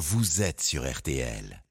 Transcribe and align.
vous 0.00 0.40
êtes 0.40 0.62
sur 0.62 0.90
RTL. 0.90 1.62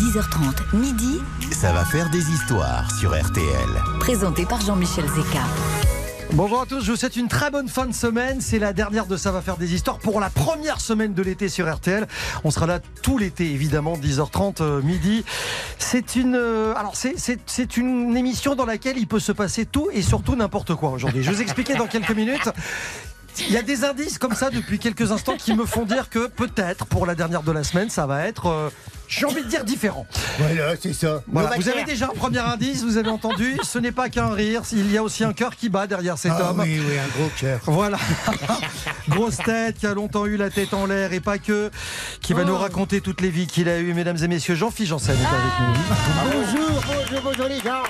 10h30, 0.00 0.76
midi, 0.76 1.20
Ça 1.52 1.72
va 1.72 1.84
faire 1.84 2.10
des 2.10 2.28
histoires 2.32 2.90
sur 2.98 3.10
RTL. 3.16 3.68
présenté 4.00 4.44
par 4.44 4.60
Jean-Michel 4.60 5.04
Zeka. 5.06 5.44
Bonjour 6.32 6.62
à 6.62 6.66
tous, 6.66 6.80
je 6.84 6.90
vous 6.90 6.96
souhaite 6.96 7.14
une 7.14 7.28
très 7.28 7.52
bonne 7.52 7.68
fin 7.68 7.86
de 7.86 7.94
semaine. 7.94 8.40
C'est 8.40 8.58
la 8.58 8.72
dernière 8.72 9.06
de 9.06 9.16
Ça 9.16 9.30
va 9.30 9.42
faire 9.42 9.58
des 9.58 9.74
histoires 9.74 10.00
pour 10.00 10.18
la 10.18 10.28
première 10.28 10.80
semaine 10.80 11.14
de 11.14 11.22
l'été 11.22 11.48
sur 11.48 11.72
RTL. 11.72 12.08
On 12.42 12.50
sera 12.50 12.66
là 12.66 12.80
tout 13.02 13.16
l'été, 13.16 13.52
évidemment, 13.52 13.96
10h30 13.96 14.56
euh, 14.60 14.82
midi. 14.82 15.24
C'est 15.78 16.16
une, 16.16 16.34
euh, 16.34 16.74
alors 16.74 16.96
c'est, 16.96 17.16
c'est, 17.16 17.38
c'est 17.46 17.76
une 17.76 18.16
émission 18.16 18.56
dans 18.56 18.66
laquelle 18.66 18.98
il 18.98 19.06
peut 19.06 19.20
se 19.20 19.30
passer 19.30 19.66
tout 19.66 19.88
et 19.92 20.02
surtout 20.02 20.34
n'importe 20.34 20.74
quoi 20.74 20.90
aujourd'hui. 20.90 21.22
Je 21.22 21.30
vais 21.30 21.36
vous 21.36 21.42
expliquer 21.42 21.76
dans 21.76 21.86
quelques 21.86 22.10
minutes. 22.10 22.50
Il 23.46 23.52
y 23.52 23.56
a 23.56 23.62
des 23.62 23.84
indices 23.84 24.18
comme 24.18 24.34
ça 24.34 24.50
depuis 24.50 24.78
quelques 24.78 25.12
instants 25.12 25.36
qui 25.36 25.54
me 25.54 25.64
font 25.64 25.84
dire 25.84 26.10
que 26.10 26.26
peut-être 26.26 26.86
pour 26.86 27.06
la 27.06 27.14
dernière 27.14 27.42
de 27.42 27.52
la 27.52 27.62
semaine, 27.62 27.88
ça 27.88 28.04
va 28.04 28.26
être, 28.26 28.46
euh, 28.46 28.68
j'ai 29.06 29.26
envie 29.26 29.42
de 29.44 29.48
dire 29.48 29.64
différent. 29.64 30.06
Voilà, 30.38 30.74
c'est 30.80 30.92
ça. 30.92 31.22
Voilà, 31.28 31.50
vous 31.56 31.68
avez 31.68 31.84
déjà 31.84 32.06
un 32.06 32.16
premier 32.18 32.40
indice, 32.40 32.82
vous 32.82 32.96
avez 32.96 33.10
entendu, 33.10 33.56
ce 33.62 33.78
n'est 33.78 33.92
pas 33.92 34.08
qu'un 34.08 34.30
rire, 34.32 34.62
il 34.72 34.90
y 34.90 34.96
a 34.98 35.02
aussi 35.04 35.22
un 35.22 35.32
cœur 35.32 35.54
qui 35.54 35.68
bat 35.68 35.86
derrière 35.86 36.18
cet 36.18 36.32
Ah 36.36 36.50
homme. 36.50 36.60
oui, 36.60 36.80
oui, 36.84 36.98
un 36.98 37.08
gros 37.18 37.30
cœur. 37.38 37.60
Voilà. 37.66 37.98
Grosse 39.08 39.36
tête 39.36 39.78
qui 39.78 39.86
a 39.86 39.94
longtemps 39.94 40.26
eu 40.26 40.36
la 40.36 40.50
tête 40.50 40.74
en 40.74 40.86
l'air 40.86 41.12
et 41.12 41.20
pas 41.20 41.38
que, 41.38 41.70
qui 42.20 42.32
va 42.34 42.42
nous 42.44 42.56
raconter 42.58 43.00
toutes 43.00 43.20
les 43.20 43.30
vies 43.30 43.46
qu'il 43.46 43.68
a 43.68 43.78
eues. 43.78 43.94
Mesdames 43.94 44.18
et 44.22 44.28
messieurs, 44.28 44.56
Jean-Philippe 44.56 44.90
Janssen 44.90 45.14
est 45.16 45.18
avec 45.18 45.52
nous. 45.60 46.32
Bonjour, 46.32 46.82
bonjour, 46.86 47.20
bonjour 47.22 47.46
les 47.48 47.60
gens. 47.60 47.82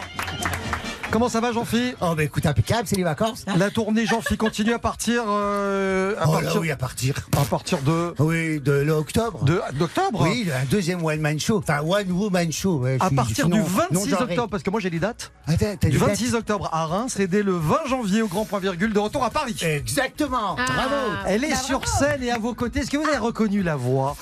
Comment 1.10 1.30
ça 1.30 1.40
va, 1.40 1.52
Jean-Philippe 1.52 1.96
Oh, 2.02 2.14
bah 2.14 2.22
écoute, 2.22 2.44
impeccable, 2.44 2.82
c'est 2.86 2.96
les 2.96 3.02
vacances. 3.02 3.44
là. 3.46 3.54
La 3.56 3.70
tournée 3.70 4.04
Jean-Philippe 4.04 4.40
continue 4.40 4.74
à 4.74 4.78
partir, 4.78 5.22
euh, 5.26 6.14
à, 6.20 6.28
Oh 6.28 6.34
là, 6.34 6.40
partir 6.42 6.60
oui, 6.60 6.70
à 6.70 6.76
partir. 6.76 7.14
à 7.40 7.44
partir 7.46 7.78
de, 7.80 8.14
Oui, 8.18 8.60
de 8.60 8.72
l'octobre. 8.72 9.42
de- 9.44 9.58
d'octobre 9.78 10.20
Oui, 10.22 10.48
un 10.54 10.66
deuxième 10.66 11.02
one 11.02 11.18
man 11.20 11.40
show. 11.40 11.58
Enfin, 11.58 11.80
one 11.80 12.12
woman 12.12 12.52
show. 12.52 12.80
ouais, 12.80 12.98
À 13.00 13.08
partir 13.10 13.48
du 13.48 13.56
non- 13.56 13.64
26 13.64 13.94
non-genré. 13.94 14.24
octobre, 14.24 14.48
parce 14.50 14.62
que 14.62 14.68
moi 14.68 14.80
j'ai 14.80 14.90
les 14.90 14.98
dates. 14.98 15.32
Attends, 15.46 15.56
t'as 15.80 15.88
Du 15.88 15.94
des 15.94 15.98
dates 15.98 16.08
26 16.10 16.34
octobre 16.34 16.68
à 16.72 16.84
Reims 16.84 17.18
et 17.18 17.26
dès 17.26 17.42
le 17.42 17.52
20 17.56 17.86
janvier 17.88 18.20
au 18.20 18.28
Grand 18.28 18.44
Point 18.44 18.60
Virgule 18.60 18.92
de 18.92 18.98
retour 18.98 19.24
à 19.24 19.30
Paris. 19.30 19.56
Exactement. 19.62 20.56
Bravo. 20.56 20.94
Elle 21.26 21.42
est 21.44 21.56
sur 21.56 21.88
scène 21.88 22.22
et 22.22 22.30
à 22.30 22.38
vos 22.38 22.52
côtés. 22.52 22.80
Est-ce 22.80 22.90
que 22.90 22.98
vous 22.98 23.08
avez 23.08 23.16
reconnu 23.16 23.62
la 23.62 23.76
voix 23.76 24.14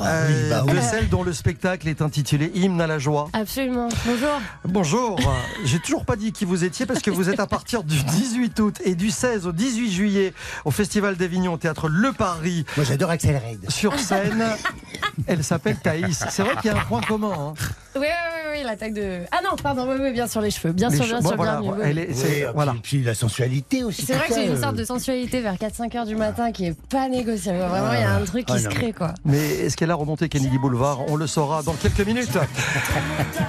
euh, 0.00 0.26
oui, 0.28 0.50
bah 0.50 0.64
oui. 0.66 0.74
de 0.74 0.80
celle 0.82 1.08
dont 1.08 1.22
le 1.22 1.32
spectacle 1.32 1.88
est 1.88 2.02
intitulé 2.02 2.52
Hymne 2.54 2.80
à 2.82 2.86
la 2.86 2.98
joie? 2.98 3.28
Absolument. 3.32 3.88
Bonjour. 4.04 4.40
Bonjour. 4.66 5.18
J'ai 5.64 5.78
toujours 5.78 6.04
pas 6.04 6.16
dit 6.16 6.32
qui 6.34 6.44
vous 6.44 6.64
étiez 6.64 6.84
parce 6.84 7.00
que 7.00 7.10
vous 7.10 7.30
êtes 7.30 7.40
à 7.40 7.46
partir 7.46 7.82
du 7.84 8.02
18 8.02 8.60
août 8.60 8.76
et 8.84 8.94
du 8.94 9.10
16 9.10 9.46
au 9.46 9.52
18 9.52 9.90
juillet 9.90 10.34
au 10.64 10.70
Festival 10.70 11.16
d'Avignon 11.16 11.54
au 11.54 11.56
théâtre 11.56 11.88
Le 11.88 12.12
Paris 12.12 12.66
Moi, 12.76 12.84
j'adore 12.86 13.10
Axel 13.10 13.36
Raid. 13.36 13.70
sur 13.70 13.98
scène. 13.98 14.44
Elle 15.26 15.42
s'appelle 15.44 15.76
Thaïs. 15.76 16.24
C'est 16.28 16.42
vrai 16.42 16.56
qu'il 16.60 16.70
y 16.70 16.74
a 16.74 16.76
un 16.76 16.84
point 16.84 17.00
commun. 17.00 17.32
hein. 17.32 17.54
Oui, 17.96 18.02
oui, 18.02 18.08
oui, 18.08 18.58
oui, 18.58 18.62
l'attaque 18.64 18.92
de. 18.94 19.20
Ah 19.30 19.38
non, 19.44 19.50
pardon, 19.56 19.86
oui, 19.88 19.96
oui, 20.00 20.12
bien 20.12 20.26
sûr, 20.26 20.40
les 20.40 20.50
cheveux. 20.50 20.72
Bien 20.72 20.88
Les 20.88 20.98
bien 20.98 21.20
bon, 21.20 21.28
sûr, 21.28 21.36
voilà, 21.36 21.60
bien 21.60 21.70
mieux, 21.70 21.76
oui, 21.76 21.82
elle 21.84 21.98
est- 21.98 22.08
Oui, 22.10 22.44
voilà. 22.52 22.72
puis, 22.72 22.80
puis 22.82 23.02
la 23.04 23.14
sensualité 23.14 23.84
aussi. 23.84 24.04
C'est 24.04 24.14
vrai 24.14 24.26
que 24.28 24.34
j'ai 24.34 24.46
une 24.46 24.60
sorte 24.60 24.74
euh. 24.74 24.78
de 24.78 24.84
sensualité 24.84 25.40
vers 25.40 25.54
4-5 25.54 25.96
heures 25.96 26.04
du 26.06 26.16
matin 26.16 26.50
qui 26.50 26.66
est 26.66 26.76
pas 26.88 27.08
négociable. 27.08 27.58
Vraiment, 27.58 27.92
il 27.92 28.00
y 28.00 28.02
a 28.02 28.14
un 28.16 28.24
truc 28.24 28.46
qui 28.46 28.52
Ah, 28.56 28.58
se 28.58 28.68
crée, 28.68 28.92
quoi. 28.92 29.14
Mais 29.24 29.38
est-ce 29.38 29.76
qu'elle 29.76 29.92
a 29.92 29.94
remonté 29.94 30.28
Kennedy 30.28 30.58
Boulevard? 30.58 31.00
On 31.08 31.14
le 31.14 31.28
saura 31.28 31.62
dans 31.62 31.74
quelques 31.74 32.04
minutes. 32.04 32.36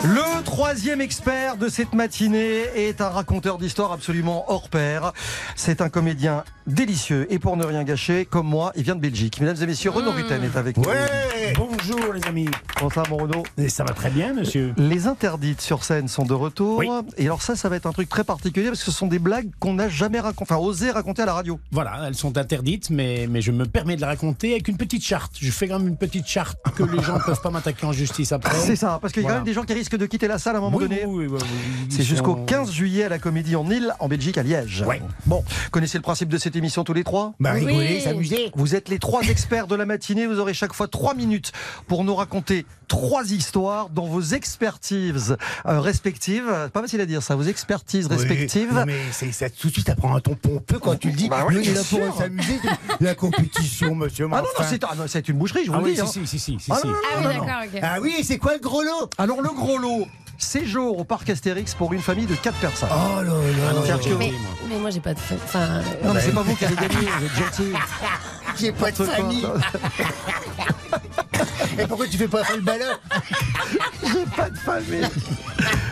Le 0.03 0.43
troisième 0.43 1.01
expert 1.01 1.57
de 1.57 1.67
cette 1.69 1.93
matinée 1.93 2.63
est 2.75 3.01
un 3.01 3.09
raconteur 3.09 3.57
d'histoire 3.57 3.91
absolument 3.91 4.45
hors 4.51 4.69
pair. 4.69 5.13
C'est 5.55 5.81
un 5.81 5.89
comédien 5.89 6.43
délicieux 6.67 7.27
et 7.29 7.39
pour 7.39 7.57
ne 7.57 7.63
rien 7.65 7.83
gâcher, 7.83 8.25
comme 8.25 8.47
moi, 8.47 8.71
il 8.75 8.83
vient 8.83 8.95
de 8.95 8.99
Belgique. 9.01 9.39
Mesdames 9.39 9.57
et 9.61 9.65
messieurs, 9.65 9.91
Renaud 9.91 10.11
Rutten 10.11 10.43
est 10.43 10.57
avec 10.57 10.77
nous. 10.77 10.83
Ouais. 10.83 11.53
Bonjour 11.55 12.13
les 12.13 12.23
amis. 12.25 12.49
Comment 12.77 12.89
ça, 12.89 13.03
mon 13.09 13.17
Renaud? 13.17 13.43
Et 13.57 13.69
ça 13.69 13.83
va 13.83 13.93
très 13.93 14.09
bien, 14.09 14.33
monsieur. 14.33 14.73
Les 14.77 15.07
interdites 15.07 15.61
sur 15.61 15.83
scène 15.83 16.07
sont 16.07 16.25
de 16.25 16.33
retour. 16.33 16.79
Oui. 16.79 16.87
Et 17.17 17.25
alors 17.25 17.41
ça, 17.41 17.55
ça 17.55 17.69
va 17.69 17.75
être 17.75 17.85
un 17.85 17.91
truc 17.91 18.09
très 18.09 18.23
particulier 18.23 18.67
parce 18.67 18.79
que 18.83 18.85
ce 18.91 18.97
sont 18.97 19.07
des 19.07 19.19
blagues 19.19 19.49
qu'on 19.59 19.73
n'a 19.75 19.87
jamais 19.89 20.19
racontées, 20.19 20.41
enfin 20.53 20.57
osé 20.61 20.91
raconter 20.91 21.21
à 21.21 21.25
la 21.25 21.33
radio. 21.33 21.59
Voilà, 21.71 21.99
elles 22.07 22.15
sont 22.15 22.37
interdites, 22.37 22.89
mais, 22.89 23.27
mais 23.29 23.41
je 23.41 23.51
me 23.51 23.65
permets 23.65 23.95
de 23.95 24.01
les 24.01 24.07
raconter 24.07 24.51
avec 24.53 24.67
une 24.67 24.77
petite 24.77 25.03
charte. 25.05 25.33
Je 25.39 25.51
fais 25.51 25.67
quand 25.67 25.79
même 25.79 25.87
une 25.87 25.97
petite 25.97 26.27
charte 26.27 26.57
que 26.75 26.83
les 26.83 27.01
gens 27.03 27.15
ne 27.17 27.21
peuvent 27.23 27.41
pas 27.41 27.51
m'attaquer 27.51 27.85
en 27.85 27.93
justice 27.93 28.31
après. 28.31 28.57
C'est 28.59 28.75
ça, 28.75 28.97
parce 29.01 29.13
qu'il 29.13 29.23
y 29.23 29.25
a 29.25 29.29
quand 29.29 29.35
même 29.35 29.43
des 29.43 29.53
gens 29.53 29.63
qui 29.63 29.73
risquent 29.73 29.97
de 29.97 30.05
quitter 30.07 30.27
la 30.27 30.39
salle 30.39 30.55
à 30.55 30.57
un 30.57 30.61
moment 30.61 30.77
Oui, 30.77 30.83
donné. 30.87 31.05
oui, 31.05 31.25
oui, 31.27 31.27
oui, 31.31 31.39
oui. 31.41 31.87
C'est 31.89 32.03
jusqu'au 32.03 32.33
sont- 32.35 32.45
15 32.65 32.73
juillet 32.73 33.03
à 33.03 33.09
la 33.09 33.19
Comédie 33.19 33.55
en 33.55 33.69
Île, 33.69 33.93
en 33.99 34.07
Belgique, 34.07 34.37
à 34.37 34.43
Liège. 34.43 34.83
Ouais. 34.87 35.01
Bon, 35.25 35.43
connaissez 35.71 35.97
le 35.97 36.01
principe 36.01 36.29
de 36.29 36.37
cette 36.37 36.55
émission 36.55 36.83
tous 36.83 36.93
les 36.93 37.03
trois? 37.03 37.33
Bah, 37.39 37.51
rigoler, 37.53 37.95
Oui. 37.95 38.01
s'amuser? 38.01 38.51
Vous 38.55 38.75
êtes 38.75 38.89
les 38.89 38.99
trois 38.99 39.21
experts 39.23 39.67
de 39.67 39.75
la 39.75 39.85
matinée. 39.85 40.25
Vous 40.27 40.39
aurez 40.39 40.53
chaque 40.53 40.73
fois 40.73 40.87
trois 40.87 41.13
minutes 41.13 41.51
pour 41.87 42.03
nous 42.03 42.15
raconter 42.15 42.65
trois 42.87 43.31
histoires 43.31 43.89
dans 43.89 44.05
vos 44.05 44.21
expertises 44.21 45.37
euh, 45.65 45.79
respectives. 45.79 46.69
Pas 46.73 46.81
facile 46.81 47.01
à 47.01 47.05
dire 47.05 47.21
ça, 47.23 47.35
vos 47.35 47.43
expertises 47.43 48.07
Oui. 48.09 48.15
respectives. 48.17 48.73
Non, 48.73 48.83
mais 48.85 48.95
c'est 49.11 49.31
ça, 49.31 49.49
tout 49.49 49.67
de 49.67 49.73
suite, 49.73 49.87
ça 49.87 49.95
prend 49.95 50.15
un 50.15 50.19
ton 50.19 50.35
pompeux 50.35 50.79
quand 50.79 50.95
tu 50.99 51.09
le 51.09 51.13
dis. 51.15 51.29
Bah 51.29 51.45
oui, 51.47 51.55
on 51.57 51.61
est 51.61 51.73
là 51.73 51.81
pour 51.89 52.17
s'amuser. 52.17 52.59
La 52.99 53.15
compétition, 53.15 53.95
monsieur. 53.95 54.27
Ah 54.31 54.37
non, 54.37 54.43
non, 54.59 54.65
c'est 54.69 54.83
ah 54.83 54.95
non, 54.95 55.03
c'est 55.07 55.27
une 55.29 55.37
boucherie, 55.37 55.65
je 55.65 55.71
vous 55.71 55.77
Ah 55.77 55.79
le 55.81 55.85
oui, 55.85 55.93
dis. 55.95 56.01
hein. 56.01 56.05
si, 56.07 56.25
si, 56.27 56.39
si, 56.39 56.53
si, 56.53 56.59
si, 56.59 56.71
Ah 56.71 56.77
si. 56.81 56.87
non, 56.87 56.93
non, 56.93 56.99
Ah 57.03 57.17
oui, 57.17 57.23
d'accord, 57.33 57.47
ok. 57.73 57.79
Ah 57.81 57.97
oui, 58.01 58.13
et 58.19 58.23
c'est 58.23 58.37
quoi 58.37 58.53
le 58.53 58.59
gros 58.59 58.83
lot? 58.83 59.09
Alors 59.17 59.41
le 59.41 59.49
gros 59.49 59.77
lot, 59.77 60.07
séjour 60.37 60.97
au 60.99 61.03
parc 61.03 61.29
Astérix 61.29 61.73
pour 61.73 61.93
une 61.93 62.01
famille 62.01 62.25
de 62.25 62.35
quatre 62.35 62.57
personnes. 62.57 62.89
Oh 62.91 63.21
là 63.21 63.23
là. 63.23 63.33
C'est-à-dire 63.83 63.99
que- 64.11 64.15
Mais, 64.17 64.33
mais 64.69 64.77
moi, 64.77 64.89
j'ai 64.89 64.99
pas 64.99 65.13
de. 65.13 65.19
fa- 65.19 65.35
Enfin. 65.35 65.59
euh, 65.59 65.81
Non, 66.03 66.13
mais 66.13 66.21
c'est 66.21 66.31
pas 66.33 66.41
vous 66.43 66.55
qui 66.55 66.65
allez 66.65 66.75
gagner, 66.75 67.07
vous 67.19 67.25
êtes 67.25 67.35
gentil. 67.35 67.73
J'ai 68.57 68.71
pas 68.71 68.89
de 68.89 68.95
famille. 69.03 69.45
Et 71.79 71.87
pourquoi 71.87 72.07
tu 72.07 72.17
fais 72.17 72.27
pas 72.27 72.41
le 72.55 72.61
ballon 72.61 72.85
J'ai 74.03 74.25
pas 74.35 74.49
de 74.49 74.57
famille. 74.57 75.07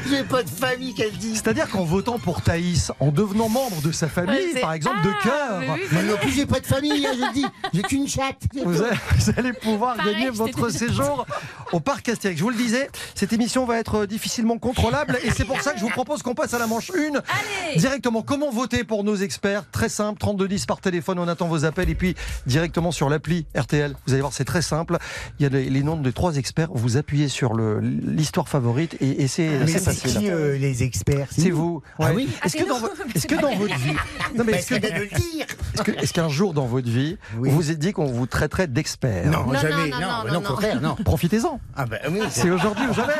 J'ai 0.10 0.24
pas 0.24 0.44
de 0.44 0.50
famille, 0.50 0.94
qu'elle 0.94 1.12
dit. 1.14 1.34
C'est-à-dire 1.36 1.70
qu'en 1.70 1.84
votant 1.84 2.20
pour 2.20 2.42
Thaïs, 2.42 2.92
en 3.00 3.12
devenant 3.12 3.50
membre 3.50 3.82
de 3.82 3.92
sa 3.92 4.08
famille, 4.08 4.52
c'est- 4.54 4.60
par 4.62 4.74
exemple, 4.74 4.98
Ah, 5.02 5.06
de 5.08 5.24
cœur, 5.24 5.60
mais 5.62 5.70
oui, 5.70 5.82
Moi 5.92 6.04
non 6.04 6.18
plus, 6.18 6.32
j'ai 6.32 6.46
pas 6.46 6.60
de 6.60 6.66
famille, 6.66 7.06
hein, 7.08 7.12
je 7.16 7.26
le 7.26 7.34
dis. 7.34 7.46
J'ai 7.74 7.82
qu'une 7.82 8.08
chatte. 8.08 8.38
vous 8.64 8.82
allez, 8.84 8.98
vous 9.18 9.32
allez 9.38 9.54
pouvoir 9.54 9.96
Pareil, 9.96 10.14
gagner 10.14 10.30
votre 10.30 10.70
séjour 10.70 11.26
au 11.72 11.80
parc 11.80 12.10
Astérix. 12.10 12.38
Je 12.40 12.44
vous 12.44 12.50
le 12.52 12.56
disais, 12.58 12.90
cette 13.16 13.34
émission 13.34 13.66
va 13.66 13.80
être 13.80 14.06
difficilement 14.06 14.58
contrôlable 14.58 15.18
et 15.24 15.32
c'est 15.32 15.46
pour 15.46 15.62
ça 15.62 15.72
que 15.74 15.80
je 15.80 15.84
vous 15.84 15.90
propose 15.90 16.22
qu'on 16.22 16.36
passe 16.36 16.54
à 16.54 16.60
la 16.60 16.68
manche 16.68 16.92
1 16.92 17.16
Allez 17.16 17.78
directement. 17.78 18.22
Comment 18.22 18.52
voter 18.52 18.84
pour 18.84 19.04
nos 19.04 19.16
experts? 19.16 19.64
Très 19.72 19.90
simple, 19.90 20.20
3210 20.20 20.66
par 20.66 20.80
téléphone, 20.82 21.18
on 21.20 21.28
attend 21.28 21.48
vos 21.48 21.66
appels 21.66 21.90
et 21.90 21.96
puis 21.96 22.16
directement 22.46 22.92
sur 22.92 23.10
l'appli 23.10 23.46
RTL. 23.58 23.96
Vous 24.06 24.14
allez 24.14 24.22
voir, 24.22 24.34
c'est 24.34 24.46
très 24.46 24.62
simple. 24.62 24.98
Il 25.40 25.44
y 25.44 25.46
a 25.48 25.50
les, 25.50 25.70
les 25.70 25.84
noms 25.84 25.98
de 25.98 26.12
trois 26.12 26.38
experts. 26.38 26.70
Vous 26.74 26.96
appuyez 26.98 27.28
sur 27.28 27.54
le- 27.54 27.80
l'histoire 27.80 28.48
favorite 28.48 28.96
et, 29.02 29.24
et 29.24 29.28
c'est 29.28 29.66
c'est 29.68 29.80
facile. 29.80 30.20
qui 30.20 30.30
euh, 30.30 30.58
les 30.58 30.84
experts? 30.84 31.28
C'est 31.32 31.50
vous. 31.50 31.82
Ah 32.00 32.06
Ouais. 32.06 32.12
oui 32.16 32.24
Est-ce 32.24 32.38
Ah, 32.40 32.44
que 32.44 32.50
c'est 32.50 32.66
dans, 32.66 32.88
est-ce 33.16 33.28
que 33.28 33.36
dans 33.42 33.56
votre 33.56 33.76
vie, 33.78 33.92
non 34.38 34.44
mais 34.46 34.52
Bah, 34.54 34.58
est-ce 34.60 34.68
que, 34.68 34.76
est-ce 34.76 35.82
que- 35.84 35.92
est-ce 35.92 36.14
qu'un 36.14 36.30
jour 36.30 36.54
dans 36.54 36.66
votre 36.68 36.90
vie, 36.90 37.18
Oui. 37.38 37.50
vous 37.50 37.56
vous 37.56 37.72
êtes 37.72 37.80
dit 37.80 37.94
qu'on 37.94 38.06
vous 38.06 38.28
traiterait 38.28 38.68
d'expert? 38.68 39.26
Non, 39.26 39.46
Non, 39.48 39.54
jamais. 39.60 39.90
non, 39.90 40.00
non, 40.00 40.00
Non, 40.00 40.00
non, 40.00 40.08
bah 40.24 40.24
non, 40.28 40.34
non, 40.34 40.40
au 40.40 40.42
contraire, 40.50 40.82
non. 40.82 40.96
Profitez-en. 41.04 41.60
Ah 41.76 41.86
bah 41.88 41.98
oui. 42.10 42.20
C'est 42.30 42.50
aujourd'hui 42.52 42.86
ou 42.90 42.94
jamais. 42.94 43.14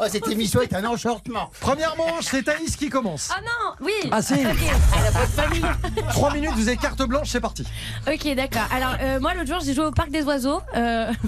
Oh, 0.00 0.04
cette 0.08 0.28
émission 0.28 0.60
est 0.60 0.72
un 0.74 0.84
enchantement. 0.84 1.50
Première 1.60 1.96
manche, 1.96 2.26
c'est 2.26 2.44
Thaïs 2.44 2.76
qui 2.76 2.88
commence. 2.88 3.30
Ah 3.34 3.40
non, 3.40 3.86
oui. 3.86 4.08
Ah 4.12 4.22
si. 4.22 4.34
Ok. 4.34 4.40
Elle 4.40 5.06
a 5.06 5.10
pas 5.10 5.26
de 5.26 5.30
famille. 5.30 5.64
Trois 6.10 6.32
minutes, 6.32 6.52
vous 6.54 6.68
avez 6.68 6.76
carte 6.76 7.02
blanche, 7.02 7.30
c'est 7.30 7.40
parti. 7.40 7.64
Ok, 8.06 8.34
d'accord. 8.36 8.68
Alors, 8.70 8.94
euh, 9.00 9.18
moi, 9.18 9.34
l'autre 9.34 9.48
jour, 9.48 9.60
j'ai 9.60 9.74
joué 9.74 9.86
au 9.86 9.90
parc 9.90 10.10
des 10.10 10.22
oiseaux. 10.22 10.60
Euh... 10.76 11.12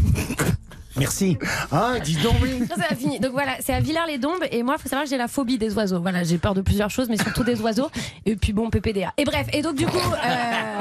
Merci. 0.96 1.38
Ah, 1.70 1.94
dis 2.02 2.16
donc, 2.16 2.34
oui. 2.42 2.60
Non, 2.60 2.66
c'est 2.88 2.96
fini. 2.96 3.20
Donc 3.20 3.32
voilà, 3.32 3.52
c'est 3.60 3.72
à 3.72 3.80
Villars-les-Dombes 3.80 4.44
et 4.50 4.62
moi, 4.62 4.74
il 4.78 4.82
faut 4.82 4.88
savoir 4.88 5.04
que 5.04 5.10
j'ai 5.10 5.16
la 5.16 5.28
phobie 5.28 5.56
des 5.58 5.74
oiseaux. 5.74 6.00
Voilà, 6.00 6.24
j'ai 6.24 6.38
peur 6.38 6.54
de 6.54 6.60
plusieurs 6.62 6.90
choses, 6.90 7.08
mais 7.08 7.16
surtout 7.16 7.44
des 7.44 7.60
oiseaux. 7.60 7.90
Et 8.26 8.36
puis 8.36 8.52
bon, 8.52 8.70
PPDA. 8.70 9.12
Et 9.16 9.24
bref, 9.24 9.46
et 9.52 9.62
donc 9.62 9.76
du 9.76 9.86
coup, 9.86 9.96
euh, 9.98 10.80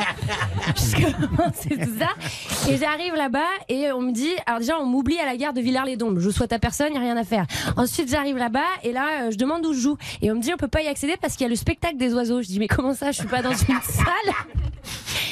puisque 0.75 1.01
c'est 1.53 1.77
tout 1.77 1.91
ça, 1.99 2.69
et 2.69 2.77
j'arrive 2.77 3.13
là-bas 3.15 3.39
et 3.67 3.91
on 3.91 4.01
me 4.01 4.11
dit, 4.11 4.31
alors 4.45 4.59
déjà, 4.59 4.79
on 4.79 4.85
m'oublie 4.85 5.19
à 5.19 5.25
la 5.25 5.37
gare 5.37 5.53
de 5.53 5.61
Villars-les-Dombes. 5.61 6.19
Je 6.19 6.29
souhaite 6.29 6.53
à 6.53 6.59
personne, 6.59 6.87
il 6.91 6.97
a 6.97 7.01
rien 7.01 7.17
à 7.17 7.23
faire. 7.23 7.45
Ensuite, 7.77 8.09
j'arrive 8.09 8.37
là-bas 8.37 8.59
et 8.83 8.91
là, 8.91 9.23
euh, 9.23 9.31
je 9.31 9.37
demande 9.37 9.65
où 9.65 9.73
je 9.73 9.79
joue 9.79 9.97
et 10.21 10.31
on 10.31 10.35
me 10.35 10.41
dit, 10.41 10.51
on 10.53 10.57
peut 10.57 10.67
pas 10.67 10.81
y 10.81 10.87
accéder 10.87 11.15
parce 11.21 11.33
qu'il 11.33 11.43
y 11.43 11.47
a 11.47 11.49
le 11.49 11.55
spectacle 11.55 11.97
des 11.97 12.13
oiseaux. 12.13 12.41
Je 12.41 12.47
dis, 12.47 12.59
mais 12.59 12.67
comment 12.67 12.93
ça, 12.93 13.11
je 13.11 13.19
suis 13.19 13.27
pas 13.27 13.41
dans 13.41 13.51
une 13.51 13.57
salle? 13.83 14.33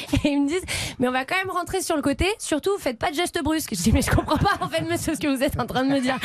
et 0.24 0.28
ils 0.28 0.42
me 0.42 0.48
disent, 0.48 0.64
mais 0.98 1.08
on 1.08 1.12
va 1.12 1.24
quand 1.24 1.36
même 1.36 1.50
rentrer 1.50 1.82
sur 1.82 1.96
le 1.96 2.02
côté. 2.02 2.26
Surtout, 2.38 2.76
faites 2.78 2.98
pas 2.98 3.10
de 3.10 3.16
gestes 3.16 3.42
brusques. 3.42 3.74
Je 3.74 3.82
dis, 3.82 3.92
mais 3.92 4.02
je 4.02 4.10
comprends 4.10 4.38
pas 4.38 4.58
en 4.60 4.68
fait, 4.68 4.82
monsieur, 4.82 5.14
ce 5.14 5.20
que 5.20 5.28
vous 5.28 5.42
êtes 5.42 5.58
en 5.58 5.66
train 5.66 5.84
de 5.84 5.90
me 5.90 6.00
dire. 6.00 6.18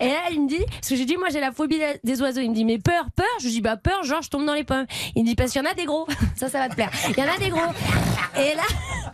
Et 0.00 0.08
là, 0.08 0.30
il 0.30 0.42
me 0.42 0.48
dit, 0.48 0.64
parce 0.70 0.88
que 0.88 0.96
j'ai 0.96 1.04
dit, 1.04 1.16
moi 1.16 1.28
j'ai 1.30 1.40
la 1.40 1.52
phobie 1.52 1.80
des 2.04 2.22
oiseaux. 2.22 2.40
Il 2.40 2.50
me 2.50 2.54
dit, 2.54 2.64
mais 2.64 2.78
peur, 2.78 3.06
peur? 3.14 3.26
Je 3.40 3.48
dis, 3.48 3.60
bah 3.60 3.76
peur, 3.76 4.02
genre 4.04 4.22
je 4.22 4.30
tombe 4.30 4.44
dans 4.44 4.54
les 4.54 4.64
pommes. 4.64 4.86
Il 5.14 5.22
me 5.22 5.28
dit, 5.28 5.34
parce 5.34 5.52
qu'il 5.52 5.62
y 5.62 5.66
en 5.66 5.70
a 5.70 5.74
des 5.74 5.84
gros. 5.84 6.06
Ça, 6.36 6.48
ça 6.48 6.58
va 6.58 6.68
te 6.68 6.74
plaire. 6.74 6.90
Il 7.08 7.18
y 7.18 7.22
en 7.22 7.32
a 7.32 7.38
des 7.38 7.50
gros. 7.50 7.72
Et 8.36 8.54
là, 8.54 8.62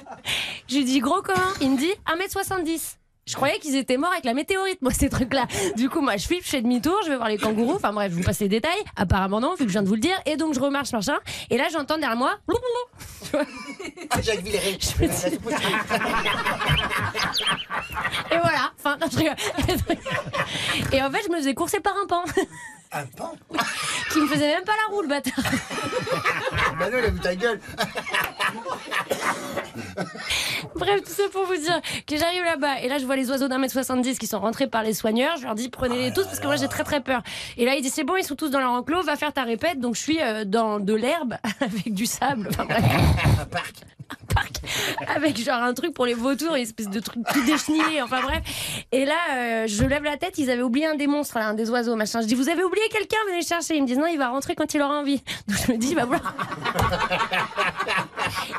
je 0.68 0.76
lui 0.76 0.84
dis, 0.84 1.00
gros 1.00 1.22
comment? 1.22 1.52
Il 1.60 1.72
me 1.72 1.78
dit, 1.78 1.92
1m70. 2.06 3.01
Je 3.24 3.36
croyais 3.36 3.58
qu'ils 3.60 3.76
étaient 3.76 3.96
morts 3.96 4.10
avec 4.10 4.24
la 4.24 4.34
météorite, 4.34 4.82
moi, 4.82 4.92
ces 4.92 5.08
trucs-là. 5.08 5.46
Du 5.76 5.88
coup, 5.88 6.00
moi, 6.00 6.16
je 6.16 6.26
flippe, 6.26 6.44
je 6.44 6.48
fais 6.50 6.60
demi-tour, 6.60 6.98
je 7.04 7.10
vais 7.10 7.16
voir 7.16 7.28
les 7.28 7.38
kangourous. 7.38 7.74
Enfin 7.76 7.92
bref, 7.92 8.10
je 8.10 8.16
vous 8.16 8.22
passe 8.24 8.40
les 8.40 8.48
détails. 8.48 8.82
Apparemment 8.96 9.40
non, 9.40 9.50
vu 9.54 9.58
que 9.64 9.68
je 9.68 9.72
viens 9.72 9.82
de 9.82 9.88
vous 9.88 9.94
le 9.94 10.00
dire. 10.00 10.16
Et 10.26 10.36
donc, 10.36 10.54
je 10.54 10.60
remarche, 10.60 10.90
machin. 10.92 11.18
Et 11.48 11.56
là, 11.56 11.68
j'entends 11.72 11.98
derrière 11.98 12.16
moi. 12.16 12.34
vois 13.32 13.44
Jacques 14.22 14.40
Villeray. 14.42 14.76
Je 14.80 15.02
me 15.02 15.08
dis- 15.08 15.36
Et 18.32 18.38
voilà. 18.38 18.72
Enfin, 18.78 18.96
non, 19.00 19.06
je 19.10 19.16
rigole. 19.18 19.36
Et 20.92 21.02
en 21.02 21.10
fait, 21.10 21.22
je 21.24 21.30
me 21.30 21.36
faisais 21.38 21.54
courser 21.54 21.80
par 21.80 21.94
un 22.02 22.06
pan. 22.06 22.24
Un 22.94 23.06
pan 23.06 23.32
qui 24.12 24.20
me 24.20 24.26
faisait 24.26 24.48
même 24.48 24.64
pas 24.64 24.72
la 24.72 24.94
roue, 24.94 25.02
le 25.02 25.08
bâtard. 25.08 25.34
Bah 26.78 26.90
non, 26.90 27.10
vu 27.10 27.20
ta 27.20 27.34
gueule. 27.34 27.60
Bref, 30.74 31.02
tout 31.02 31.12
ça 31.12 31.22
pour 31.32 31.46
vous 31.46 31.56
dire 31.56 31.80
que 32.06 32.16
j'arrive 32.16 32.44
là-bas 32.44 32.80
et 32.80 32.88
là 32.88 32.98
je 32.98 33.06
vois 33.06 33.16
les 33.16 33.30
oiseaux 33.30 33.48
d'un 33.48 33.58
mètre 33.58 33.72
70 33.72 34.18
qui 34.18 34.26
sont 34.26 34.40
rentrés 34.40 34.66
par 34.66 34.82
les 34.82 34.94
soigneurs. 34.94 35.36
Je 35.36 35.44
leur 35.44 35.54
dis 35.54 35.68
prenez-les 35.68 36.12
tous 36.12 36.24
parce 36.24 36.40
que 36.40 36.46
moi 36.46 36.56
j'ai 36.56 36.68
très 36.68 36.84
très 36.84 37.00
peur. 37.00 37.22
Et 37.56 37.64
là 37.64 37.74
il 37.74 37.82
dit 37.82 37.90
c'est 37.90 38.04
bon, 38.04 38.16
ils 38.16 38.24
sont 38.24 38.36
tous 38.36 38.50
dans 38.50 38.60
leur 38.60 38.72
enclos, 38.72 39.02
va 39.02 39.16
faire 39.16 39.32
ta 39.32 39.44
répète. 39.44 39.80
Donc 39.80 39.94
je 39.94 40.00
suis 40.00 40.20
euh, 40.20 40.44
dans 40.44 40.80
de 40.80 40.94
l'herbe 40.94 41.34
avec 41.60 41.94
du 41.94 42.06
sable. 42.06 42.48
Enfin 42.50 42.64
bref. 42.64 42.84
Un 43.40 43.44
parc. 43.46 43.74
Parc 44.34 44.52
avec 45.14 45.36
genre 45.38 45.62
un 45.62 45.74
truc 45.74 45.92
pour 45.94 46.06
les 46.06 46.14
vautours, 46.14 46.54
une 46.54 46.62
espèce 46.62 46.88
de 46.88 47.00
truc 47.00 47.22
tout 47.32 47.44
déchenillé, 47.44 48.00
enfin 48.02 48.22
bref. 48.22 48.42
Et 48.92 49.04
là, 49.04 49.16
euh, 49.32 49.66
je 49.66 49.84
lève 49.84 50.04
la 50.04 50.16
tête, 50.16 50.38
ils 50.38 50.48
avaient 50.50 50.62
oublié 50.62 50.86
un 50.86 50.94
des 50.94 51.06
monstres, 51.06 51.38
là, 51.38 51.48
un 51.48 51.54
des 51.54 51.68
oiseaux, 51.70 51.96
machin. 51.96 52.20
Je 52.20 52.26
dis, 52.26 52.34
vous 52.34 52.48
avez 52.48 52.64
oublié 52.64 52.88
quelqu'un, 52.90 53.18
venez 53.26 53.40
le 53.40 53.46
chercher. 53.46 53.76
Ils 53.76 53.82
me 53.82 53.86
disent, 53.86 53.98
non, 53.98 54.06
il 54.06 54.18
va 54.18 54.28
rentrer 54.28 54.54
quand 54.54 54.72
il 54.74 54.82
aura 54.82 54.98
envie. 54.98 55.22
Donc 55.48 55.58
je 55.66 55.72
me 55.72 55.78
dis, 55.78 55.90
il 55.90 55.96
va 55.96 56.04
vouloir. 56.04 56.22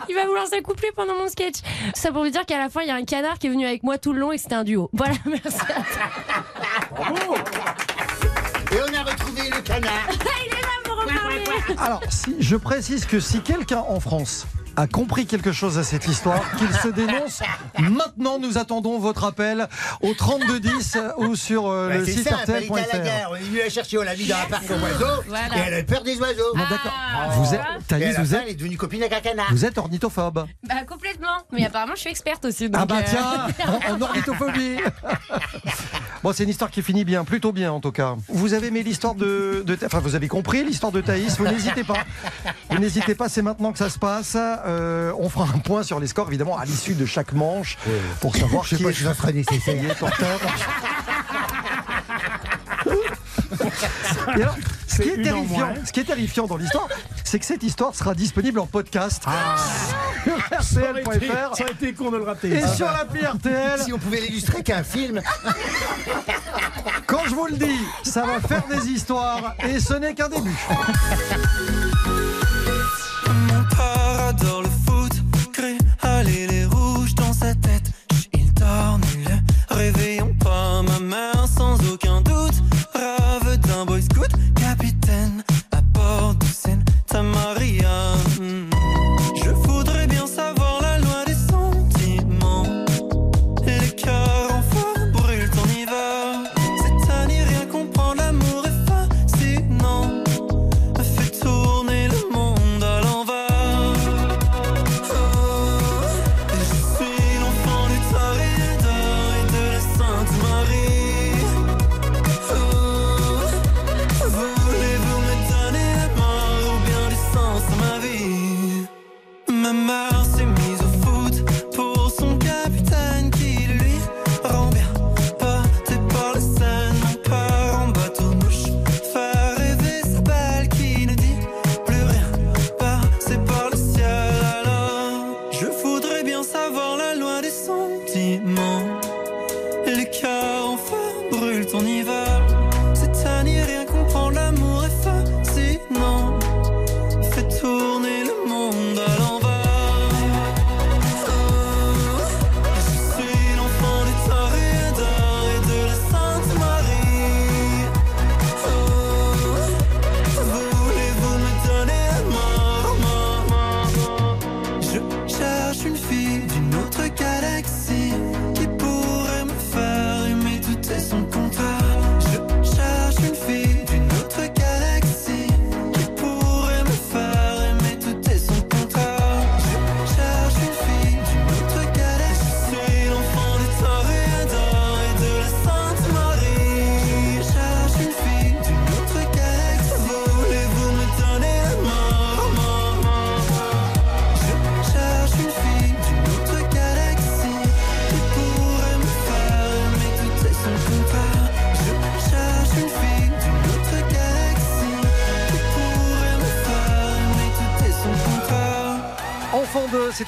il 0.09 0.15
va 0.15 0.25
vouloir 0.25 0.47
s'accoupler 0.47 0.91
pendant 0.95 1.15
mon 1.15 1.29
sketch. 1.29 1.57
Ça 1.93 2.11
pour 2.11 2.23
vous 2.23 2.29
dire 2.29 2.45
qu'à 2.45 2.57
la 2.57 2.69
fin, 2.69 2.81
il 2.81 2.87
y 2.87 2.91
a 2.91 2.95
un 2.95 3.05
canard 3.05 3.39
qui 3.39 3.47
est 3.47 3.51
venu 3.51 3.65
avec 3.65 3.83
moi 3.83 3.97
tout 3.97 4.13
le 4.13 4.19
long 4.19 4.31
et 4.31 4.35
que 4.35 4.41
c'était 4.41 4.55
un 4.55 4.63
duo. 4.63 4.89
Voilà, 4.93 5.15
merci. 5.25 5.59
Et 8.71 8.75
on 8.75 8.93
a 8.97 9.03
retrouvé 9.03 9.49
le 9.49 9.61
canard. 9.61 10.07
il 10.09 10.53
est 10.53 10.61
là 10.61 10.67
pour 10.83 10.99
en 10.99 11.05
parler. 11.05 11.43
Alors, 11.77 12.01
si, 12.09 12.35
je 12.39 12.55
précise 12.55 13.05
que 13.05 13.19
si 13.19 13.41
quelqu'un 13.41 13.83
en 13.87 13.99
France 13.99 14.47
a 14.75 14.87
compris 14.87 15.25
quelque 15.27 15.51
chose 15.51 15.77
à 15.77 15.83
cette 15.83 16.07
histoire, 16.07 16.41
qu'il 16.57 16.71
se 16.73 16.87
dénonce. 16.87 17.41
Maintenant, 17.79 18.39
nous 18.39 18.57
attendons 18.57 18.97
votre 18.99 19.23
appel 19.23 19.67
au 20.01 20.13
3210 20.13 20.97
ou 21.17 21.35
sur 21.35 21.67
euh, 21.67 21.89
Bah, 21.89 21.97
le 21.97 22.05
site 22.05 22.23
ça, 22.27 22.37
elle 22.47 22.53
à 22.55 22.59
la 22.59 22.65
rtl.fr. 22.81 23.03
gare. 23.03 23.31
On 23.31 23.35
est 23.35 23.39
venu 23.39 23.59
la 23.59 23.69
chercher, 23.69 23.97
on 23.99 24.01
l'a 24.01 24.15
mis 24.15 24.25
dans 24.25 24.35
un 24.35 24.45
parc 24.49 24.63
aux 24.69 24.73
oiseaux. 24.73 25.21
Voilà. 25.27 25.57
Et 25.57 25.59
elle 25.67 25.73
a 25.75 25.83
peur 25.83 26.03
des 26.03 26.17
oiseaux. 26.19 26.53
Bon, 26.55 26.63
d'accord. 26.69 26.91
Ah, 27.15 27.29
Vous 27.33 27.53
êtes, 27.53 27.61
voilà. 27.61 27.65
Et 27.71 27.75
à 27.75 27.79
Thaïs, 27.87 28.13
la 28.17 28.23
vous 28.23 28.29
fin, 28.31 28.35
êtes, 28.37 28.43
elle 28.45 28.49
est 28.51 28.55
devenue 28.55 28.77
copine 28.77 29.01
avec 29.03 29.13
un 29.13 29.21
canard. 29.21 29.47
vous 29.51 29.65
êtes 29.65 29.77
ornithophobe. 29.77 30.45
Bah 30.67 30.75
complètement. 30.87 31.37
Mais 31.51 31.65
apparemment, 31.65 31.93
je 31.95 32.01
suis 32.01 32.09
experte 32.09 32.43
aussi. 32.45 32.69
donc, 32.69 32.81
Ah 32.81 32.85
bah 32.85 32.95
euh, 32.99 33.47
tiens, 33.57 33.67
en, 33.91 33.95
en 33.95 34.01
ornithophobie. 34.01 34.77
Bon, 36.23 36.31
c'est 36.33 36.43
une 36.43 36.49
histoire 36.49 36.71
qui 36.71 36.81
finit 36.81 37.03
bien, 37.03 37.25
plutôt 37.25 37.51
bien 37.51 37.71
en 37.73 37.81
tout 37.81 37.91
cas. 37.91 38.15
Vous 38.29 38.53
avez 38.53 38.67
aimé 38.67 38.81
l'histoire 38.81 39.13
de, 39.13 39.61
de 39.65 39.77
enfin 39.85 39.99
vous 39.99 40.15
avez 40.15 40.29
compris 40.29 40.63
l'histoire 40.63 40.91
de 40.93 41.01
Thaïs. 41.01 41.37
Vous 41.37 41.45
n'hésitez 41.47 41.83
pas. 41.83 41.97
Vous 42.69 42.79
n'hésitez 42.79 43.13
pas, 43.13 43.27
c'est 43.29 43.41
maintenant 43.41 43.71
que 43.73 43.77
ça 43.77 43.89
se 43.89 43.99
passe. 43.99 44.37
Euh, 44.65 45.11
on 45.19 45.29
fera 45.29 45.45
un 45.53 45.59
point 45.59 45.83
sur 45.83 45.99
les 45.99 46.07
scores 46.07 46.27
évidemment 46.29 46.57
à 46.57 46.65
l'issue 46.65 46.93
de 46.95 47.05
chaque 47.05 47.33
manche 47.33 47.77
pour 48.21 48.35
savoir 48.35 48.63
Je 48.63 48.69
sais 48.69 48.75
qui 48.77 48.83
pas 48.83 48.89
est, 48.89 48.93
si 48.93 49.03
ça 49.03 49.13
sera 49.13 49.31
nécessaire. 49.33 49.75
Et 54.37 54.41
alors, 54.41 54.55
ce 54.87 55.01
qui, 55.01 55.09
C'est 55.09 55.19
est 55.19 55.23
terrifiant, 55.23 55.73
ce 55.85 55.91
qui 55.91 55.99
est 55.99 56.03
terrifiant 56.03 56.47
dans 56.47 56.57
l'histoire, 56.57 56.87
c'est 57.23 57.39
que 57.39 57.45
cette 57.45 57.63
histoire 57.63 57.95
sera 57.95 58.13
disponible 58.13 58.59
en 58.59 58.65
podcast 58.67 59.23
sur 59.23 59.31
Ça 60.61 60.89
aurait, 60.91 61.01
été, 61.01 61.27
rtl.fr 61.27 61.55
ça 61.55 61.63
aurait 61.63 61.71
été 61.73 61.93
con 61.93 62.11
de 62.11 62.17
le 62.17 62.23
rater. 62.23 62.49
et 62.53 62.67
sur 62.67 62.85
l'appli 62.85 63.25
RTL. 63.25 63.79
Si 63.81 63.93
on 63.93 63.99
pouvait 63.99 64.21
l'illustrer 64.21 64.63
qu'un 64.63 64.83
film. 64.83 65.21
Quand 67.07 67.21
je 67.27 67.35
vous 67.35 67.47
le 67.47 67.57
dis, 67.57 67.79
ça 68.03 68.25
va 68.25 68.39
faire 68.39 68.63
des 68.69 68.87
histoires 68.89 69.55
et 69.67 69.79
ce 69.79 69.93
n'est 69.93 70.13
qu'un 70.13 70.29
début. 70.29 70.57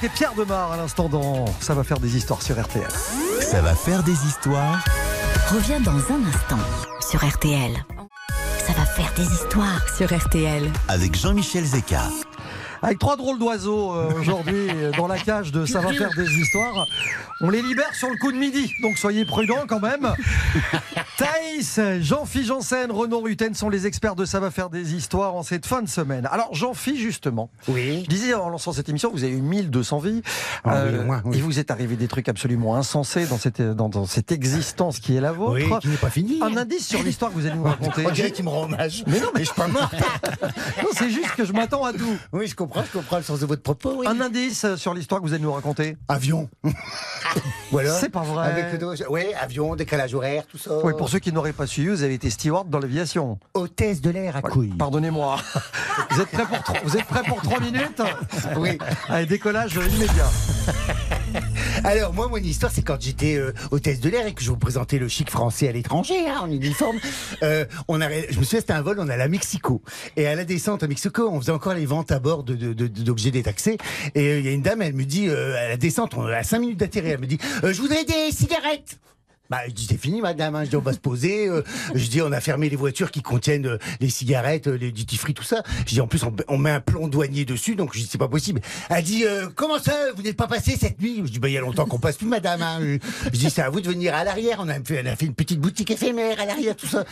C'était 0.06 0.18
Pierre 0.18 0.34
Demar 0.34 0.72
à 0.72 0.76
l'instant 0.76 1.08
dans 1.08 1.46
Ça 1.60 1.74
va 1.74 1.82
faire 1.82 1.98
des 1.98 2.16
histoires 2.16 2.42
sur 2.42 2.60
RTL. 2.60 2.88
Ça 3.40 3.60
va 3.60 3.74
faire 3.74 4.02
des 4.02 4.12
histoires 4.12 4.84
Reviens 5.52 5.80
dans 5.80 5.92
un 5.92 6.24
instant 6.28 6.58
sur 7.00 7.26
RTL. 7.26 7.72
Ça 8.58 8.72
va 8.72 8.84
faire 8.84 9.12
des 9.16 9.24
histoires 9.24 9.96
sur 9.96 10.16
RTL. 10.16 10.70
avec 10.88 11.16
Jean-Michel 11.16 11.64
Zeka. 11.64 12.02
Avec 12.82 12.98
trois 12.98 13.16
drôles 13.16 13.38
d'oiseaux 13.38 13.94
euh, 13.94 14.12
aujourd'hui 14.20 14.68
dans 14.96 15.06
la 15.06 15.18
cage 15.18 15.50
de 15.50 15.64
Ça 15.66 15.80
va 15.80 15.92
faire 15.92 16.10
des 16.16 16.30
histoires. 16.30 16.86
On 17.40 17.50
les 17.50 17.62
libère 17.62 17.94
sur 17.94 18.08
le 18.08 18.16
coup 18.16 18.32
de 18.32 18.36
midi, 18.36 18.72
donc 18.82 18.98
soyez 18.98 19.24
prudents 19.24 19.64
quand 19.66 19.80
même. 19.80 20.12
Jean-Philippe 22.00 22.46
Janssen, 22.48 22.90
Renaud 22.90 23.20
Rutten 23.20 23.54
sont 23.54 23.68
les 23.68 23.86
experts 23.86 24.14
de 24.16 24.24
Ça 24.24 24.40
va 24.40 24.50
faire 24.50 24.70
des 24.70 24.94
histoires 24.94 25.34
en 25.34 25.42
cette 25.42 25.66
fin 25.66 25.82
de 25.82 25.88
semaine. 25.88 26.26
Alors 26.30 26.54
Jean-Philippe, 26.54 27.00
justement, 27.00 27.50
Oui. 27.68 28.02
je 28.04 28.08
disais 28.08 28.34
en 28.34 28.48
lançant 28.48 28.72
cette 28.72 28.88
émission, 28.88 29.10
vous 29.12 29.24
avez 29.24 29.32
eu 29.32 29.40
1200 29.40 29.98
vies. 29.98 30.22
Ah 30.64 30.84
oui, 30.86 31.04
moins, 31.04 31.22
oui. 31.24 31.36
Il 31.36 31.42
vous 31.42 31.58
est 31.58 31.70
arrivé 31.70 31.96
des 31.96 32.08
trucs 32.08 32.28
absolument 32.28 32.76
insensés 32.76 33.26
dans 33.26 33.38
cette, 33.38 33.60
dans, 33.62 33.88
dans 33.88 34.06
cette 34.06 34.32
existence 34.32 34.98
qui 34.98 35.16
est 35.16 35.20
la 35.20 35.32
vôtre. 35.32 35.52
Oui, 35.54 35.64
qui 35.80 35.88
n'est 35.88 35.96
pas 35.96 36.10
fini. 36.10 36.38
Un 36.42 36.56
indice 36.56 36.86
sur 36.86 37.02
l'histoire 37.02 37.30
que 37.32 37.36
vous 37.36 37.46
allez 37.46 37.56
nous 37.56 37.64
raconter. 37.64 38.06
On 38.06 38.10
dirait 38.10 38.30
qu'il 38.32 38.44
me 38.44 38.50
rend 38.50 38.64
hommage. 38.64 39.04
Mais 39.06 39.20
non, 39.20 39.28
mais- 39.34 39.40
je 39.40 39.46
suis 39.46 39.54
pas 39.54 39.68
mort. 39.68 39.90
Non, 40.82 40.90
c'est 40.92 41.10
juste 41.10 41.34
que 41.36 41.44
je 41.44 41.52
m'attends 41.52 41.84
à 41.84 41.92
tout. 41.92 42.16
Oui, 42.32 42.46
je 42.46 42.54
comprends, 42.54 42.82
je 42.84 42.92
comprends 42.98 43.16
le 43.16 43.22
sens 43.22 43.40
de 43.40 43.46
votre 43.46 43.62
propos. 43.62 44.02
Un 44.06 44.20
indice 44.20 44.66
sur 44.76 44.94
l'histoire 44.94 45.20
que 45.20 45.26
vous 45.26 45.32
allez 45.32 45.42
nous 45.42 45.52
raconter. 45.52 45.96
Avion. 46.08 46.48
voilà. 47.70 47.92
C'est 47.98 48.08
pas 48.10 48.20
vrai. 48.22 48.46
Avec 48.48 48.72
le 48.72 48.78
dos. 48.78 48.94
Oui, 49.08 49.22
avion, 49.40 49.74
décalage 49.74 50.14
horaire, 50.14 50.44
tout 50.46 50.58
ça. 50.58 50.70
Oui, 50.84 50.92
pour 50.96 51.08
ceux 51.08 51.18
qui 51.18 51.25
n'auraient 51.32 51.52
pas 51.52 51.66
suivi, 51.66 51.88
vous 51.88 52.02
avez 52.02 52.14
été 52.14 52.30
steward 52.30 52.68
dans 52.70 52.78
l'aviation. 52.78 53.38
Hôtesse 53.54 54.00
de 54.00 54.10
l'air 54.10 54.36
à 54.36 54.42
couilles. 54.42 54.74
Pardonnez-moi. 54.78 55.36
Vous 56.10 56.20
êtes 56.22 56.28
prêts 56.28 56.44
pour 56.46 56.62
trois, 56.62 56.76
vous 56.84 56.96
êtes 56.96 57.04
prêts 57.06 57.22
pour 57.26 57.40
trois 57.42 57.58
minutes 57.60 58.00
Oui. 58.56 58.78
Allez, 59.08 59.26
décollage 59.26 59.74
immédiat. 59.74 60.30
Alors, 61.84 62.12
moi, 62.14 62.28
mon 62.28 62.36
histoire, 62.36 62.70
c'est 62.72 62.82
quand 62.82 63.00
j'étais 63.00 63.36
euh, 63.36 63.52
hôtesse 63.70 64.00
de 64.00 64.08
l'air 64.08 64.26
et 64.26 64.32
que 64.34 64.42
je 64.42 64.50
représentais 64.50 64.98
le 64.98 65.08
chic 65.08 65.30
français 65.30 65.68
à 65.68 65.72
l'étranger, 65.72 66.28
hein, 66.28 66.40
en 66.42 66.50
uniforme. 66.50 66.98
Euh, 67.42 67.64
on 67.88 68.00
a, 68.00 68.08
je 68.10 68.38
me 68.38 68.44
souviens, 68.44 68.60
c'était 68.60 68.72
un 68.72 68.82
vol, 68.82 68.98
on 69.00 69.08
allait 69.08 69.24
à 69.24 69.28
Mexico. 69.28 69.82
Et 70.16 70.26
à 70.26 70.34
la 70.34 70.44
descente 70.44 70.82
à 70.82 70.86
Mexico, 70.88 71.28
on 71.30 71.40
faisait 71.40 71.52
encore 71.52 71.74
les 71.74 71.86
ventes 71.86 72.12
à 72.12 72.18
bord 72.18 72.44
de- 72.44 72.54
de- 72.54 72.72
de- 72.72 72.86
d'objets 73.02 73.30
détaxés. 73.30 73.76
Et 74.14 74.20
euh, 74.28 74.38
il 74.38 74.44
y 74.46 74.48
a 74.48 74.52
une 74.52 74.62
dame, 74.62 74.82
elle 74.82 74.94
me 74.94 75.04
dit, 75.04 75.28
à 75.28 75.68
la 75.68 75.76
descente, 75.76 76.14
on 76.16 76.24
à 76.26 76.42
5 76.42 76.58
minutes 76.60 76.78
d'atterrir, 76.78 77.12
elle 77.14 77.20
me 77.20 77.26
dit, 77.26 77.38
je 77.62 77.80
voudrais 77.80 78.04
des 78.04 78.30
cigarettes. 78.32 78.98
Bah, 79.50 79.58
je 79.68 79.72
dis, 79.72 79.86
c'est 79.88 79.96
fini, 80.00 80.20
madame. 80.20 80.54
hein. 80.56 80.64
Je 80.64 80.70
dis, 80.70 80.76
on 80.76 80.80
va 80.80 80.92
se 80.92 80.98
poser. 80.98 81.48
euh, 81.48 81.62
je 81.94 82.06
dis, 82.06 82.20
on 82.22 82.32
a 82.32 82.40
fermé 82.40 82.68
les 82.68 82.76
voitures 82.76 83.10
qui 83.10 83.22
contiennent 83.22 83.66
euh, 83.66 83.78
les 84.00 84.08
cigarettes, 84.10 84.66
euh, 84.66 84.76
les 84.76 84.90
duty 84.92 85.16
free, 85.16 85.34
tout 85.34 85.42
ça. 85.44 85.62
Je 85.86 85.92
dis, 85.94 86.00
en 86.00 86.06
plus, 86.06 86.22
on, 86.24 86.34
on 86.48 86.58
met 86.58 86.70
un 86.70 86.80
plomb 86.80 87.08
douanier 87.08 87.44
dessus, 87.44 87.76
donc 87.76 87.94
je 87.94 88.00
dis, 88.00 88.08
c'est 88.10 88.18
pas 88.18 88.28
possible. 88.28 88.60
Elle 88.90 89.04
dit, 89.04 89.24
comment 89.54 89.78
ça, 89.78 89.94
vous 90.16 90.22
n'êtes 90.22 90.36
pas 90.36 90.46
passé 90.48 90.76
cette 90.78 91.00
nuit? 91.00 91.22
Je 91.24 91.30
dis, 91.30 91.38
bah, 91.38 91.48
il 91.48 91.54
y 91.54 91.58
a 91.58 91.60
longtemps 91.60 91.86
qu'on 91.86 91.98
passe 91.98 92.16
plus, 92.16 92.26
madame. 92.26 92.62
hein. 92.62 92.78
Je, 92.80 92.98
je 93.26 93.38
dis, 93.38 93.50
c'est 93.50 93.62
à 93.62 93.70
vous 93.70 93.80
de 93.80 93.88
venir 93.88 94.14
à 94.14 94.24
l'arrière. 94.24 94.58
On 94.60 94.68
a 94.68 94.74
fait, 94.82 95.02
on 95.04 95.06
a 95.06 95.16
fait 95.16 95.26
une 95.26 95.34
petite 95.34 95.60
boutique 95.60 95.90
éphémère 95.90 96.40
à 96.40 96.44
l'arrière, 96.46 96.74
tout 96.76 96.86
ça. 96.86 97.04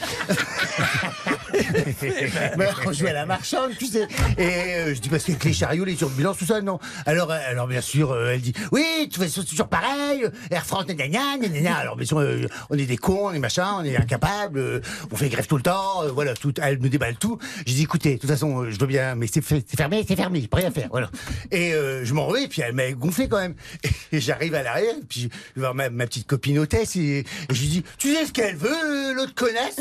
Mais 2.57 2.67
on 2.87 2.93
jouait 2.93 3.11
à 3.11 3.15
la 3.15 3.27
marchande, 3.27 3.71
tu 3.79 3.87
sais. 3.87 4.07
Et 4.39 4.95
je 4.95 5.01
dis, 5.01 5.09
parce 5.09 5.25
qu'avec 5.25 5.45
les 5.45 5.53
chariots, 5.53 5.85
les 5.85 5.95
turbulences, 5.95 6.39
tout 6.39 6.47
ça, 6.47 6.61
non. 6.61 6.79
Alors, 7.07 7.31
alors 7.31 7.67
bien 7.67 7.81
sûr, 7.81 8.17
elle 8.29 8.41
dit, 8.41 8.53
oui, 8.73 9.09
tu 9.11 9.21
fais 9.21 9.29
toujours 9.43 9.69
pareil. 9.69 10.27
Air 10.51 10.65
France, 10.67 10.87
nanana, 10.89 11.37
nanana. 11.41 11.75
Alors, 11.77 11.97
bien 11.97 12.07
sûr, 12.07 12.21
euh, 12.25 12.49
on 12.71 12.79
est 12.79 12.87
des 12.87 12.97
cons, 12.97 13.29
on 13.29 13.33
est 13.33 13.39
machin, 13.39 13.77
on 13.79 13.85
est 13.85 13.97
incapables, 13.97 14.59
euh, 14.59 14.81
on 15.11 15.17
fait 15.17 15.29
grève 15.29 15.47
tout 15.47 15.57
le 15.57 15.63
temps, 15.63 16.03
euh, 16.03 16.11
voilà, 16.11 16.35
tout, 16.35 16.53
elle 16.61 16.79
me 16.81 16.89
déballe 16.89 17.17
tout. 17.17 17.39
Je 17.67 17.73
dis, 17.73 17.83
écoutez, 17.83 18.15
de 18.15 18.21
toute 18.21 18.31
façon, 18.31 18.71
je 18.71 18.79
dois 18.79 18.89
bien, 18.89 19.15
mais 19.15 19.27
c'est 19.27 19.43
fermé, 19.43 20.05
c'est 20.07 20.17
fermé, 20.17 20.41
j'ai 20.41 20.49
pas 20.49 20.59
rien 20.59 20.69
à 20.69 20.73
faire, 20.73 20.89
voilà. 20.91 21.11
Et 21.51 21.73
je 21.73 22.15
m'en 22.15 22.27
remets, 22.27 22.49
puis 22.49 22.63
elle 22.63 22.75
m'a 22.75 22.91
gonflé 22.93 23.29
quand 23.29 23.39
même. 23.39 23.55
Et 24.13 24.21
j'arrive 24.21 24.55
à 24.55 24.63
l'arrière, 24.63 24.95
puis 25.09 25.23
je 25.23 25.29
vais 25.29 25.61
voir 25.61 25.75
ma, 25.75 25.91
ma 25.91 26.07
petite 26.07 26.27
copine 26.27 26.59
hôtesse, 26.59 26.97
et, 26.97 27.25
je 27.51 27.61
lui 27.61 27.69
dis, 27.69 27.85
tu 27.99 28.15
sais 28.15 28.27
ce 28.27 28.33
qu'elle 28.33 28.57
veut, 28.57 29.15
l'autre 29.15 29.35
connasse? 29.35 29.81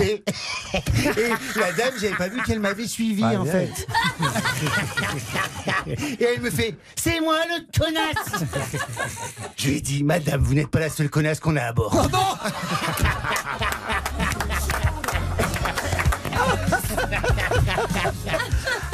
Et, 0.00 0.22
et 0.74 1.28
la 1.56 1.72
dame, 1.72 1.94
j'avais 2.00 2.16
pas 2.16 2.28
vu 2.28 2.42
qu'elle 2.42 2.60
m'avait 2.60 2.86
suivi 2.86 3.24
en 3.24 3.44
fait. 3.44 3.70
Et 6.20 6.24
elle 6.24 6.40
me 6.40 6.50
fait 6.50 6.74
C'est 6.96 7.20
moi 7.20 7.36
le 7.48 7.78
connasse 7.78 8.44
Je 9.56 9.68
lui 9.68 9.76
ai 9.76 9.80
dit 9.80 10.04
Madame, 10.04 10.40
vous 10.42 10.54
n'êtes 10.54 10.68
pas 10.68 10.80
la 10.80 10.90
seule 10.90 11.10
connasse 11.10 11.40
qu'on 11.40 11.56
a 11.56 11.62
à 11.62 11.72
bord. 11.72 12.08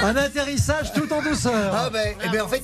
Un 0.00 0.16
atterrissage 0.16 0.92
tout 0.92 1.12
en 1.12 1.22
douceur. 1.22 1.74
Ah 1.74 1.90
ben, 1.90 2.14
eh 2.24 2.28
ben 2.28 2.42
en 2.42 2.48
fait, 2.48 2.62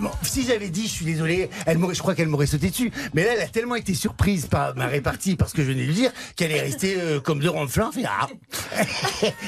bon, 0.00 0.10
si 0.22 0.44
j'avais 0.44 0.68
dit, 0.68 0.82
je 0.82 0.92
suis 0.92 1.04
désolé, 1.04 1.48
elle 1.66 1.78
je 1.92 1.98
crois 2.00 2.14
qu'elle 2.14 2.28
m'aurait 2.28 2.46
sauté 2.46 2.70
dessus. 2.70 2.92
Mais 3.14 3.24
là, 3.24 3.34
elle 3.34 3.42
a 3.42 3.46
tellement 3.46 3.76
été 3.76 3.94
surprise 3.94 4.46
par 4.46 4.74
ma 4.76 4.86
répartie, 4.86 5.36
parce 5.36 5.52
que 5.52 5.62
je 5.62 5.68
venais 5.68 5.82
de 5.82 5.86
lui 5.86 5.94
dire, 5.94 6.12
qu'elle 6.36 6.50
est 6.50 6.60
restée 6.60 6.96
euh, 6.98 7.20
comme 7.20 7.38
deux 7.38 7.50
ronds 7.50 7.66
de 7.66 7.70
flanc. 7.70 7.92
fait, 7.92 8.04
ah. 8.06 8.28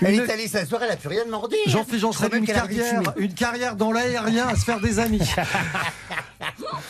Elle 0.03 0.15
est 0.15 0.31
allée 0.31 0.49
s'asseoir, 0.49 0.83
elle 0.83 0.93
a 0.93 0.97
plus 0.97 1.09
rien 1.09 1.25
demandé. 1.25 1.57
Jean-Philippe 1.67 2.01
Je 2.01 2.07
crois 2.07 2.13
Janssen, 2.13 2.29
même 2.31 2.41
une 2.41 2.47
carrière, 2.47 3.03
une 3.17 3.35
carrière 3.35 3.77
dans 3.77 3.93
l'aérien 3.93 4.47
à 4.47 4.57
se 4.57 4.65
faire 4.65 4.81
des 4.81 4.99
amis. 4.99 5.29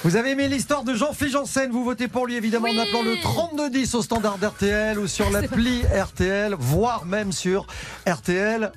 Vous 0.03 0.17
avez 0.17 0.33
aimé 0.33 0.49
l'histoire 0.49 0.85
de 0.85 0.95
Jean-Philippe 0.95 1.33
Janssen, 1.33 1.71
vous 1.71 1.85
votez 1.85 2.09
pour 2.09 2.27
lui 2.27 2.35
évidemment 2.37 2.69
en 2.69 2.79
appelant 2.79 3.03
le 3.03 3.17
3210 3.23 3.95
au 3.95 4.03
standard 4.03 4.39
d'RTL 4.39 4.99
ou 4.99 5.07
sur 5.07 5.31
l'appli 5.31 5.83
RTL, 5.83 6.55
voire 6.59 7.07
même 7.07 7.33
sur 7.33 7.67
RTL.fr. 8.07 8.73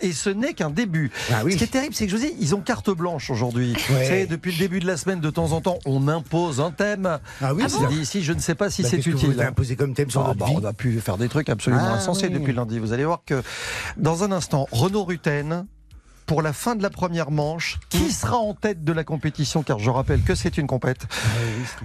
Et 0.00 0.12
ce 0.12 0.25
n'est 0.28 0.54
qu'un 0.54 0.70
début. 0.70 1.10
Ah 1.32 1.42
oui. 1.44 1.52
Ce 1.52 1.58
qui 1.58 1.64
est 1.64 1.68
terrible, 1.68 1.94
c'est 1.94 2.06
que 2.06 2.10
je 2.12 2.16
vous 2.16 2.22
dis, 2.22 2.32
ils 2.40 2.54
ont 2.54 2.60
carte 2.60 2.90
blanche 2.90 3.30
aujourd'hui. 3.30 3.72
Ouais. 3.72 3.80
Vous 3.88 4.04
savez, 4.08 4.26
depuis 4.26 4.52
le 4.52 4.58
début 4.58 4.80
de 4.80 4.86
la 4.86 4.96
semaine, 4.96 5.20
de 5.20 5.30
temps 5.30 5.52
en 5.52 5.60
temps, 5.60 5.78
on 5.86 6.08
impose 6.08 6.60
un 6.60 6.70
thème. 6.70 7.18
Ah 7.42 7.54
oui, 7.54 7.64
dit 7.90 8.00
ici, 8.00 8.22
je 8.22 8.32
ne 8.32 8.40
sais 8.40 8.54
pas 8.54 8.70
si 8.70 8.82
Bah, 8.82 8.88
c'est 8.90 8.98
que 9.00 9.10
utile. 9.10 9.32
Vous 9.34 9.40
imposé 9.40 9.76
comme 9.76 9.94
thème 9.94 10.10
sur 10.10 10.26
Ah, 10.26 10.34
bah, 10.34 10.46
vie. 10.46 10.54
on 10.56 10.64
a 10.64 10.72
pu 10.72 11.00
faire 11.00 11.16
des 11.18 11.28
trucs 11.28 11.48
absolument 11.48 11.82
Ah, 11.86 11.94
insensés 11.94 12.26
oui. 12.28 12.34
depuis 12.34 12.52
lundi. 12.52 12.78
Vous 12.78 12.92
allez 12.92 13.04
voir 13.04 13.22
que 13.24 13.42
dans 13.96 14.24
un 14.24 14.32
instant, 14.32 14.66
Renaud 14.72 15.04
Rutten, 15.04 15.66
pour 16.26 16.42
la 16.42 16.52
fin 16.52 16.74
de 16.74 16.82
la 16.82 16.90
première 16.90 17.30
manche, 17.30 17.78
qui 17.88 18.10
sera 18.10 18.36
en 18.36 18.52
tête 18.52 18.82
de 18.82 18.92
la 18.92 19.04
compétition 19.04 19.62
Car 19.62 19.78
je 19.78 19.88
rappelle 19.90 20.22
que 20.22 20.34
c'est 20.34 20.58
une 20.58 20.66
compète. 20.66 21.06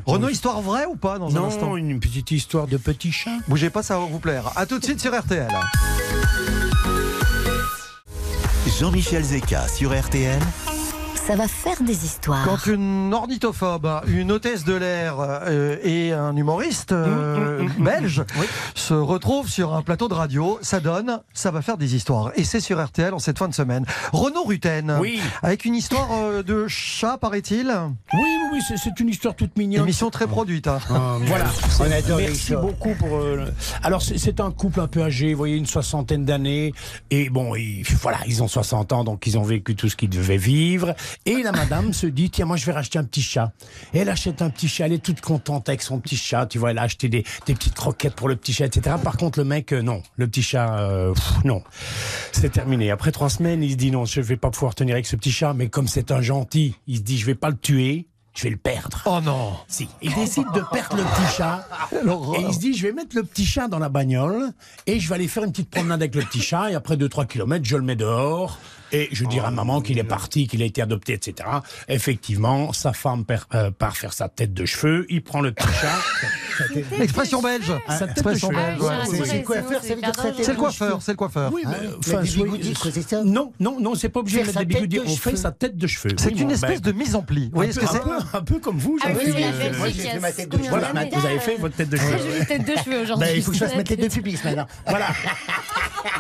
Renaud, 0.06 0.30
histoire 0.30 0.62
vraie 0.62 0.86
ou 0.88 0.96
pas 0.96 1.20
dans 1.20 1.36
un 1.38 1.44
instant 1.44 1.70
Non, 1.70 1.78
une 1.78 2.00
petite 2.00 2.32
histoire 2.32 2.66
de 2.68 2.78
petit 2.78 3.12
chat. 3.12 3.30
Bougez 3.48 3.70
pas, 3.70 3.84
ça 3.84 4.00
va 4.00 4.06
vous 4.06 4.20
plaire. 4.20 4.52
A 4.56 4.66
tout 4.66 4.80
de 4.80 4.84
suite 4.84 5.00
sur 5.00 5.16
RTL. 5.16 5.48
Jean-Michel 8.80 9.24
Zeka 9.24 9.68
sur 9.68 9.92
RTL. 9.94 10.40
Ça 11.28 11.36
va 11.36 11.48
faire 11.48 11.82
des 11.82 12.04
histoires. 12.06 12.44
Quand 12.44 12.66
une 12.66 13.14
ornithophobe, 13.14 13.88
une 14.08 14.32
hôtesse 14.32 14.64
de 14.66 14.74
l'air 14.74 15.16
euh, 15.20 15.78
et 15.84 16.12
un 16.12 16.36
humoriste 16.36 16.92
euh, 16.92 17.66
belge 17.80 18.24
se 18.76 18.94
retrouvent 18.94 19.48
sur 19.48 19.74
un 19.74 19.82
plateau 19.82 20.08
de 20.10 20.14
radio, 20.14 20.58
ça 20.62 20.80
donne, 20.80 21.22
ça 21.34 21.52
va 21.52 21.62
faire 21.62 21.78
des 21.78 21.96
histoires. 21.96 22.32
Et 22.36 22.44
c'est 22.44 22.60
sur 22.60 22.84
RTL 22.84 23.14
en 23.14 23.20
cette 23.20 23.38
fin 23.38 23.48
de 23.48 23.54
semaine. 23.54 23.86
Renaud 24.12 24.44
Rutten, 24.44 24.98
Oui. 25.00 25.22
avec 25.42 25.64
une 25.64 25.76
histoire 25.76 26.10
euh, 26.12 26.44
de 26.44 26.66
chat, 26.68 27.18
paraît-il. 27.18 27.68
Oui, 28.14 28.20
oui, 28.20 28.50
oui, 28.54 28.60
c'est- 28.68 29.00
une 29.00 29.10
histoire 29.10 29.36
toute 29.36 29.58
mignonne. 29.58 29.84
Émission 29.84 30.10
très 30.10 30.28
produite. 30.28 30.68
hein. 30.68 30.80
Voilà. 31.22 31.46
On 31.80 31.90
adore 31.92 32.18
Merci 32.18 32.56
beaucoup 32.56 32.94
pour. 32.96 33.16
euh, 33.18 33.46
Alors 33.84 34.02
c'est- 34.02 34.18
c'est 34.18 34.40
un 34.42 34.52
couple 34.52 34.82
un 34.82 34.88
peu 34.88 35.02
âgé, 35.04 35.32
vous 35.34 35.38
voyez, 35.38 35.56
une 35.56 35.66
soixantaine 35.66 36.26
d'années, 36.26 36.74
et 37.10 37.30
bon, 37.30 37.56
ils, 37.56 37.84
voilà, 38.02 38.18
ils 38.28 38.44
ont 38.44 38.48
60 38.50 38.92
ans, 38.92 39.04
donc 39.04 39.26
ils 39.28 39.38
ont 39.38 39.44
vécu 39.44 39.76
tout 39.76 39.88
ce 39.88 39.96
qu'ils 39.96 40.10
devaient 40.10 40.38
vivre. 40.38 40.94
Et 41.26 41.44
la 41.44 41.52
madame 41.52 41.94
se 41.94 42.08
dit, 42.08 42.30
tiens, 42.30 42.46
moi 42.46 42.58
je 42.58 42.66
vais 42.66 42.72
racheter 42.72 43.00
un 43.00 43.04
petit 43.04 43.22
chat. 43.22 43.54
Et 43.94 44.00
elle 44.00 44.10
achète 44.10 44.42
un 44.42 44.50
petit 44.50 44.68
chat, 44.68 44.86
elle 44.86 44.94
est 44.94 45.04
toute 45.04 45.22
contente 45.22 45.70
avec 45.70 45.82
son 45.82 46.00
petit 46.00 46.18
chat. 46.18 46.46
Tu 46.46 46.60
vois, 46.60 46.72
elle 46.72 46.78
a 46.78 46.84
acheté 46.84 47.10
des, 47.10 47.24
des 47.46 47.54
petites 47.54 47.76
croquettes 47.76 48.16
pour 48.16 48.30
le 48.30 48.36
petit 48.36 48.54
chat, 48.54 48.66
etc. 48.66 48.96
Par 49.04 49.18
contre, 49.18 49.40
le 49.40 49.46
mec, 49.46 49.74
euh, 49.74 49.82
non, 49.82 50.02
le 50.16 50.28
petit 50.28 50.44
chat, 50.44 50.80
euh, 50.80 51.14
pff, 51.14 51.44
non, 51.44 51.64
c'est 52.32 52.52
terminé. 52.52 52.92
Après 52.92 53.12
trois 53.12 53.30
semaines, 53.30 53.64
il 53.64 53.72
se 53.72 53.76
dit 53.76 53.92
non, 53.92 54.06
je 54.06 54.22
vais 54.22 54.38
pas 54.38 54.50
pouvoir 54.50 54.76
tenir 54.76 54.96
avec 54.96 55.06
ce 55.06 55.16
petit 55.16 55.32
chat, 55.32 55.54
mais 55.54 55.70
comme 55.70 55.88
c'est 55.88 56.12
un 56.12 56.22
gentil, 56.22 56.76
il 56.88 56.98
se 56.98 57.02
dit, 57.02 57.18
je 57.18 57.26
vais 57.26 57.36
pas 57.36 57.50
le 57.50 57.58
tuer, 57.58 58.08
je 58.34 58.44
vais 58.44 58.50
le 58.50 58.58
perdre. 58.58 59.02
Oh 59.06 59.20
non 59.22 59.54
Si, 59.68 59.90
il 60.02 60.14
décide 60.14 60.48
de 60.54 60.62
perdre 60.72 60.98
le 60.98 61.04
petit 61.04 61.36
chat. 61.36 61.68
Et 62.38 62.42
il 62.42 62.54
se 62.54 62.60
dit, 62.60 62.74
je 62.74 62.88
vais 62.88 62.94
mettre 62.94 63.16
le 63.16 63.24
petit 63.24 63.46
chat 63.46 63.68
dans 63.68 63.80
la 63.80 63.90
bagnole 63.90 64.52
et 64.88 65.00
je 65.00 65.10
vais 65.10 65.16
aller 65.16 65.28
faire 65.28 65.44
une 65.44 65.52
petite 65.52 65.70
promenade 65.70 66.02
avec 66.02 66.16
le 66.16 66.22
petit 66.22 66.42
chat. 66.42 66.72
Et 66.72 66.76
après 66.76 66.96
2-3 66.96 67.28
kilomètres, 67.28 67.66
je 67.66 67.76
le 67.76 67.84
mets 67.84 67.96
dehors. 67.96 68.58
Et 68.92 69.10
je 69.12 69.26
dirai 69.26 69.48
à 69.48 69.52
maman 69.52 69.82
qu'il 69.82 69.98
est 70.00 70.04
parti, 70.04 70.48
qu'il 70.48 70.62
a 70.62 70.66
été 70.66 70.82
adopté, 70.82 71.14
etc. 71.14 71.48
Effectivement, 71.88 72.74
sa 72.74 72.94
femme 72.94 73.26
per- 73.26 73.38
euh, 73.54 73.72
part 73.72 73.96
faire 73.98 74.14
sa 74.14 74.28
tête 74.30 74.54
de 74.54 74.66
cheveux. 74.66 75.06
Il 75.10 75.24
prend 75.24 75.42
le 75.42 75.52
petit 75.52 75.68
chat. 75.68 76.00
L'expression 77.00 77.42
belge. 77.42 77.72
Sa 77.88 78.00
tête 78.00 78.02
de 78.02 78.06
L'expression 78.08 78.50
cheveux. 78.50 78.60
belge. 78.62 78.80
Ah, 78.82 78.84
ouais. 78.84 79.06
j'ai 79.10 79.16
c'est- 79.16 79.24
ça 79.26 79.96
veut 79.96 80.02
dire 80.02 80.52
le 80.52 80.56
coiffeur, 80.56 81.02
c'est 81.02 81.12
le 81.12 81.18
coiffeur. 81.18 81.52
Oui, 81.54 81.64
mais, 81.66 81.74
il 81.82 81.90
y 81.90 81.94
a 81.94 81.98
enfin, 81.98 82.22
des 82.22 82.28
soyez- 82.28 82.44
bigoudis, 82.44 82.74
quoi, 82.74 82.92
c'est 82.94 83.02
ça 83.10 83.24
Non, 83.24 83.54
non, 83.60 83.80
non, 83.80 83.96
c'est 83.96 84.10
pas 84.10 84.20
obligé 84.20 84.42
de 84.42 84.48
mettre 84.48 84.60
des 84.60 84.66
bigoudis. 84.66 85.00
On 85.06 85.16
fait 85.16 85.36
sa 85.36 85.52
tête 85.52 85.78
de 85.78 85.88
cheveux. 85.88 86.16
C'est 86.18 86.32
une 86.40 86.52
espèce 86.52 86.82
ben, 86.82 86.92
de 86.92 86.98
mise 86.98 87.16
en 87.16 87.22
pli. 87.22 87.46
Vous 87.46 87.48
un 87.48 87.56
voyez 87.56 87.72
ce 87.72 87.80
peu- 87.80 87.86
que 87.86 87.92
c'est 87.92 88.38
un 88.38 88.42
peu- 88.42 88.60
comme 88.60 88.78
vous, 88.78 88.98
Ah 89.02 89.08
j'ai 89.08 89.32
vous 89.32 91.26
avez 91.26 91.40
fait 91.40 91.56
votre 91.58 91.76
tête 91.76 91.90
de 91.90 91.98
Très 91.98 92.06
cheveux. 92.18 92.32
jolie 92.34 92.46
tête 92.46 92.66
de 92.66 92.76
cheveux 92.84 93.02
aujourd'hui. 93.04 93.28
Bah, 93.28 93.34
il 93.36 93.42
faut 93.44 93.52
que 93.52 93.58
je 93.58 93.64
fasse 93.66 93.76
ma 93.76 93.84
tête 93.84 94.00
de 94.02 94.08
pupille 94.14 94.38
maintenant. 94.44 94.68
Voilà. 94.88 95.08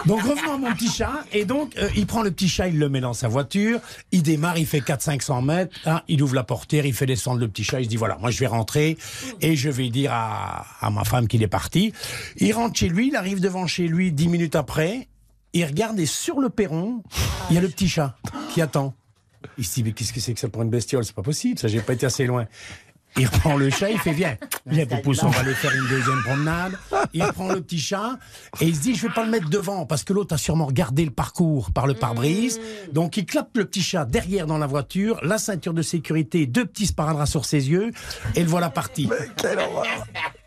Donc 0.05 0.21
revenons 0.23 0.53
à 0.53 0.57
mon 0.57 0.73
petit 0.73 0.89
chat. 0.89 1.23
Et 1.31 1.45
donc 1.45 1.75
euh, 1.77 1.89
il 1.95 2.05
prend 2.05 2.21
le 2.23 2.31
petit 2.31 2.49
chat, 2.49 2.60
il 2.67 2.77
le 2.77 2.89
met 2.89 3.01
dans 3.01 3.13
sa 3.13 3.27
voiture, 3.27 3.79
il 4.11 4.23
démarre, 4.23 4.57
il 4.57 4.65
fait 4.65 4.79
400-500 4.79 5.43
mètres, 5.43 5.77
hein, 5.85 6.01
il 6.07 6.21
ouvre 6.21 6.35
la 6.35 6.43
portière, 6.43 6.85
il 6.85 6.93
fait 6.93 7.05
descendre 7.05 7.39
le 7.39 7.47
petit 7.47 7.63
chat, 7.63 7.79
il 7.79 7.85
se 7.85 7.89
dit 7.89 7.97
voilà, 7.97 8.17
moi 8.17 8.31
je 8.31 8.39
vais 8.39 8.47
rentrer 8.47 8.97
et 9.41 9.55
je 9.55 9.69
vais 9.69 9.89
dire 9.89 10.11
à, 10.13 10.65
à 10.79 10.89
ma 10.89 11.03
femme 11.03 11.27
qu'il 11.27 11.43
est 11.43 11.47
parti. 11.47 11.93
Il 12.37 12.53
rentre 12.53 12.77
chez 12.77 12.89
lui, 12.89 13.07
il 13.09 13.15
arrive 13.15 13.39
devant 13.39 13.67
chez 13.67 13.87
lui 13.87 14.11
dix 14.11 14.27
minutes 14.27 14.55
après, 14.55 15.07
il 15.53 15.65
regarde 15.65 15.99
et 15.99 16.05
sur 16.05 16.39
le 16.39 16.49
perron, 16.49 17.03
il 17.49 17.55
y 17.55 17.57
a 17.57 17.61
le 17.61 17.69
petit 17.69 17.89
chat 17.89 18.15
qui 18.53 18.61
attend. 18.61 18.93
Il 19.57 19.65
se 19.65 19.73
dit 19.73 19.83
mais 19.83 19.91
qu'est-ce 19.91 20.13
que 20.13 20.19
c'est 20.19 20.33
que 20.33 20.39
ça 20.39 20.49
pour 20.49 20.61
une 20.61 20.69
bestiole? 20.69 21.03
C'est 21.03 21.15
pas 21.15 21.23
possible, 21.23 21.57
ça 21.57 21.67
j'ai 21.67 21.81
pas 21.81 21.93
été 21.93 22.05
assez 22.05 22.25
loin. 22.25 22.45
Il 23.17 23.25
reprend 23.25 23.57
le 23.57 23.69
chat, 23.69 23.89
il 23.89 23.99
fait 23.99 24.13
viens, 24.13 24.37
viens 24.65 24.85
Poupousse, 24.85 25.21
on 25.23 25.29
va 25.29 25.41
aller 25.41 25.53
faire 25.53 25.73
une 25.75 25.87
deuxième 25.89 26.21
promenade. 26.23 26.77
Il 27.13 27.23
prend 27.23 27.51
le 27.51 27.61
petit 27.61 27.79
chat 27.79 28.17
et 28.61 28.65
il 28.65 28.75
se 28.75 28.81
dit 28.81 28.95
je 28.95 29.07
vais 29.07 29.13
pas 29.13 29.25
le 29.25 29.31
mettre 29.31 29.49
devant 29.49 29.85
parce 29.85 30.03
que 30.03 30.13
l'autre 30.13 30.33
a 30.33 30.37
sûrement 30.37 30.65
regardé 30.65 31.03
le 31.03 31.11
parcours 31.11 31.71
par 31.71 31.87
le 31.87 31.93
pare-brise. 31.93 32.59
Donc 32.93 33.17
il 33.17 33.25
clappe 33.25 33.55
le 33.55 33.65
petit 33.65 33.81
chat 33.81 34.05
derrière 34.05 34.47
dans 34.47 34.57
la 34.57 34.67
voiture, 34.67 35.19
la 35.23 35.37
ceinture 35.37 35.73
de 35.73 35.81
sécurité, 35.81 36.45
deux 36.45 36.65
petits 36.65 36.87
sparadraps 36.87 37.29
sur 37.29 37.45
ses 37.45 37.69
yeux 37.69 37.91
et 38.35 38.41
le 38.41 38.47
voilà 38.47 38.69
parti. 38.69 39.09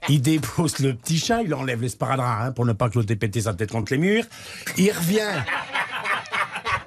Il 0.08 0.22
dépose 0.22 0.78
le 0.78 0.94
petit 0.94 1.18
chat, 1.18 1.42
il 1.42 1.54
enlève 1.54 1.82
les 1.82 1.90
sparadraps 1.90 2.46
hein, 2.46 2.52
pour 2.52 2.64
ne 2.64 2.72
pas 2.72 2.88
que 2.88 2.98
l'autre 2.98 3.12
ait 3.12 3.16
pété 3.16 3.42
sa 3.42 3.54
tête 3.54 3.72
contre 3.72 3.92
les 3.92 3.98
murs. 3.98 4.24
Il 4.78 4.90
revient 4.90 5.20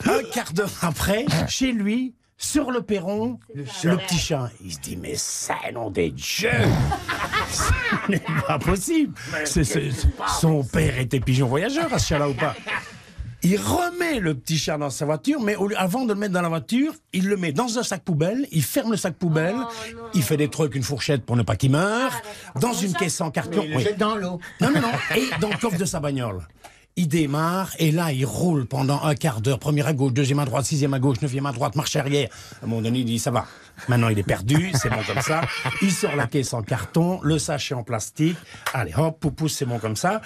un 0.06 0.24
quart 0.34 0.54
d'heure 0.54 0.72
après, 0.82 1.26
chez 1.48 1.72
lui, 1.72 2.14
sur 2.38 2.70
le 2.72 2.82
perron, 2.82 3.40
le, 3.56 3.64
petit 3.98 4.18
chat. 4.18 4.50
Il 4.64 4.72
se 4.74 4.80
dit, 4.80 4.96
mais 4.96 5.16
ça, 5.16 5.56
nom 5.74 5.90
des 5.90 6.12
dieux 6.12 6.50
Ce 7.52 8.12
n'est 8.12 8.22
pas 8.48 8.60
possible 8.60 9.14
C'est- 9.46 9.64
c'est- 9.64 9.90
Son 10.40 10.64
père 10.64 11.00
était 11.00 11.20
pigeon 11.20 11.48
voyageur 11.48 11.92
à 11.94 12.00
ce 12.00 12.08
chat-là 12.08 12.30
ou 12.30 12.34
pas 12.34 12.56
il 13.44 13.56
remet 13.58 14.20
le 14.20 14.34
petit 14.34 14.58
chat 14.58 14.80
dans 14.80 14.90
sa 14.90 15.06
voiture, 15.06 15.40
mais 15.40 15.56
au 15.56 15.68
lieu- 15.68 15.80
avant 15.80 16.06
de 16.06 16.12
le 16.14 16.20
mettre 16.20 16.34
dans 16.34 16.42
la 16.42 16.50
voiture, 16.50 16.92
il 17.14 17.28
le 17.28 17.38
met 17.38 17.52
dans 17.52 17.78
un 17.78 17.84
sac 17.84 18.02
poubelle, 18.04 18.48
il 18.52 18.64
ferme 18.64 18.92
le 18.92 18.98
sac 18.98 19.14
poubelle, 19.14 19.56
il 20.16 20.24
fait 20.24 20.38
des 20.38 20.50
trucs, 20.50 20.74
une 20.74 20.82
fourchette 20.84 21.24
pour 21.24 21.38
ne 21.38 21.44
pas 21.44 21.56
qu'il 21.56 21.70
meure, 21.72 22.12
dans 22.60 22.74
une 22.74 22.94
caisse 22.94 23.22
en 23.22 23.30
carton. 23.30 23.62
Il 23.64 23.70
le 23.70 23.78
Oui. 23.78 23.84
jette 23.84 24.00
dans 24.00 24.16
l'eau. 24.16 24.40
Non, 24.60 24.72
non, 24.72 24.82
non. 24.82 24.92
Et 25.16 25.30
dans 25.40 25.50
le 25.50 25.58
coffre 25.58 25.78
de 25.78 25.86
sa 25.86 26.00
bagnole. 26.00 26.42
Il 27.00 27.08
démarre 27.08 27.70
et 27.78 27.92
là, 27.92 28.12
il 28.12 28.26
roule 28.26 28.66
pendant 28.66 29.04
un 29.04 29.14
quart 29.14 29.40
d'heure. 29.40 29.60
Première 29.60 29.86
à 29.86 29.94
gauche, 29.94 30.14
deuxième 30.14 30.40
à 30.40 30.46
droite, 30.46 30.66
sixième 30.66 30.96
à 30.96 31.00
gauche, 31.00 31.22
neuvième 31.22 31.46
à 31.46 31.52
droite, 31.52 31.76
marche 31.76 31.96
arrière. 31.96 32.28
À 32.60 32.66
un 32.66 32.68
moment 32.68 32.82
donné, 32.82 33.00
il 33.00 33.06
dit 33.06 33.20
ça 33.20 33.30
va. 33.30 33.46
Maintenant, 33.88 34.10
il 34.10 34.18
est 34.18 34.24
perdu, 34.24 34.72
c'est 34.74 34.90
bon 34.90 35.04
comme 35.06 35.22
ça. 35.22 35.42
Il 35.84 35.92
sort 35.92 36.16
la 36.16 36.26
caisse 36.26 36.56
en 36.56 36.64
carton, 36.64 37.20
le 37.22 37.38
sachet 37.38 37.76
en 37.76 37.84
plastique. 37.84 38.36
Allez, 38.74 38.94
hop, 38.98 39.20
poupousse, 39.20 39.54
c'est 39.54 39.66
bon 39.66 39.78
comme 39.78 39.96
ça. 39.96 40.22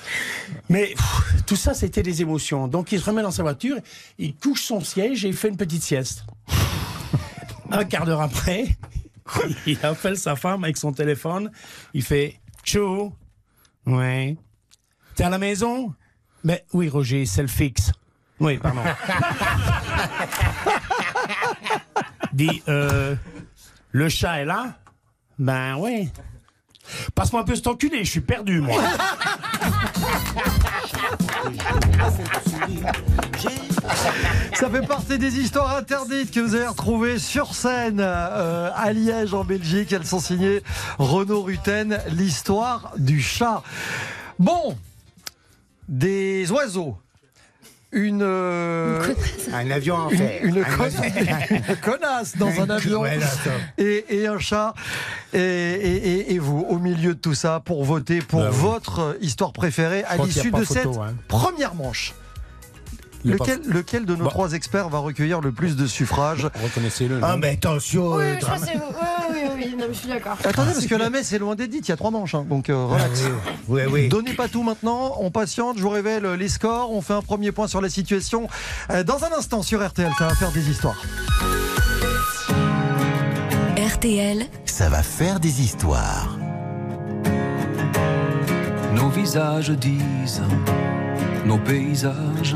Mais 0.69 0.93
pff, 0.95 1.43
tout 1.45 1.57
ça, 1.57 1.73
c'était 1.73 2.03
des 2.03 2.21
émotions. 2.21 2.69
Donc, 2.69 2.93
il 2.93 3.01
se 3.01 3.05
remet 3.05 3.21
dans 3.21 3.31
sa 3.31 3.43
voiture, 3.43 3.75
il 4.17 4.33
couche 4.37 4.63
son 4.63 4.79
siège 4.79 5.25
et 5.25 5.27
il 5.27 5.35
fait 5.35 5.49
une 5.49 5.57
petite 5.57 5.83
sieste. 5.83 6.23
Un 7.69 7.83
quart 7.83 8.05
d'heure 8.05 8.21
après, 8.21 8.77
il 9.65 9.77
appelle 9.83 10.17
sa 10.17 10.37
femme 10.37 10.63
avec 10.63 10.77
son 10.77 10.93
téléphone. 10.93 11.51
Il 11.93 12.03
fait 12.03 12.39
Chou, 12.63 13.13
Ouais. 13.85 14.37
T'es 15.15 15.23
à 15.23 15.29
la 15.29 15.37
maison? 15.37 15.93
Mais 16.43 16.65
oui, 16.73 16.89
Roger, 16.89 17.25
c'est 17.25 17.41
le 17.41 17.47
fixe. 17.47 17.91
Oui, 18.39 18.57
pardon. 18.57 18.81
Dis, 22.33 22.63
euh, 22.67 23.15
le 23.91 24.09
chat 24.09 24.41
est 24.41 24.45
là? 24.45 24.73
Ben 25.37 25.75
oui. 25.77 26.09
Passe-moi 27.13 27.41
un 27.41 27.45
peu 27.45 27.55
cet 27.55 27.67
enculé, 27.67 28.03
je 28.03 28.09
suis 28.09 28.21
perdu, 28.21 28.61
moi. 28.61 28.81
Ça 34.53 34.69
fait 34.69 34.85
partie 34.85 35.17
des 35.17 35.39
histoires 35.39 35.75
interdites 35.75 36.31
que 36.31 36.39
vous 36.39 36.55
avez 36.55 36.67
retrouvées 36.67 37.17
sur 37.17 37.55
scène 37.55 37.99
euh, 37.99 38.69
à 38.75 38.93
Liège 38.93 39.33
en 39.33 39.43
Belgique. 39.43 39.91
Elles 39.91 40.05
sont 40.05 40.19
signées 40.19 40.61
Renaud 40.99 41.41
Ruten, 41.41 41.99
l'histoire 42.09 42.91
du 42.97 43.21
chat. 43.21 43.63
Bon, 44.37 44.77
des 45.91 46.49
oiseaux. 46.51 46.97
Une, 47.93 48.21
euh, 48.23 49.03
Un 49.53 49.69
avion 49.69 49.95
en 49.95 50.09
une, 50.09 50.17
fer. 50.17 50.39
une 50.43 50.59
Un 50.59 50.63
con- 50.63 50.83
oiseau- 50.83 51.03
une 51.69 51.75
connasse 51.75 52.37
dans 52.37 52.61
un 52.61 52.69
avion 52.69 53.03
et, 53.77 54.05
et 54.09 54.27
un 54.27 54.39
chat. 54.39 54.73
Et, 55.33 55.39
et- 55.39 56.09
et- 56.19 56.33
et 56.33 56.39
vous, 56.39 56.65
au 56.69 56.79
milieu 56.79 57.13
de 57.15 57.19
tout 57.19 57.33
ça, 57.33 57.59
pour 57.59 57.83
voter 57.83 58.19
pour 58.21 58.39
Bah 58.43 58.49
oui. 58.49 58.57
votre 58.57 59.17
histoire 59.19 59.51
préférée 59.51 60.05
à 60.05 60.15
l'issue 60.15 60.51
de 60.51 60.63
photo, 60.63 60.73
cette 60.73 60.85
hein. 60.85 61.15
première 61.27 61.75
manche. 61.75 62.13
Pas- 63.23 63.29
Lequel, 63.29 63.59
lequel 63.67 64.05
de 64.05 64.15
nos 64.15 64.23
Bah. 64.25 64.29
trois 64.31 64.53
experts 64.53 64.89
va 64.89 64.97
recueillir 64.99 65.41
le 65.41 65.51
plus 65.51 65.75
de 65.75 65.85
suffrages 65.85 66.47
Reconnaissez-le. 66.63 67.19
Ah, 67.21 67.37
mais 67.37 67.49
attention. 67.51 68.13
Oui, 68.15 68.23
euh, 68.23 68.33
oui, 68.33 68.37
je 68.39 68.45
crois 68.45 68.57
drama- 68.57 68.65
que 68.65 68.71
c'est- 68.73 68.77
oui, 69.31 69.37
oui, 69.55 69.63
oui, 69.65 69.75
non, 69.77 69.85
je 69.89 69.93
suis 69.93 70.07
d'accord. 70.07 70.37
Attendez, 70.43 70.71
parce 70.73 70.85
que 70.87 70.95
la 70.95 71.09
messe 71.09 71.31
est 71.33 71.39
loin 71.39 71.55
d'être 71.55 71.69
dite, 71.69 71.87
il 71.87 71.91
y 71.91 71.93
a 71.93 71.97
trois 71.97 72.11
manches, 72.11 72.33
hein, 72.35 72.45
donc 72.49 72.69
euh, 72.69 72.85
relax. 72.85 73.23
Oui, 73.67 73.81
oui. 73.91 74.09
Donnez 74.09 74.33
pas 74.33 74.47
tout 74.47 74.63
maintenant, 74.63 75.15
on 75.19 75.29
patiente, 75.31 75.77
je 75.77 75.83
vous 75.83 75.89
révèle 75.89 76.25
les 76.33 76.49
scores, 76.49 76.91
on 76.91 77.01
fait 77.01 77.13
un 77.13 77.21
premier 77.21 77.51
point 77.51 77.67
sur 77.67 77.79
la 77.81 77.89
situation. 77.89 78.47
Euh, 78.89 79.03
Dans 79.03 79.23
un 79.23 79.31
instant 79.37 79.61
sur 79.61 79.85
RTL, 79.85 80.11
ça 80.17 80.27
va 80.27 80.35
faire 80.35 80.51
des 80.51 80.69
histoires. 80.69 81.01
RTL, 83.77 84.45
Ça 84.65 84.89
va 84.89 85.03
faire 85.03 85.39
des 85.39 85.61
histoires. 85.61 86.37
Nos 88.95 89.09
visages 89.09 89.69
disent, 89.71 90.41
nos 91.45 91.57
paysages, 91.57 92.55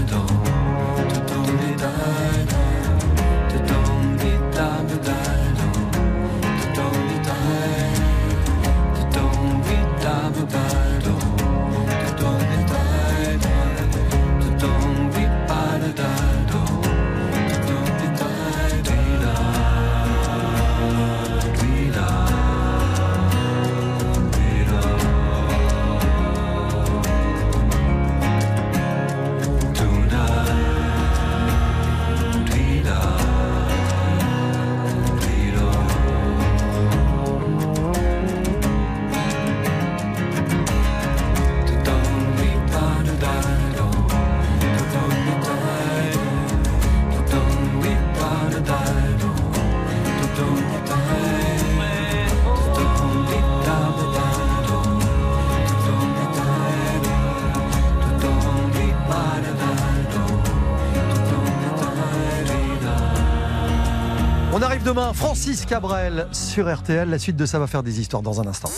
Demain, 64.91 65.13
Francis 65.13 65.65
Cabrel 65.65 66.27
sur 66.33 66.73
RTL. 66.73 67.09
La 67.09 67.17
suite 67.17 67.37
de 67.37 67.45
Ça 67.45 67.59
va 67.59 67.67
faire 67.67 67.81
des 67.81 68.01
histoires 68.01 68.21
dans 68.21 68.41
un 68.41 68.47
instant. 68.47 68.69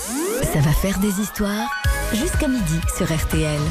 Ça 0.54 0.60
va 0.60 0.72
faire 0.72 1.00
des 1.00 1.20
histoires 1.20 1.70
jusqu'à 2.14 2.48
midi 2.48 2.80
sur 2.96 3.06
RTL. 3.12 3.62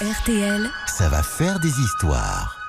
RTL, 0.00 0.70
Ça 0.86 1.10
va 1.10 1.22
faire 1.22 1.60
des 1.60 1.68
histoires. 1.68 2.61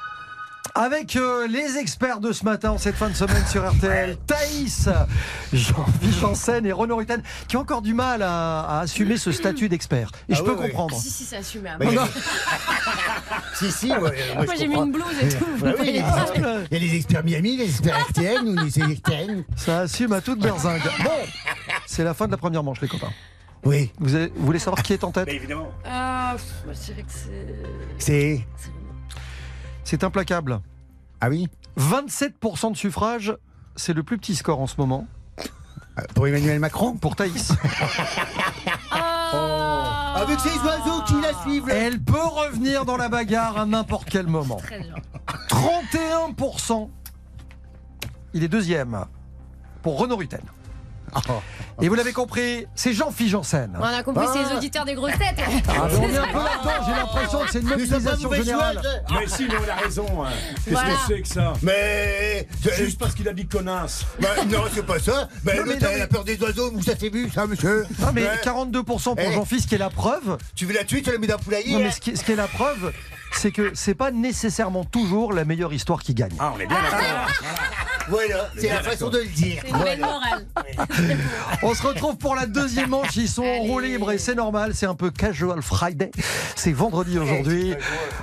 Avec 0.75 1.15
euh, 1.17 1.45
les 1.47 1.77
experts 1.77 2.19
de 2.19 2.31
ce 2.31 2.43
matin, 2.43 2.71
en 2.71 2.77
cette 2.79 2.95
fin 2.95 3.07
de 3.07 3.13
semaine 3.13 3.45
sur 3.45 3.63
RTL, 3.69 4.17
Thaïs, 4.25 4.89
Jean-Philippe 5.53 6.15
Janssen 6.19 6.65
et 6.65 6.71
Renaud 6.71 6.95
Rutten, 6.95 7.21
qui 7.47 7.57
ont 7.57 7.59
encore 7.59 7.83
du 7.83 7.93
mal 7.93 8.23
à, 8.23 8.61
à 8.61 8.79
assumer 8.79 9.17
ce 9.17 9.31
statut 9.31 9.69
d'expert. 9.69 10.09
Et 10.29 10.33
Ah 10.33 10.35
je 10.37 10.41
peux 10.41 10.55
comprendre. 10.55 10.95
Si, 10.97 11.11
si, 11.11 11.25
c'est 11.25 11.37
assumé. 11.37 11.69
hein. 11.69 11.77
Bah, 11.79 11.85
il 11.87 11.93
y 11.93 11.97
a- 11.99 12.07
si, 13.53 13.71
si, 13.71 13.91
ouais, 13.91 13.99
moi, 13.99 14.11
Moi, 14.45 14.45
je 14.55 14.59
j'ai 14.59 14.67
mis 14.67 14.73
comprends. 14.73 14.85
une 14.87 14.91
blouse 14.93 15.05
et 15.21 15.29
tout. 15.29 15.45
Ouais, 15.63 15.75
oui, 15.79 15.85
il 15.89 15.95
y 15.95 15.99
a 15.99 16.01
des 16.11 16.21
experts- 16.21 16.61
il 16.71 16.73
y 16.73 16.75
a 16.75 16.79
les 16.89 16.95
experts 16.95 17.23
Miami, 17.23 17.57
les 17.57 17.65
experts 17.65 18.05
RTL, 18.09 18.41
nous, 18.43 18.55
les 18.63 18.79
experts. 18.91 19.27
Ça 19.55 19.79
assume 19.81 20.13
à 20.13 20.21
toute 20.21 20.39
berzingue. 20.39 20.81
Bon, 21.03 21.11
c'est 21.85 22.03
la 22.03 22.15
fin 22.15 22.25
de 22.25 22.31
la 22.31 22.37
première 22.37 22.63
manche, 22.63 22.81
les 22.81 22.87
copains. 22.87 23.11
Oui, 23.63 23.91
Vous, 23.99 24.15
avez- 24.15 24.31
vous 24.35 24.45
voulez 24.47 24.57
savoir 24.59 24.81
qui 24.81 24.93
est 24.93 25.03
en 25.03 25.11
tête? 25.11 25.27
Évidemment. 25.27 25.69
Ah, 25.85 26.33
pff, 26.35 26.75
je 26.75 26.85
dirais 26.93 27.03
que 27.03 27.11
c'est. 27.13 27.45
c'est. 27.99 28.45
C'est 28.57 28.71
implacable. 30.03 30.59
Ah 31.21 31.29
oui 31.29 31.47
27% 31.79 32.71
de 32.71 32.77
suffrage, 32.77 33.35
c'est 33.75 33.93
le 33.93 34.03
plus 34.03 34.17
petit 34.17 34.35
score 34.35 34.59
en 34.61 34.67
ce 34.67 34.75
moment 34.77 35.07
Euh, 35.39 36.01
Pour 36.15 36.27
Emmanuel 36.27 36.59
Macron 36.59 36.95
pour 36.95 37.15
Thaïs. 37.15 37.51
Ah 38.91 40.13
Avec 40.23 40.39
ces 40.39 40.57
oiseaux 40.59 41.01
qui 41.07 41.19
la 41.21 41.33
suivent. 41.41 41.69
Elle 41.69 41.99
peut 42.01 42.13
revenir 42.23 42.85
dans 42.85 42.97
la 42.97 43.09
bagarre 43.09 43.57
à 43.57 43.65
n'importe 43.65 44.07
quel 44.09 44.27
moment. 44.27 44.57
Très 44.57 44.79
bien. 44.79 44.95
31%. 45.49 46.89
Il 48.35 48.43
est 48.43 48.47
deuxième 48.47 49.05
pour 49.81 49.99
Renaud 49.99 50.15
Rutten. 50.17 50.41
Et 51.81 51.89
vous 51.89 51.95
l'avez 51.95 52.13
compris, 52.13 52.65
c'est 52.75 52.93
Jean-Philippe 52.93 53.31
Janssen. 53.31 53.71
On 53.79 53.83
a 53.83 54.03
compris, 54.03 54.25
c'est 54.31 54.39
les 54.39 54.45
Ah. 54.51 54.57
auditeurs 54.57 54.85
des 54.85 54.93
grosses 54.93 55.11
têtes. 55.17 55.35
Ah, 55.39 55.87
mais 55.89 55.97
on 55.97 56.03
est 56.09 56.17
un 56.17 56.27
peu 56.27 56.37
là-dedans, 56.37 56.85
j'ai 56.85 56.91
l'impression 56.93 57.39
que 57.39 57.51
c'est 57.51 57.59
une 57.59 57.67
mobilisation 57.67 58.31
générale. 58.33 58.79
joueurs. 58.81 59.19
Mais 59.21 59.27
si, 59.27 59.45
mais 59.47 59.55
on 59.65 59.69
a 59.71 59.75
raison. 59.83 60.23
hein. 60.23 60.29
Qu'est-ce 60.63 60.69
Voilà. 60.69 60.89
que 60.93 60.95
c'est 61.07 61.21
que 61.21 61.27
ça 61.27 61.53
Mais. 61.63 62.47
Juste 62.77 62.99
parce 62.99 63.15
qu'il 63.15 63.27
a 63.27 63.33
dit 63.33 63.47
connasse. 63.47 64.05
Bah, 64.19 64.29
non, 64.47 64.63
c'est 64.73 64.85
pas 64.85 64.99
ça. 64.99 65.27
Bah, 65.43 65.53
Non, 65.55 65.63
mais 65.65 65.73
l'autre, 65.73 65.81
non, 65.83 65.87
elle 65.91 65.95
mais- 65.97 66.01
a 66.03 66.07
peur 66.07 66.23
des 66.23 66.39
oiseaux, 66.41 66.71
vous 66.71 66.83
ça 66.83 66.95
s'est 66.95 67.09
vu, 67.09 67.29
ça, 67.31 67.47
monsieur 67.47 67.85
Non 67.99 68.07
mais 68.13 68.23
Ouais. 68.23 68.39
42% 68.43 69.15
pour 69.15 69.25
Eh. 69.27 69.33
Jean-Philippe, 69.33 69.63
ce 69.63 69.67
qui 69.67 69.75
est 69.75 69.79
la 69.79 69.89
preuve. 69.89 70.37
Tu 70.55 70.65
veux 70.65 70.73
la 70.73 70.83
tuer, 70.83 71.01
tu 71.01 71.11
la 71.11 71.17
mets 71.17 71.27
dans 71.27 71.37
le 71.37 71.43
poulailler 71.43 71.73
Non 71.73 71.79
mais 71.79 71.87
hein 71.87 71.91
ce 71.91 71.99
qui, 71.99 72.15
ce 72.15 72.23
qui 72.23 72.31
est 72.33 72.35
la 72.35 72.47
preuve, 72.47 72.93
c'est 73.31 73.51
que 73.51 73.71
c'est 73.73 73.95
pas 73.95 74.11
nécessairement 74.11 74.83
toujours 74.85 75.33
la 75.33 75.43
meilleure 75.43 75.73
histoire 75.73 76.01
qui 76.03 76.13
gagne. 76.13 76.33
Ah, 76.39 76.53
on 76.55 76.59
est 76.59 76.67
bien 76.67 76.77
d'accord. 76.81 76.99
Voilà, 78.09 78.49
c'est 78.57 78.69
la 78.69 78.83
façon 78.83 79.09
de 79.09 79.19
le 79.19 79.25
dire. 79.25 79.61
C'est 79.61 79.69
une 79.69 79.83
belle 79.83 79.99
morale. 79.99 80.45
On 81.63 81.73
se 81.73 81.81
retrouve 81.83 82.17
pour 82.17 82.35
la 82.35 82.45
deuxième 82.45 82.89
manche. 82.89 83.15
Ils 83.15 83.29
sont 83.29 83.43
en 83.43 83.59
roue 83.59 83.79
libre 83.79 84.11
et 84.11 84.17
c'est 84.17 84.35
normal. 84.35 84.73
C'est 84.73 84.85
un 84.85 84.95
peu 84.95 85.11
casual 85.11 85.61
Friday. 85.61 86.11
C'est 86.55 86.73
vendredi 86.73 87.17
aujourd'hui. 87.17 87.73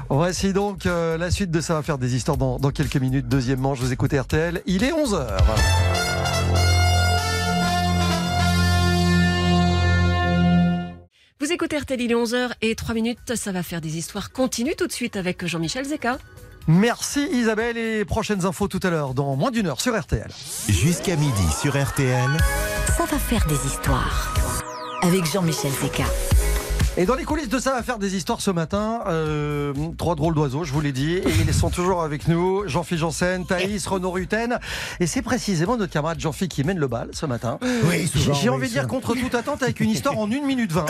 Voici 0.08 0.52
donc 0.52 0.86
euh, 0.86 1.16
la 1.16 1.30
suite 1.30 1.50
de 1.50 1.60
ça 1.60 1.74
va 1.74 1.82
faire 1.82 1.98
des 1.98 2.14
histoires 2.14 2.36
dans, 2.36 2.58
dans 2.58 2.70
quelques 2.70 2.96
minutes. 2.96 3.28
Deuxième 3.28 3.60
manche. 3.60 3.78
Vous 3.78 3.92
écoutez 3.92 4.18
RTL. 4.18 4.62
Il 4.66 4.84
est 4.84 4.92
11h. 4.92 5.26
Vous 11.40 11.52
écoutez 11.52 11.78
RTL, 11.78 12.00
il 12.02 12.12
est 12.12 12.14
11h 12.14 12.50
et 12.60 12.74
3 12.74 12.94
minutes, 12.94 13.34
ça 13.34 13.50
va 13.50 13.62
faire 13.62 13.80
des 13.80 13.96
histoires. 13.96 14.30
Continue 14.30 14.76
tout 14.76 14.86
de 14.86 14.92
suite 14.92 15.16
avec 15.16 15.46
Jean-Michel 15.46 15.86
Zeka. 15.86 16.18
Merci 16.68 17.26
Isabelle 17.32 17.76
et 17.76 18.04
prochaines 18.04 18.44
infos 18.46 18.68
tout 18.68 18.80
à 18.82 18.90
l'heure 18.90 19.14
dans 19.14 19.36
moins 19.36 19.50
d'une 19.50 19.66
heure 19.66 19.80
sur 19.80 19.98
RTL. 19.98 20.30
Jusqu'à 20.68 21.16
midi 21.16 21.46
sur 21.60 21.80
RTL. 21.80 22.30
ça 22.96 23.04
va 23.06 23.18
faire 23.18 23.46
des 23.46 23.66
histoires. 23.66 24.34
Avec 25.02 25.24
Jean-Michel 25.24 25.72
Zeka. 25.72 26.04
Et 26.96 27.06
dans 27.06 27.14
les 27.14 27.24
coulisses 27.24 27.48
de 27.48 27.58
ça 27.58 27.72
va 27.72 27.82
faire 27.82 27.98
des 27.98 28.16
histoires 28.16 28.40
ce 28.40 28.50
matin. 28.50 29.00
euh, 29.06 29.72
trois 29.96 30.16
drôles 30.16 30.34
d'oiseaux, 30.34 30.64
je 30.64 30.72
vous 30.72 30.80
l'ai 30.80 30.92
dit. 30.92 31.14
Et 31.18 31.24
ils 31.46 31.54
sont 31.54 31.70
toujours 31.70 32.02
avec 32.02 32.26
nous. 32.28 32.66
Jean-Philippe 32.68 33.00
Janssen, 33.00 33.46
Thaïs, 33.46 33.86
Renaud 33.86 34.10
Rutten. 34.10 34.58
Et 34.98 35.06
c'est 35.06 35.22
précisément 35.22 35.76
notre 35.76 35.92
camarade 35.92 36.18
Jean-Philippe 36.20 36.52
qui 36.52 36.64
mène 36.64 36.78
le 36.78 36.88
bal 36.88 37.08
ce 37.12 37.26
matin. 37.26 37.58
Oui, 37.84 38.08
souvent, 38.08 38.34
J'ai 38.34 38.48
oui, 38.50 38.56
envie 38.56 38.66
de 38.68 38.72
dire 38.72 38.86
contre 38.88 39.14
toute 39.14 39.34
attente 39.34 39.62
avec 39.62 39.78
une 39.80 39.88
histoire 39.88 40.18
en 40.18 40.26
1 40.30 40.44
minute 40.44 40.72
20. 40.72 40.84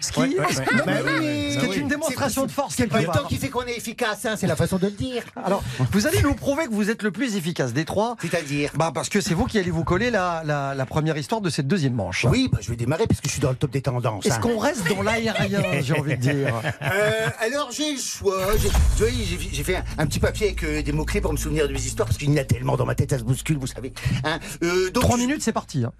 Ce 0.00 0.12
qui, 0.12 0.20
Ouais, 0.20 0.28
ouais, 0.28 0.38
ouais. 0.38 0.52
ce 0.54 0.60
Bah 0.60 0.92
oui, 1.20 1.56
qui 1.60 1.66
bah 1.66 1.74
est 1.74 1.76
une 1.76 1.88
démonstration 1.88 2.46
de 2.46 2.50
force 2.50 2.74
C'est 2.76 2.86
pas 2.86 3.00
le 3.00 3.06
temps 3.08 3.24
qui 3.28 3.36
fait 3.36 3.48
qu'on 3.48 3.62
est 3.66 3.76
efficace, 3.76 4.24
hein, 4.24 4.36
c'est 4.38 4.46
la 4.46 4.56
façon 4.56 4.76
de 4.78 4.86
le 4.86 4.92
dire. 4.92 5.22
Alors, 5.44 5.62
vous 5.92 6.06
allez 6.06 6.22
nous 6.22 6.34
prouver 6.34 6.66
que 6.66 6.72
vous 6.72 6.88
êtes 6.88 7.02
le 7.02 7.10
plus 7.10 7.34
efficace 7.36 7.72
des 7.72 7.84
trois. 7.84 8.16
C'est-à-dire 8.22 8.70
Bah 8.76 8.92
parce 8.94 9.08
que 9.08 9.20
c'est 9.20 9.34
vous 9.34 9.46
qui 9.46 9.58
allez 9.58 9.70
vous 9.72 9.84
coller 9.84 10.10
la, 10.10 10.42
la, 10.46 10.74
la 10.74 10.86
première 10.86 11.16
histoire 11.18 11.40
de 11.40 11.50
cette 11.50 11.66
deuxième 11.66 11.94
manche. 11.94 12.26
Oui, 12.30 12.48
bah, 12.50 12.58
je 12.62 12.70
vais 12.70 12.76
démarrer 12.76 13.06
parce 13.08 13.20
que 13.20 13.26
je 13.28 13.32
suis 13.32 13.42
dans 13.42 13.50
le 13.50 13.56
top 13.56 13.72
des 13.72 13.82
tendances. 13.82 14.24
Est-ce 14.24 14.36
hein. 14.36 14.38
qu'on 14.40 14.58
reste 14.58 14.88
dans 14.88 15.02
l'aérien, 15.32 15.62
j'ai 15.82 15.94
envie 15.94 16.16
de 16.16 16.20
dire 16.20 16.54
Euh, 16.82 17.28
alors 17.40 17.70
j'ai 17.70 17.92
le 17.92 17.98
choix. 17.98 18.56
J'ai- 18.56 18.68
Vous 18.68 18.74
voyez, 18.98 19.24
j'ai 19.24 19.38
j'ai 19.52 19.64
fait 19.64 19.76
un, 19.76 19.84
un 19.98 20.06
petit 20.06 20.20
papier 20.20 20.48
avec 20.48 20.62
euh, 20.64 20.82
des 20.82 20.92
mots-clés 20.92 21.20
pour 21.20 21.32
me 21.32 21.36
souvenir 21.38 21.66
de 21.68 21.72
mes 21.72 21.80
histoires 21.80 22.06
parce 22.06 22.18
qu'il 22.18 22.30
y 22.30 22.32
en 22.32 22.36
a 22.36 22.44
tellement 22.44 22.76
dans 22.76 22.86
ma 22.86 22.94
tête, 22.94 23.10
ça 23.10 23.18
se 23.18 23.24
bouscule, 23.24 23.58
vous 23.58 23.66
savez. 23.66 23.92
Hein. 24.24 24.38
Euh, 24.62 24.90
donc, 24.90 25.02
Trois 25.04 25.16
minutes, 25.18 25.42
c'est 25.42 25.52
parti. 25.52 25.84
hein. 25.84 25.92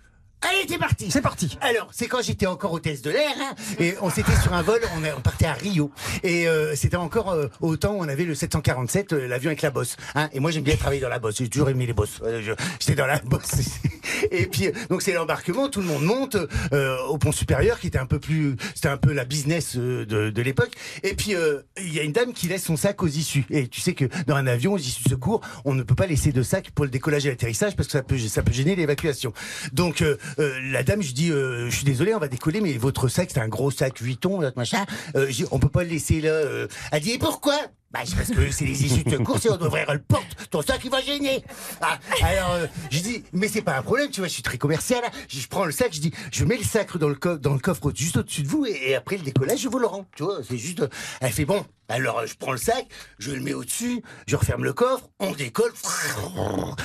Allez, 0.42 0.66
c'est 0.68 0.78
parti 0.78 1.10
C'est 1.10 1.20
parti. 1.22 1.56
Alors, 1.60 1.88
c'est 1.92 2.08
quand 2.08 2.20
j'étais 2.22 2.46
encore 2.46 2.72
hôtesse 2.72 3.00
de 3.02 3.10
l'air, 3.10 3.30
hein, 3.40 3.54
et 3.78 3.94
on 4.00 4.10
s'était 4.10 4.34
sur 4.42 4.52
un 4.52 4.62
vol, 4.62 4.80
on, 4.96 5.04
est- 5.04 5.12
on 5.12 5.20
partait 5.20 5.46
à 5.46 5.52
Rio, 5.52 5.92
et 6.24 6.48
euh, 6.48 6.74
c'était 6.74 6.96
encore 6.96 7.30
euh, 7.30 7.46
au 7.60 7.76
temps 7.76 7.92
où 7.94 8.00
on 8.00 8.08
avait 8.08 8.24
le 8.24 8.34
747, 8.34 9.12
euh, 9.12 9.28
l'avion 9.28 9.50
avec 9.50 9.62
la 9.62 9.70
bosse. 9.70 9.96
Hein, 10.16 10.28
et 10.32 10.40
moi, 10.40 10.50
j'aime 10.50 10.64
bien 10.64 10.76
travailler 10.76 11.00
dans 11.00 11.08
la 11.08 11.18
bosse, 11.20 11.36
j'ai 11.38 11.48
toujours 11.48 11.68
aimé 11.70 11.86
les 11.86 11.92
bosses. 11.92 12.20
Euh, 12.24 12.42
je- 12.42 12.52
J'étais 12.80 12.96
dans 12.96 13.06
la 13.06 13.18
bosse. 13.20 13.52
Et 14.30 14.46
puis, 14.46 14.66
euh, 14.66 14.72
donc 14.90 15.02
c'est 15.02 15.12
l'embarquement, 15.12 15.68
tout 15.68 15.80
le 15.80 15.86
monde 15.86 16.02
monte 16.04 16.36
euh, 16.72 16.96
au 17.08 17.18
pont 17.18 17.32
supérieur, 17.32 17.78
qui 17.78 17.86
était 17.86 17.98
un 17.98 18.06
peu 18.06 18.18
plus, 18.18 18.56
c'était 18.74 18.88
un 18.88 18.96
peu 18.96 19.12
la 19.12 19.24
business 19.24 19.76
euh, 19.76 20.04
de, 20.06 20.30
de 20.30 20.42
l'époque. 20.42 20.72
Et 21.02 21.14
puis, 21.14 21.34
euh, 21.34 21.60
il 21.78 21.92
y 21.94 22.00
a 22.00 22.02
une 22.02 22.12
dame 22.12 22.32
qui 22.32 22.48
laisse 22.48 22.64
son 22.64 22.76
sac 22.76 23.02
aux 23.02 23.06
issues. 23.08 23.44
Et 23.50 23.68
tu 23.68 23.80
sais 23.80 23.94
que 23.94 24.06
dans 24.26 24.34
un 24.36 24.46
avion, 24.46 24.72
aux 24.74 24.78
issues 24.78 25.04
de 25.04 25.08
secours, 25.10 25.40
on 25.64 25.74
ne 25.74 25.82
peut 25.82 25.94
pas 25.94 26.06
laisser 26.06 26.32
de 26.32 26.42
sac 26.42 26.70
pour 26.72 26.84
le 26.84 26.90
décollage 26.90 27.26
et 27.26 27.30
l'atterrissage 27.30 27.76
parce 27.76 27.86
que 27.88 27.92
ça 27.92 28.02
peut, 28.02 28.18
ça 28.18 28.42
peut 28.42 28.52
gêner 28.52 28.74
l'évacuation. 28.76 29.32
Donc, 29.72 30.02
euh, 30.02 30.16
euh, 30.38 30.58
la 30.70 30.82
dame, 30.82 31.02
je 31.02 31.12
dis, 31.12 31.30
euh, 31.30 31.68
je 31.70 31.76
suis 31.76 31.84
désolé, 31.84 32.14
on 32.14 32.18
va 32.18 32.28
décoller, 32.28 32.60
mais 32.60 32.72
votre 32.74 33.08
sac, 33.08 33.30
c'est 33.32 33.40
un 33.40 33.48
gros 33.48 33.70
sac 33.70 33.98
8 33.98 34.16
tons, 34.18 34.52
machin. 34.56 34.84
Euh, 35.16 35.30
on 35.50 35.58
peut 35.58 35.68
pas 35.68 35.82
le 35.84 35.90
laisser 35.90 36.20
là. 36.20 36.30
euh. 36.30 36.68
Elle 36.90 37.02
dit, 37.02 37.12
et 37.12 37.18
pourquoi? 37.18 37.56
Bah, 37.92 38.00
c'est 38.04 38.16
parce 38.16 38.30
que 38.30 38.50
c'est 38.50 38.64
les 38.64 38.84
issues 38.86 39.04
de 39.04 39.10
secours, 39.10 39.38
si 39.38 39.48
on 39.50 39.56
doit 39.56 39.68
ouvrir 39.68 39.92
le 39.92 40.00
porte, 40.00 40.26
ton 40.50 40.62
sac 40.62 40.80
il 40.84 40.90
va 40.90 41.00
gêner. 41.02 41.44
Ah, 41.80 41.98
alors, 42.22 42.52
euh, 42.52 42.66
je 42.90 43.00
dis, 43.00 43.24
mais 43.32 43.48
c'est 43.48 43.62
pas 43.62 43.76
un 43.76 43.82
problème, 43.82 44.10
tu 44.10 44.20
vois, 44.20 44.28
je 44.28 44.32
suis 44.34 44.42
très 44.42 44.58
commercial. 44.58 45.02
Je, 45.28 45.40
je 45.40 45.48
prends 45.48 45.64
le 45.64 45.72
sac, 45.72 45.92
je 45.92 46.00
dis, 46.00 46.12
je 46.32 46.44
mets 46.44 46.56
le 46.56 46.64
sac 46.64 46.96
dans 46.96 47.08
le, 47.08 47.14
coffre, 47.14 47.38
dans 47.40 47.52
le 47.54 47.58
coffre 47.60 47.92
juste 47.94 48.16
au-dessus 48.16 48.42
de 48.42 48.48
vous, 48.48 48.66
et, 48.66 48.90
et 48.90 48.94
après 48.94 49.16
le 49.18 49.22
décollage, 49.22 49.60
je 49.60 49.68
vous 49.68 49.78
le 49.78 49.86
rends. 49.86 50.06
Tu 50.16 50.22
vois, 50.22 50.38
c'est 50.48 50.58
juste. 50.58 50.80
euh, 50.80 50.88
Elle 51.20 51.32
fait 51.32 51.44
bon. 51.44 51.64
Alors, 51.88 52.20
euh, 52.20 52.26
je 52.26 52.34
prends 52.38 52.52
le 52.52 52.58
sac, 52.58 52.86
je 53.18 53.32
le 53.32 53.40
mets 53.40 53.52
au-dessus, 53.52 54.02
je 54.26 54.36
referme 54.36 54.64
le 54.64 54.72
coffre, 54.72 55.08
on 55.20 55.32
décolle. 55.32 55.72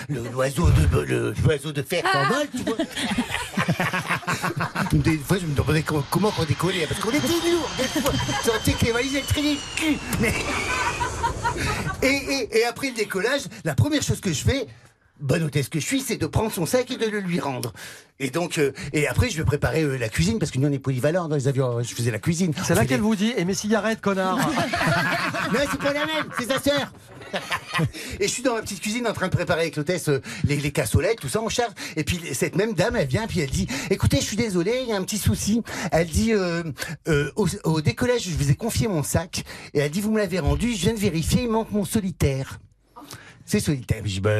Le- 0.09 0.27
L'oiseau 0.29 0.67
de, 0.69 0.99
le- 0.99 1.33
l'oiseau 1.45 1.71
de 1.71 1.81
fer 1.81 2.03
s'envole, 2.11 2.47
tu 2.51 2.63
vois. 2.63 2.75
Des 4.93 5.17
fois, 5.17 5.37
je 5.39 5.45
me 5.45 5.53
demandais 5.55 5.83
comment, 5.83 6.03
comment 6.09 6.31
on 6.39 6.43
décollait, 6.43 6.85
parce 6.87 6.99
qu'on 7.01 7.09
était 7.09 7.27
lourd, 7.27 7.69
des 7.77 8.01
fois. 8.01 8.11
Sentais 8.43 8.73
que 8.73 8.85
les 8.85 8.91
valises, 8.91 9.15
elles 9.15 9.23
traînaient 9.23 9.53
le 9.53 9.75
cul. 9.75 9.97
Mais... 10.19 10.33
Et, 12.03 12.07
et- 12.07 12.57
et 12.59 12.65
après 12.65 12.89
le 12.89 12.93
décollage, 12.95 13.41
la 13.63 13.73
première 13.73 14.03
chose 14.03 14.21
que 14.21 14.31
je 14.31 14.43
fais, 14.43 14.67
bonne 15.19 15.41
hôtesse 15.43 15.67
que 15.69 15.79
je 15.79 15.85
suis, 15.85 16.01
c'est 16.01 16.17
de 16.17 16.27
prendre 16.27 16.51
son 16.51 16.67
sac 16.67 16.91
et 16.91 16.97
de 16.97 17.05
le 17.07 17.19
lui 17.19 17.39
rendre. 17.39 17.73
Et 18.19 18.29
donc, 18.29 18.59
euh, 18.59 18.71
et 18.93 19.07
après, 19.07 19.29
je 19.31 19.37
vais 19.37 19.43
préparer 19.43 19.81
euh, 19.81 19.97
la 19.97 20.07
cuisine, 20.09 20.37
parce 20.37 20.51
que 20.51 20.59
nous, 20.59 20.67
on 20.67 20.71
est 20.71 20.77
polyvalents 20.79 21.27
dans 21.27 21.35
les 21.35 21.47
avions. 21.47 21.81
Je 21.81 21.95
faisais 21.95 22.11
la 22.11 22.19
cuisine. 22.19 22.53
C'est 22.63 22.75
là 22.75 22.85
qu'elle 22.85 22.97
des- 22.97 23.03
vous 23.03 23.15
dit 23.15 23.33
Et 23.35 23.45
mes 23.45 23.55
cigarettes, 23.55 23.99
connard 24.01 24.37
non, 25.51 25.59
c'est 25.71 25.79
pas 25.79 25.93
la 25.93 26.05
même, 26.05 26.25
c'est 26.37 26.45
sa 26.51 26.59
sœur. 26.61 26.91
et 28.19 28.27
je 28.27 28.31
suis 28.31 28.43
dans 28.43 28.55
ma 28.55 28.61
petite 28.61 28.81
cuisine 28.81 29.07
en 29.07 29.13
train 29.13 29.27
de 29.27 29.35
préparer 29.35 29.61
avec 29.61 29.75
l'hôtesse 29.75 30.09
euh, 30.09 30.21
les, 30.43 30.57
les 30.57 30.71
cassolettes, 30.71 31.19
tout 31.19 31.29
ça, 31.29 31.41
on 31.41 31.49
charge. 31.49 31.73
Et 31.95 32.03
puis 32.03 32.19
cette 32.33 32.55
même 32.55 32.73
dame, 32.73 32.95
elle 32.95 33.07
vient, 33.07 33.27
puis 33.27 33.39
elle 33.39 33.49
dit 33.49 33.67
Écoutez, 33.89 34.17
je 34.17 34.25
suis 34.25 34.37
désolée, 34.37 34.79
il 34.83 34.89
y 34.89 34.93
a 34.93 34.97
un 34.97 35.03
petit 35.03 35.17
souci. 35.17 35.61
Elle 35.91 36.07
dit 36.07 36.33
euh, 36.33 36.63
euh, 37.07 37.31
au, 37.35 37.47
au 37.63 37.81
décollage, 37.81 38.23
je 38.23 38.35
vous 38.35 38.51
ai 38.51 38.55
confié 38.55 38.87
mon 38.87 39.03
sac. 39.03 39.43
Et 39.73 39.79
elle 39.79 39.91
dit 39.91 40.01
Vous 40.01 40.11
me 40.11 40.19
l'avez 40.19 40.39
rendu, 40.39 40.73
je 40.73 40.81
viens 40.81 40.93
de 40.93 40.99
vérifier, 40.99 41.43
il 41.43 41.49
manque 41.49 41.71
mon 41.71 41.85
solitaire. 41.85 42.59
C'est 43.47 43.61
solitaire. 43.61 44.01
Je 44.03 44.09
dis 44.09 44.19
bah, 44.19 44.31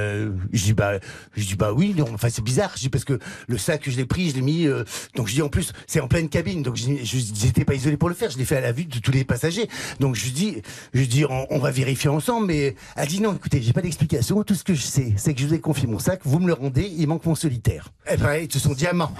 je 0.51 0.63
dis 0.63 0.73
bah, 0.73 0.99
je 1.35 1.45
dis 1.45 1.55
bah 1.55 1.71
oui. 1.73 1.95
Non, 1.97 2.05
enfin 2.13 2.27
c'est 2.29 2.43
bizarre. 2.43 2.71
Je 2.75 2.81
dis 2.81 2.89
parce 2.89 3.05
que 3.05 3.17
le 3.47 3.57
sac 3.57 3.89
je 3.89 3.95
l'ai 3.95 4.05
pris, 4.05 4.29
je 4.31 4.35
l'ai 4.35 4.41
mis. 4.41 4.67
euh, 4.67 4.83
donc 5.15 5.27
je 5.27 5.33
dis 5.33 5.41
en 5.41 5.47
plus 5.47 5.71
c'est 5.87 6.01
en 6.01 6.07
pleine 6.09 6.27
cabine. 6.27 6.61
Donc 6.61 6.75
je 6.75 6.91
j'étais 7.03 7.63
pas 7.63 7.73
isolé 7.73 7.95
pour 7.95 8.09
le 8.09 8.15
faire. 8.15 8.29
Je 8.29 8.37
l'ai 8.37 8.43
fait 8.45 8.57
à 8.57 8.61
la 8.61 8.73
vue 8.73 8.83
de 8.85 8.99
tous 8.99 9.11
les 9.11 9.23
passagers. 9.23 9.69
Donc 10.01 10.15
je 10.15 10.29
dis, 10.29 10.61
je 10.93 11.03
dis 11.03 11.23
on, 11.25 11.47
on 11.49 11.59
va 11.59 11.71
vérifier 11.71 12.09
ensemble. 12.09 12.47
Mais 12.47 12.75
elle 12.97 13.07
dit 13.07 13.21
non. 13.21 13.33
Écoutez, 13.33 13.61
j'ai 13.61 13.71
pas 13.73 13.81
d'explication. 13.81 14.43
Tout 14.43 14.55
ce 14.55 14.65
que 14.65 14.73
je 14.73 14.81
sais, 14.81 15.13
c'est 15.15 15.33
que 15.33 15.39
je 15.41 15.47
vous 15.47 15.53
ai 15.53 15.59
confié 15.61 15.87
mon 15.87 15.99
sac. 15.99 16.19
Vous 16.25 16.39
me 16.39 16.47
le 16.47 16.53
rendez. 16.53 16.91
Il 16.97 17.07
manque 17.07 17.25
mon 17.25 17.35
solitaire. 17.35 17.91
Et 18.11 18.17
pareil, 18.17 18.49
c'est 18.51 18.59
son 18.59 18.73
diamant. 18.73 19.11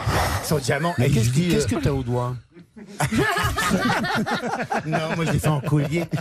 Son 0.44 0.58
diamant. 0.60 0.94
Mais 0.98 1.08
Et 1.08 1.12
qu'est-ce 1.12 1.30
euh, 1.30 1.78
que 1.80 1.84
t'as 1.84 1.92
au 1.92 2.04
doigt? 2.04 2.36
Non, 4.86 5.16
moi 5.16 5.26
je 5.26 5.32
l'ai 5.32 5.40
fait 5.40 5.48
en 5.48 5.62
collier. 5.62 6.04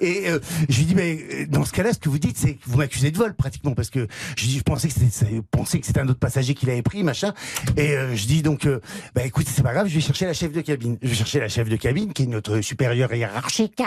Et 0.00 0.28
euh, 0.28 0.38
je 0.68 0.78
lui 0.78 0.86
dis, 0.86 0.94
mais 0.94 1.18
euh, 1.32 1.46
dans 1.48 1.64
ce 1.64 1.72
cas-là, 1.72 1.92
ce 1.92 1.98
que 1.98 2.08
vous 2.08 2.18
dites, 2.18 2.36
c'est 2.36 2.54
que 2.54 2.60
vous 2.66 2.78
m'accusez 2.78 3.10
de 3.10 3.16
vol 3.16 3.34
pratiquement, 3.34 3.72
parce 3.72 3.90
que 3.90 4.06
je, 4.36 4.44
dis, 4.44 4.58
je 4.58 4.62
pensais 4.62 4.88
que 4.88 4.94
c'était, 4.94 6.00
un 6.00 6.08
autre 6.08 6.18
passager 6.18 6.54
qui 6.54 6.66
l'avait 6.66 6.82
pris, 6.82 7.02
machin. 7.02 7.32
Et 7.76 7.92
euh, 7.92 8.14
je 8.14 8.26
dis 8.26 8.42
donc, 8.42 8.66
euh, 8.66 8.80
bah 9.14 9.24
écoute, 9.24 9.46
c'est 9.48 9.62
pas 9.62 9.72
grave, 9.72 9.88
je 9.88 9.94
vais 9.94 10.00
chercher 10.00 10.26
la 10.26 10.32
chef 10.32 10.52
de 10.52 10.60
cabine. 10.60 10.98
Je 11.02 11.08
vais 11.08 11.14
chercher 11.14 11.40
la 11.40 11.48
chef 11.48 11.68
de 11.68 11.76
cabine, 11.76 12.12
qui 12.12 12.24
est 12.24 12.26
notre 12.26 12.60
supérieure 12.60 13.12
hiérarchique. 13.14 13.82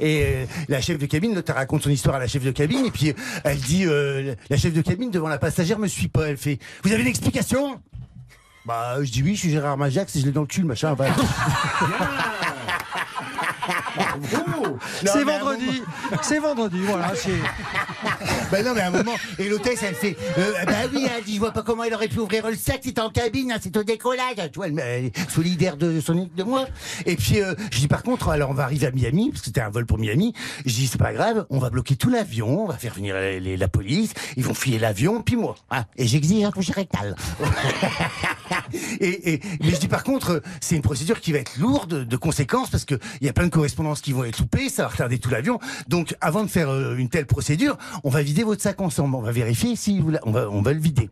Et 0.00 0.22
euh, 0.24 0.44
la 0.68 0.80
chef 0.80 0.98
de 0.98 1.06
cabine, 1.06 1.34
l'autre, 1.34 1.52
raconte 1.52 1.82
son 1.82 1.90
histoire 1.90 2.16
à 2.16 2.18
la 2.18 2.26
chef 2.26 2.44
de 2.44 2.50
cabine, 2.50 2.86
et 2.86 2.90
puis 2.90 3.12
elle 3.44 3.58
dit, 3.58 3.84
la 3.84 4.56
chef 4.56 4.72
de 4.72 4.80
cabine 4.80 5.10
devant 5.10 5.28
la 5.28 5.38
passagère 5.38 5.78
me 5.78 5.88
suit 5.88 6.08
pas. 6.08 6.28
Elle 6.28 6.36
fait, 6.36 6.58
vous 6.84 6.92
avez 6.92 7.02
une 7.02 7.08
explication? 7.08 7.80
Bah, 8.64 8.96
je 9.02 9.10
dis 9.10 9.22
oui, 9.22 9.34
je 9.34 9.40
suis 9.40 9.50
Gérard 9.50 9.76
Majax 9.76 10.14
et 10.16 10.20
je 10.20 10.26
l'ai 10.26 10.32
dans 10.32 10.42
le 10.42 10.46
cul, 10.46 10.62
machin. 10.62 10.92
Enfin, 10.92 11.06
C'est 15.04 15.24
vendredi. 15.24 15.82
C'est 16.22 16.38
vendredi, 16.38 16.80
voilà. 16.86 17.12
c'est- 17.14 17.30
Bah 18.52 18.62
non, 18.62 18.74
mais 18.74 18.82
à 18.82 18.88
un 18.88 18.90
moment, 18.90 19.14
et 19.38 19.48
l'hôtesse, 19.48 19.82
elle 19.82 19.94
fait, 19.94 20.14
euh, 20.38 20.52
bah 20.66 20.72
oui, 20.94 21.06
elle 21.16 21.24
dit, 21.24 21.34
je 21.36 21.38
vois 21.40 21.52
pas 21.52 21.62
comment 21.62 21.84
elle 21.84 21.94
aurait 21.94 22.08
pu 22.08 22.18
ouvrir 22.18 22.46
le 22.50 22.54
sac, 22.54 22.80
c'était 22.84 23.00
en 23.00 23.08
cabine, 23.08 23.50
hein, 23.50 23.56
c'est 23.62 23.74
au 23.78 23.82
décollage. 23.82 24.36
Tu 24.52 24.56
vois, 24.56 24.68
elle, 24.68 24.78
elle 24.78 25.04
est 25.06 25.30
solidaire 25.30 25.78
de, 25.78 26.00
son, 26.00 26.28
de 26.36 26.42
moi. 26.42 26.66
Et 27.06 27.16
puis, 27.16 27.40
euh, 27.40 27.54
je 27.72 27.78
dis, 27.78 27.88
par 27.88 28.02
contre, 28.02 28.28
alors 28.28 28.50
on 28.50 28.54
va 28.54 28.64
arriver 28.64 28.86
à 28.86 28.90
Miami, 28.90 29.30
parce 29.30 29.40
que 29.40 29.46
c'était 29.46 29.62
un 29.62 29.70
vol 29.70 29.86
pour 29.86 29.98
Miami. 29.98 30.34
Je 30.66 30.72
dis, 30.74 30.86
c'est 30.86 30.98
pas 30.98 31.14
grave, 31.14 31.46
on 31.48 31.58
va 31.58 31.70
bloquer 31.70 31.96
tout 31.96 32.10
l'avion, 32.10 32.64
on 32.64 32.68
va 32.68 32.76
faire 32.76 32.92
venir 32.94 33.14
les- 33.16 33.40
les- 33.40 33.56
la 33.56 33.68
police, 33.68 34.12
ils 34.36 34.44
vont 34.44 34.52
fouiller 34.54 34.78
l'avion, 34.78 35.22
puis 35.22 35.36
moi. 35.36 35.56
hein. 35.70 35.86
et 35.96 36.06
j'exige 36.06 36.44
un 36.44 36.50
coucher 36.50 36.74
rectal. 36.74 37.16
et, 39.00 39.32
et, 39.34 39.40
mais 39.62 39.70
je 39.70 39.76
dis, 39.78 39.88
par 39.88 40.04
contre, 40.04 40.42
c'est 40.60 40.76
une 40.76 40.82
procédure 40.82 41.20
qui 41.20 41.32
va 41.32 41.38
être 41.38 41.56
lourde 41.58 42.04
de 42.06 42.16
conséquences, 42.16 42.70
parce 42.70 42.84
qu'il 42.84 42.98
y 43.22 43.28
a 43.28 43.32
plein 43.32 43.44
de 43.46 43.50
correspondances 43.50 44.00
qui 44.00 44.12
vont 44.12 44.24
être 44.24 44.38
loupées, 44.38 44.68
ça 44.68 44.82
va 44.82 44.88
retarder 44.88 45.18
tout 45.18 45.30
l'avion. 45.30 45.58
Donc, 45.88 46.14
avant 46.20 46.42
de 46.42 46.48
faire 46.48 46.68
euh, 46.70 46.96
une 46.96 47.08
telle 47.08 47.26
procédure, 47.26 47.78
on 48.04 48.10
va 48.10 48.22
vider 48.22 48.41
votre 48.42 48.62
sac 48.62 48.80
ensemble. 48.80 49.14
On 49.14 49.20
va 49.20 49.32
vérifier 49.32 49.76
si 49.76 50.00
vous 50.00 50.12
on 50.24 50.62
va, 50.62 50.72
le 50.72 50.80
vider. 50.80 51.10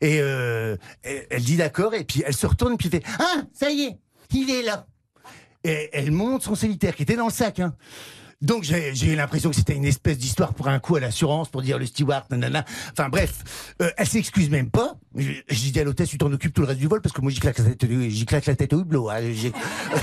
Et 0.00 0.20
euh, 0.20 0.76
elle, 1.02 1.26
elle 1.30 1.42
dit 1.42 1.56
d'accord, 1.56 1.94
et 1.94 2.04
puis 2.04 2.22
elle 2.26 2.34
se 2.34 2.46
retourne, 2.46 2.76
puis 2.76 2.90
elle 2.92 3.00
fait 3.00 3.06
Ah, 3.18 3.42
ça 3.52 3.70
y 3.70 3.82
est, 3.82 3.98
il 4.32 4.50
est 4.50 4.62
là. 4.62 4.86
Et 5.64 5.90
elle 5.92 6.10
monte 6.10 6.42
son 6.42 6.54
solitaire 6.54 6.94
qui 6.96 7.02
était 7.02 7.16
dans 7.16 7.26
le 7.26 7.32
sac. 7.32 7.60
Hein. 7.60 7.74
Donc 8.42 8.64
j'ai 8.64 8.94
j'ai 8.94 9.12
eu 9.12 9.16
l'impression 9.16 9.48
que 9.50 9.56
c'était 9.56 9.74
une 9.76 9.84
espèce 9.84 10.18
d'histoire 10.18 10.52
pour 10.52 10.68
un 10.68 10.78
coup 10.78 10.96
à 10.96 11.00
l'assurance, 11.00 11.48
pour 11.48 11.62
dire 11.62 11.78
le 11.78 11.86
steward, 11.86 12.24
nanana. 12.30 12.64
Enfin 12.92 13.08
bref, 13.08 13.74
euh, 13.80 13.88
elle 13.96 14.06
s'excuse 14.08 14.50
même 14.50 14.68
pas. 14.68 14.94
Je, 15.16 15.30
je 15.48 15.70
dis 15.70 15.78
à 15.78 15.84
l'hôtesse, 15.84 16.08
tu 16.08 16.18
t'en 16.18 16.32
occupes 16.32 16.52
tout 16.52 16.62
le 16.62 16.66
reste 16.68 16.80
du 16.80 16.86
vol 16.88 17.00
parce 17.00 17.14
que 17.14 17.20
moi 17.20 17.30
j'y 17.30 17.38
claque 17.40 17.58
la 17.58 17.64
tête, 17.64 17.86
j'y 18.08 18.26
claque 18.26 18.46
la 18.46 18.56
tête 18.56 18.72
au 18.72 18.80
hublot. 18.80 19.08
hein. 19.10 19.16
J'ai- 19.32 19.52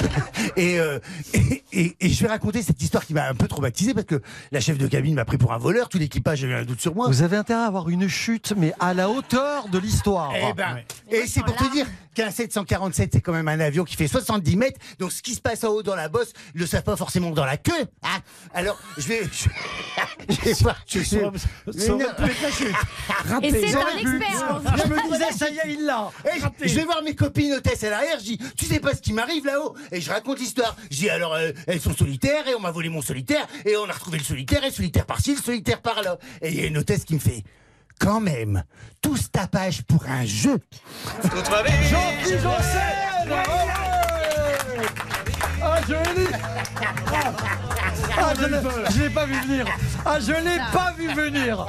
et, 0.56 0.80
euh, 0.80 1.00
et, 1.34 1.64
et- 1.74 1.96
et 2.00 2.10
je 2.10 2.22
vais 2.22 2.28
raconter 2.30 2.62
cette 2.64 2.82
histoire 2.82 3.06
qui 3.06 3.14
m'a 3.14 3.28
un 3.28 3.34
peu 3.36 3.48
traumatisé 3.48 3.94
parce 3.94 4.06
que 4.06 4.22
la 4.52 4.60
chef 4.60 4.78
de 4.78 4.88
cabine 4.88 5.16
m'a 5.16 5.26
pris 5.26 5.38
pour 5.38 5.52
un 5.54 5.58
voleur, 5.58 5.90
tout 5.90 5.98
l'équipage 5.98 6.44
avait 6.44 6.54
un 6.56 6.64
doute 6.64 6.80
sur 6.82 6.96
moi. 6.96 7.08
Vous 7.08 7.22
avez 7.24 7.38
intérêt 7.38 7.62
à 7.62 7.66
avoir 7.66 7.90
une 7.90 8.08
chute, 8.08 8.54
mais 8.58 8.74
à 8.80 8.94
la 8.94 9.10
hauteur 9.10 9.68
de 9.70 9.80
l'histoire. 9.80 10.32
Eh 10.36 10.54
ben, 10.54 10.78
et 11.12 11.28
c'est 11.28 11.42
pour 11.44 11.56
te 11.56 11.72
dire 11.72 11.86
qu'un 12.16 12.32
747, 12.32 13.10
c'est 13.14 13.22
quand 13.22 13.32
même 13.34 13.48
un 13.48 13.60
avion 13.60 13.84
qui 13.84 13.96
fait 13.96 14.08
70 14.08 14.56
mètres. 14.58 14.80
Donc, 15.00 15.12
ce 15.12 15.22
qui 15.22 15.36
se 15.36 15.42
passe 15.42 15.64
en 15.64 15.70
haut 15.70 15.84
dans 15.84 15.96
la 15.96 16.10
bosse, 16.10 16.34
ils 16.56 16.62
le 16.62 16.68
savent 16.68 16.84
pas 16.84 16.96
forcément 16.96 17.32
dans 17.32 17.46
la 17.46 17.58
queue. 17.58 17.72
hein. 18.04 18.20
Alors, 18.54 18.78
je 18.98 19.08
vais. 19.08 19.22
Je, 19.24 19.50
je 20.34 20.42
vais 20.42 20.54
voir. 20.54 20.84
Tu 20.86 21.04
je- 21.04 21.18
être 21.18 22.42
la 22.42 22.52
chute. 22.52 22.68
Et 23.44 23.52
c'est 23.52 23.68
un 23.68 23.72
J'aurais 23.72 24.02
pu. 24.02 24.18
expert. 24.18 24.44
hein. 24.66 24.76
Je 24.84 24.90
me 24.90 25.12
disais, 25.14 25.32
ça 25.32 25.50
y 25.50 25.58
est, 25.58 25.74
il 25.74 25.86
l'a. 25.86 26.12
Eh, 26.26 26.40
je- 26.40 26.68
je 26.68 26.76
vais 26.76 26.84
voir 26.86 27.02
mes 27.04 27.16
copines 27.16 27.54
hôtesses 27.54 27.84
à 27.84 27.90
l'arrière, 27.90 28.18
je 28.20 28.24
dis, 28.26 28.40
tu 28.58 28.66
sais 28.66 28.80
pas 28.80 28.94
ce 28.96 29.02
qui 29.02 29.14
m'arrive 29.14 29.46
là-haut? 29.46 29.76
Et 29.92 30.02
je 30.02 30.10
raconte 30.12 30.40
l'histoire. 30.40 30.76
Je 30.92 30.98
dis, 30.98 31.10
alors, 31.10 31.34
euh, 31.36 31.52
elles 31.68 31.80
sont 31.82 31.96
solitaires, 31.96 32.48
et 32.48 32.56
on 32.56 32.60
m'a 32.60 32.72
volé 32.72 32.90
mon 32.90 33.02
solitaire, 33.02 33.48
et 33.66 33.76
on 33.78 33.88
a 33.90 33.94
retrouvé 33.94 34.18
le 34.18 34.24
solitaire, 34.24 34.64
et 34.64 34.68
le 34.68 34.74
solitaire 34.74 35.06
par-ci, 35.06 35.36
le 35.36 35.42
solitaire 35.42 35.82
par-là. 35.82 36.18
Et 36.42 36.50
il 36.50 36.56
y 36.60 36.64
a 36.64 36.66
une 36.68 36.78
hôtesse 36.78 37.06
qui 37.06 37.14
me 37.14 37.20
fait, 37.20 37.44
quand 38.00 38.22
même, 38.22 38.64
tout 39.02 39.18
ce 39.18 39.28
tapage 39.28 39.84
pour 39.84 40.06
un 40.08 40.26
jeu. 40.26 40.58
Ah, 48.22 48.34
je 48.38 48.46
l'ai- 48.46 48.60
je 48.92 49.04
l'ai 49.04 49.10
pas 49.10 49.26
vu 49.26 49.40
venir. 49.42 49.66
Ah, 50.06 50.20
je 50.20 50.32
l'ai 50.32 50.60
pas 50.74 50.94
vu 50.98 51.08
venir. 51.14 51.66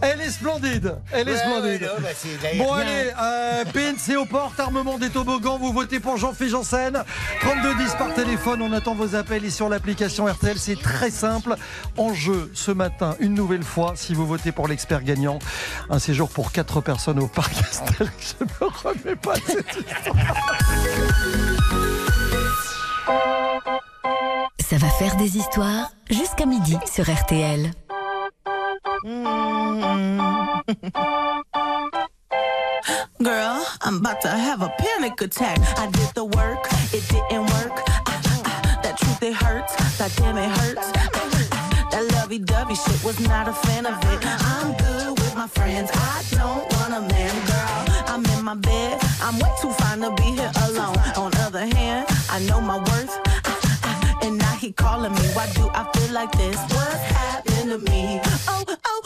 Elle 0.00 0.20
est 0.20 0.30
splendide. 0.30 0.94
Elle 1.12 1.28
est 1.28 1.32
Ouais, 1.32 1.38
splendide. 1.38 1.82
ouais, 1.82 1.88
bah, 2.00 2.48
Bon, 2.58 2.72
allez, 2.74 3.12
euh, 3.20 3.64
PNC 3.72 4.16
aux 4.16 4.24
portes, 4.26 4.58
armement 4.60 4.98
des 4.98 5.10
toboggans. 5.10 5.58
Vous 5.58 5.72
votez 5.72 6.00
pour 6.00 6.16
Jean-Philippe 6.16 6.52
Janssen. 6.52 7.02
3210 7.40 7.94
par 7.98 8.12
téléphone. 8.14 8.62
On 8.62 8.72
attend 8.72 8.94
vos 8.94 9.14
appels 9.14 9.44
et 9.44 9.50
sur 9.50 9.68
l'application 9.68 10.26
RTL. 10.26 10.58
C'est 10.58 10.80
très 10.80 11.10
simple. 11.10 11.54
En 11.96 12.12
jeu 12.14 12.50
ce 12.54 12.70
matin, 12.72 13.16
une 13.20 13.34
nouvelle 13.34 13.64
fois, 13.64 13.92
si 13.96 14.14
vous 14.14 14.26
votez 14.26 14.52
pour 14.52 14.68
l'expert 14.68 15.02
gagnant, 15.02 15.38
un 15.90 15.98
séjour 15.98 16.28
pour 16.28 16.52
4 16.52 16.80
personnes 16.80 17.18
au 17.20 17.26
parc 17.28 17.52
Astérix. 17.58 18.36
Je 18.40 18.44
me 18.44 18.70
remets 18.70 19.16
pas 19.16 19.34
de 19.36 19.40
cette 19.46 19.76
Ça 23.06 24.76
va 24.78 24.88
faire 24.88 25.14
des 25.16 25.36
histoires 25.38 25.90
jusqu'à 26.10 26.44
midi 26.46 26.76
sur 26.92 27.04
RTL. 27.04 27.70
Girl, 33.22 33.64
I'm 33.82 33.96
about 33.98 34.20
to 34.22 34.28
have 34.28 34.62
a 34.62 34.68
panic 34.78 35.20
attack. 35.22 35.58
I 35.78 35.86
did 35.90 36.08
the 36.14 36.24
work, 36.24 36.66
it 36.92 37.06
didn't 37.08 37.46
work. 37.46 37.72
Ah, 38.06 38.20
ah, 38.44 38.78
that 38.82 38.96
truth, 38.98 39.22
it 39.22 39.34
hurts. 39.34 39.74
That 39.98 40.12
damn, 40.16 40.36
it 40.36 40.50
hurts. 40.50 40.90
Ah, 40.96 41.08
ah, 41.14 41.88
that 41.90 42.04
lovey 42.12 42.38
dovey 42.38 42.74
shit 42.74 43.02
was 43.04 43.18
not 43.20 43.48
a 43.48 43.52
fan 43.52 43.86
of 43.86 43.94
it. 44.12 44.20
I'm 44.24 44.74
good 44.76 45.18
with 45.18 45.34
my 45.36 45.46
friends. 45.46 45.90
I 45.94 46.22
don't 46.30 46.66
want 46.74 46.94
a 46.94 47.00
man, 47.00 47.34
girl. 47.46 47.84
I'm 48.08 48.24
in 48.24 48.44
my 48.44 48.54
bed. 48.54 48.98
I'm 49.22 49.38
way 49.38 49.50
too 49.60 49.70
fine 49.70 50.00
to 50.00 50.10
be 50.14 50.32
here 50.38 50.50
alone. 50.66 50.96
On 51.16 51.32
other 51.46 51.66
hand, 51.66 52.06
I 52.36 52.38
know 52.40 52.60
my 52.60 52.76
worth. 52.76 53.18
Ah, 53.28 53.40
ah, 53.84 54.18
and 54.22 54.36
now 54.36 54.52
he 54.56 54.70
calling 54.70 55.10
me. 55.14 55.20
Why 55.32 55.46
do 55.54 55.70
I 55.72 55.90
feel 55.94 56.12
like 56.12 56.30
this? 56.32 56.56
What's 56.68 57.02
happened 57.16 57.70
to 57.70 57.78
me? 57.90 58.20
Oh, 58.46 58.62
oh, 58.84 59.05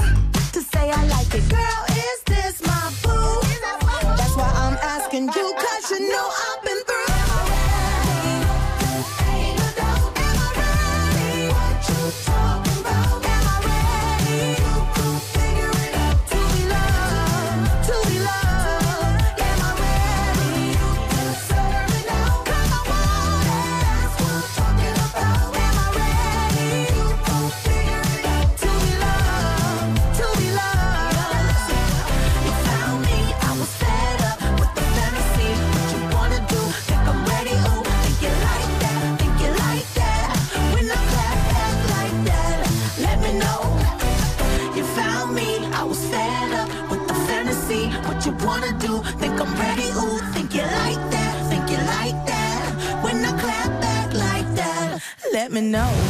know. 55.71 56.00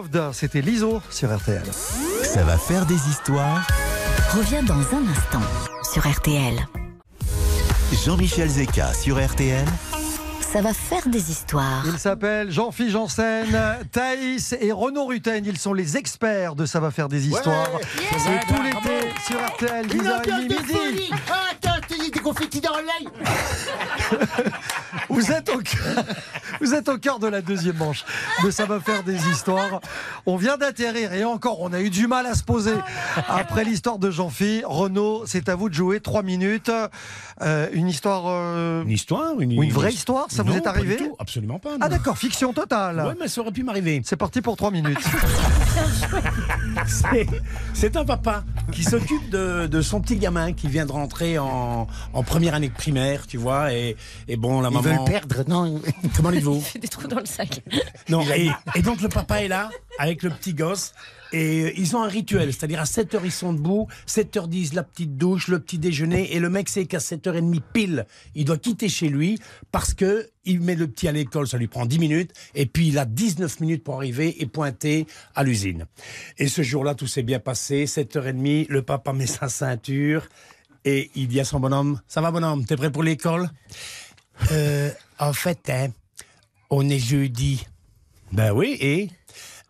Loved, 0.00 0.34
c'était 0.34 0.60
l'ISO 0.60 1.02
sur 1.10 1.34
RTL. 1.36 1.62
Ça 2.24 2.42
va 2.44 2.56
faire 2.56 2.86
des 2.86 2.94
histoires. 3.08 3.66
Revient 4.34 4.64
dans 4.64 4.74
un 4.74 5.06
instant 5.10 5.42
sur 5.92 6.08
RTL. 6.08 6.54
Jean-Michel 8.04 8.48
Zeka 8.48 8.94
sur 8.94 9.24
RTL. 9.24 9.64
Ça 10.40 10.62
va 10.62 10.72
faire 10.72 11.06
des 11.06 11.30
histoires. 11.30 11.82
Ils 11.86 11.98
s'appellent 11.98 12.50
Jean-Philippe 12.50 12.92
Janssen, 12.92 13.46
Thaïs 13.92 14.54
et 14.60 14.72
Renaud 14.72 15.06
Rutten. 15.06 15.44
Ils 15.44 15.58
sont 15.58 15.72
les 15.74 15.96
experts 15.96 16.54
de 16.56 16.66
Ça 16.66 16.80
va 16.80 16.90
faire 16.90 17.08
des 17.08 17.28
histoires. 17.28 17.68
C'est 18.18 18.46
tout 18.52 18.62
l'été 18.62 19.08
sur 19.26 19.38
RTL, 19.46 19.86
Une 19.92 20.02
10h30 20.02 20.18
ambiance 20.18 20.40
de 20.40 20.42
midi. 20.42 20.72
folie 20.72 21.10
Ah, 21.30 21.34
Attends, 21.52 21.80
des 22.12 22.20
confettis 22.20 22.60
dans 22.60 22.74
l'œil 22.74 23.08
Vous 25.08 25.30
êtes, 25.30 25.48
au 25.50 25.58
cœur, 25.58 26.04
vous 26.60 26.74
êtes 26.74 26.88
au 26.88 26.98
cœur 26.98 27.18
de 27.18 27.26
la 27.26 27.40
deuxième 27.42 27.76
manche 27.76 28.04
de 28.44 28.50
Ça 28.50 28.66
va 28.66 28.80
faire 28.80 29.02
des 29.02 29.16
histoires. 29.28 29.80
On 30.26 30.36
vient 30.36 30.56
d'atterrir 30.56 31.12
et 31.12 31.24
encore, 31.24 31.60
on 31.60 31.72
a 31.72 31.80
eu 31.80 31.90
du 31.90 32.06
mal 32.06 32.26
à 32.26 32.34
se 32.34 32.42
poser 32.44 32.74
après 33.28 33.64
l'histoire 33.64 33.98
de 33.98 34.10
Jean-Philippe. 34.10 34.64
Renaud, 34.66 35.24
c'est 35.26 35.48
à 35.48 35.54
vous 35.54 35.68
de 35.68 35.74
jouer. 35.74 36.00
Trois 36.00 36.22
minutes. 36.22 36.70
Euh, 37.42 37.68
une 37.72 37.88
histoire. 37.88 38.24
euh, 38.26 38.82
Une 38.82 38.90
histoire 38.90 39.40
une, 39.40 39.58
Ou 39.58 39.62
une 39.62 39.72
vraie 39.72 39.92
histoire, 39.92 40.26
ça 40.30 40.42
vous 40.42 40.54
est 40.56 40.60
pas 40.60 40.70
arrivé 40.70 40.96
du 40.96 41.04
tout, 41.08 41.16
Absolument 41.18 41.58
pas. 41.58 41.70
Ah 41.80 41.88
d'accord, 41.88 42.18
fiction 42.18 42.52
totale. 42.52 42.98
Ouais, 43.06 43.14
mais 43.18 43.28
ça 43.28 43.40
aurait 43.40 43.50
pu 43.52 43.62
m'arriver. 43.64 44.02
C'est 44.04 44.16
parti 44.16 44.40
pour 44.42 44.56
trois 44.56 44.70
minutes. 44.70 44.98
C'est- 46.86 47.26
C'est 47.74 47.96
un 47.96 48.04
papa 48.04 48.44
qui 48.72 48.84
s'occupe 48.84 49.30
de, 49.30 49.66
de 49.66 49.82
son 49.82 50.00
petit 50.00 50.16
gamin 50.16 50.52
qui 50.52 50.68
vient 50.68 50.84
de 50.86 50.92
rentrer 50.92 51.38
en, 51.38 51.86
en 52.12 52.22
première 52.22 52.54
année 52.54 52.68
de 52.68 52.74
primaire, 52.74 53.26
tu 53.26 53.36
vois. 53.38 53.72
Et, 53.72 53.96
et 54.28 54.36
bon, 54.36 54.60
la 54.60 54.68
Ils 54.68 54.74
maman. 54.74 54.82
veulent 54.82 55.04
perdre, 55.06 55.36
non 55.48 55.80
Comment 56.16 56.30
dites-vous 56.54 56.60
fait 56.70 56.78
des 56.78 56.88
trous 56.88 57.08
dans 57.08 57.20
le 57.20 57.26
sac. 57.26 57.62
Non, 58.08 58.22
et, 58.34 58.50
et 58.74 58.82
donc 58.82 59.00
le 59.00 59.08
papa 59.08 59.42
est 59.42 59.48
là 59.48 59.70
avec 59.98 60.22
le 60.22 60.30
petit 60.30 60.54
gosse 60.54 60.92
et 61.32 61.64
euh, 61.64 61.72
ils 61.76 61.94
ont 61.96 62.02
un 62.02 62.08
rituel, 62.08 62.52
c'est-à-dire 62.52 62.80
à 62.80 62.84
7h 62.84 63.20
ils 63.24 63.30
sont 63.30 63.52
debout, 63.52 63.86
7h10 64.08 64.74
la 64.74 64.82
petite 64.82 65.16
douche, 65.16 65.48
le 65.48 65.60
petit 65.60 65.78
déjeuner 65.78 66.34
et 66.34 66.40
le 66.40 66.50
mec 66.50 66.68
sait 66.68 66.86
qu'à 66.86 66.98
7h30 66.98 67.60
pile, 67.72 68.06
il 68.34 68.44
doit 68.44 68.58
quitter 68.58 68.88
chez 68.88 69.08
lui 69.08 69.38
parce 69.70 69.94
que 69.94 70.28
il 70.44 70.60
met 70.60 70.74
le 70.74 70.88
petit 70.88 71.06
à 71.06 71.12
l'école, 71.12 71.46
ça 71.46 71.58
lui 71.58 71.68
prend 71.68 71.86
10 71.86 71.98
minutes 71.98 72.32
et 72.54 72.66
puis 72.66 72.88
il 72.88 72.98
a 72.98 73.04
19 73.04 73.60
minutes 73.60 73.84
pour 73.84 73.94
arriver 73.96 74.42
et 74.42 74.46
pointer 74.46 75.06
à 75.34 75.44
l'usine. 75.44 75.86
Et 76.38 76.48
ce 76.48 76.62
jour-là 76.62 76.94
tout 76.94 77.06
s'est 77.06 77.22
bien 77.22 77.38
passé, 77.38 77.84
7h30, 77.84 78.66
le 78.68 78.82
papa 78.82 79.12
met 79.12 79.26
sa 79.26 79.48
ceinture 79.48 80.26
et 80.84 81.10
il 81.14 81.28
dit 81.28 81.38
à 81.40 81.44
son 81.44 81.60
bonhomme 81.60 82.00
"Ça 82.08 82.20
va 82.20 82.30
bonhomme, 82.30 82.64
t'es 82.64 82.76
prêt 82.76 82.90
pour 82.90 83.02
l'école? 83.02 83.50
Euh, 84.52 84.90
en 85.18 85.32
fait, 85.34 85.68
hein, 85.68 85.88
on 86.70 86.88
est 86.88 86.98
jeudi. 86.98 87.66
Ben 88.32 88.52
oui, 88.52 88.76
et? 88.80 89.10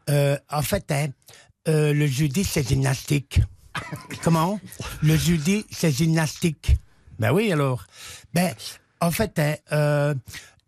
Euh, 0.09 0.37
En 0.51 0.63
fait, 0.63 0.91
hein, 0.91 1.09
euh, 1.69 1.93
le 1.93 2.07
jeudi, 2.07 2.45
c'est 2.45 2.67
gymnastique. 2.67 3.41
Comment? 4.23 4.61
Le 5.03 5.17
jeudi, 5.17 5.65
c'est 5.71 5.91
gymnastique. 5.93 6.77
Ben 7.19 7.33
oui, 7.33 7.53
alors. 7.53 7.87
Ben, 8.35 8.55
en 9.01 9.11
fait, 9.11 9.39
hein, 9.39 9.55
euh, 9.73 10.15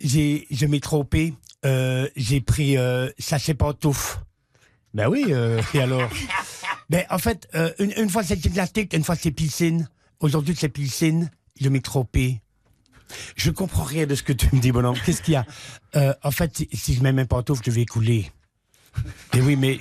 j'ai, 0.00 0.46
je 0.50 0.66
m'ai 0.66 0.80
trompé. 0.80 1.34
J'ai 2.16 2.40
pris 2.40 2.76
sachet 3.18 3.54
pantoufle. 3.54 4.18
Ben 4.94 5.08
oui, 5.08 5.32
et 5.74 5.78
alors? 5.80 6.08
Ben, 6.90 7.06
en 7.08 7.16
fait, 7.16 7.48
une, 7.78 7.92
une 7.96 8.10
fois 8.10 8.22
c'est 8.22 8.42
gymnastique, 8.42 8.92
une 8.92 9.04
fois 9.04 9.14
c'est 9.16 9.30
piscine. 9.30 9.88
Aujourd'hui, 10.20 10.54
c'est 10.58 10.68
piscine. 10.68 11.30
Je 11.58 11.70
m'ai 11.70 11.80
trompé. 11.80 12.42
Je 13.36 13.50
comprends 13.50 13.84
rien 13.84 14.06
de 14.06 14.14
ce 14.14 14.22
que 14.22 14.32
tu 14.32 14.46
me 14.54 14.60
dis, 14.60 14.72
bonhomme. 14.72 14.96
Qu'est-ce 15.04 15.22
qu'il 15.22 15.34
y 15.34 15.36
a 15.36 15.46
Euh, 15.96 16.14
En 16.22 16.30
fait, 16.30 16.56
si, 16.56 16.68
si 16.72 16.94
je 16.94 17.02
mets 17.02 17.12
mes 17.12 17.24
pantoufles, 17.24 17.62
je 17.64 17.70
vais 17.70 17.84
couler. 17.86 18.30
Mais 19.34 19.40
oui, 19.40 19.56
mais 19.56 19.78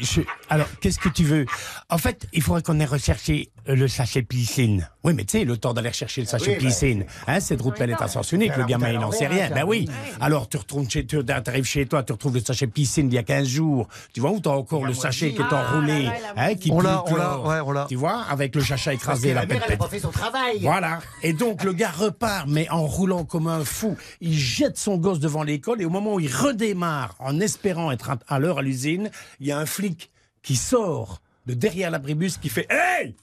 alors, 0.50 0.68
qu'est-ce 0.80 0.98
que 1.00 1.10
tu 1.10 1.24
veux? 1.26 1.46
En 1.90 1.98
fait, 1.98 2.28
il 2.32 2.42
faudrait 2.42 2.62
qu'on 2.62 2.80
ait 2.80 2.86
recherché 2.86 3.52
le 3.68 3.88
sachet 3.88 4.22
piscine. 4.24 4.90
Oui, 5.04 5.14
mais 5.14 5.24
tu 5.26 5.40
sais, 5.40 5.46
le 5.46 5.58
temps 5.58 5.74
d'aller 5.74 5.92
chercher 5.94 6.22
le 6.22 6.28
sachet 6.28 6.52
oui, 6.52 6.56
bah, 6.64 6.68
piscine. 6.68 7.06
Hein, 7.28 7.40
cette 7.40 7.62
route 7.62 7.76
elle 7.80 7.92
est 7.92 8.02
à 8.02 8.08
sens 8.08 8.32
unique. 8.32 8.56
Le 8.58 8.66
gamin, 8.66 8.90
il 8.92 9.00
n'en 9.00 9.12
sait 9.12 9.28
rien. 9.28 9.50
Ben 9.50 9.64
oui. 9.66 9.88
Alors, 10.20 10.48
tu 10.50 10.58
retournes 10.58 10.90
chez 10.90 11.06
tu 11.06 11.20
arrives 11.28 11.66
chez 11.66 11.86
toi, 11.86 12.04
tu 12.04 12.12
retrouves 12.14 12.34
le 12.36 12.40
sachet 12.42 12.68
piscine 12.68 13.10
d'il 13.10 13.16
y 13.16 13.20
a 13.20 13.24
15 13.24 13.48
jours. 13.48 13.88
Tu 14.14 14.20
vois, 14.22 14.32
où 14.32 14.40
t'as 14.40 14.52
encore 14.52 14.86
le 14.86 14.94
sachet 14.94 15.32
qui 15.34 15.42
est 15.42 15.54
enroulé, 15.54 16.10
hein, 16.36 16.56
qui 16.56 16.72
On 16.72 16.80
l'a, 16.82 17.04
on 17.08 17.16
l'a, 17.16 17.40
ouais, 17.40 17.60
on 17.66 17.72
l'a. 17.72 17.86
Tu 17.90 17.96
vois, 17.96 18.24
avec 18.30 18.56
le 18.56 18.62
chacha 18.64 18.94
écrasé, 18.94 19.34
la 19.34 19.42
la 19.42 19.46
mère, 19.48 19.64
elle 19.68 19.78
a 19.82 19.88
fait 19.88 20.00
son 20.00 20.12
travail 20.12 20.60
voilà. 20.62 21.00
Et 21.24 21.34
donc 21.34 21.64
le 21.64 21.74
gars 21.74 21.92
repart, 21.92 22.48
mais 22.48 22.70
en 22.70 22.86
roulant 22.86 23.26
comme 23.26 23.48
un 23.48 23.64
fou. 23.66 23.98
Il 24.22 24.34
jette 24.38 24.78
son 24.78 24.98
gosse 24.98 25.20
devant 25.20 25.44
l'école 25.44 25.82
et 25.82 25.86
au 25.86 25.90
moment 25.90 26.16
où 26.16 26.20
il 26.20 26.34
redémarre, 26.34 27.16
en 27.20 27.40
espérant 27.40 27.92
être 27.92 28.10
à- 28.12 28.20
à 28.28 28.40
l'heure 28.40 28.60
à 28.60 28.62
l'usine, 28.62 29.10
il 29.40 29.48
y 29.48 29.52
a 29.52 29.58
un 29.58 29.66
flic 29.66 30.12
qui 30.44 30.56
sort 30.56 31.22
de 31.46 31.54
derrière 31.54 31.90
l'abribus 31.92 32.38
qui 32.38 32.50
fait 32.50 32.68
Hey 32.70 33.16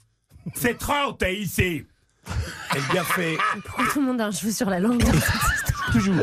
C'est 0.54 0.78
30, 0.78 1.18
t'es 1.18 1.36
ici 1.36 1.62
Et 1.62 1.84
le 2.74 2.94
gars 2.94 3.04
fait 3.04 3.36
Pourquoi 3.64 3.84
tout 3.92 4.00
le 4.00 4.06
monde 4.06 4.20
a 4.20 4.26
un 4.26 4.30
cheveu 4.30 4.50
sur 4.52 4.68
la 4.70 4.80
langue 4.80 5.02
toujours. 5.92 6.16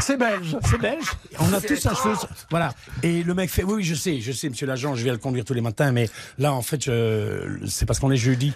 C'est 0.00 0.16
belge. 0.18 0.56
c'est 0.68 0.78
belge. 0.80 1.06
On 1.38 1.52
a 1.52 1.60
tous 1.60 1.86
un 1.86 1.94
cheveu. 1.94 2.14
sur- 2.16 2.28
Voilà. 2.50 2.72
Et 3.02 3.22
le 3.22 3.34
mec 3.34 3.48
fait 3.50 3.62
Oui, 3.62 3.74
oui, 3.76 3.84
je 3.84 3.94
sais, 3.94 4.20
je 4.20 4.32
sais, 4.32 4.48
monsieur 4.48 4.66
l'agent, 4.66 4.94
je 4.94 5.04
vais 5.04 5.10
le 5.10 5.18
conduire 5.18 5.44
tous 5.44 5.54
les 5.54 5.60
matins, 5.60 5.92
mais 5.92 6.08
là, 6.38 6.52
en 6.52 6.62
fait, 6.62 6.84
je- 6.84 7.58
c'est 7.66 7.86
parce 7.86 7.98
qu'on 8.00 8.10
est 8.10 8.16
jeudi. 8.16 8.52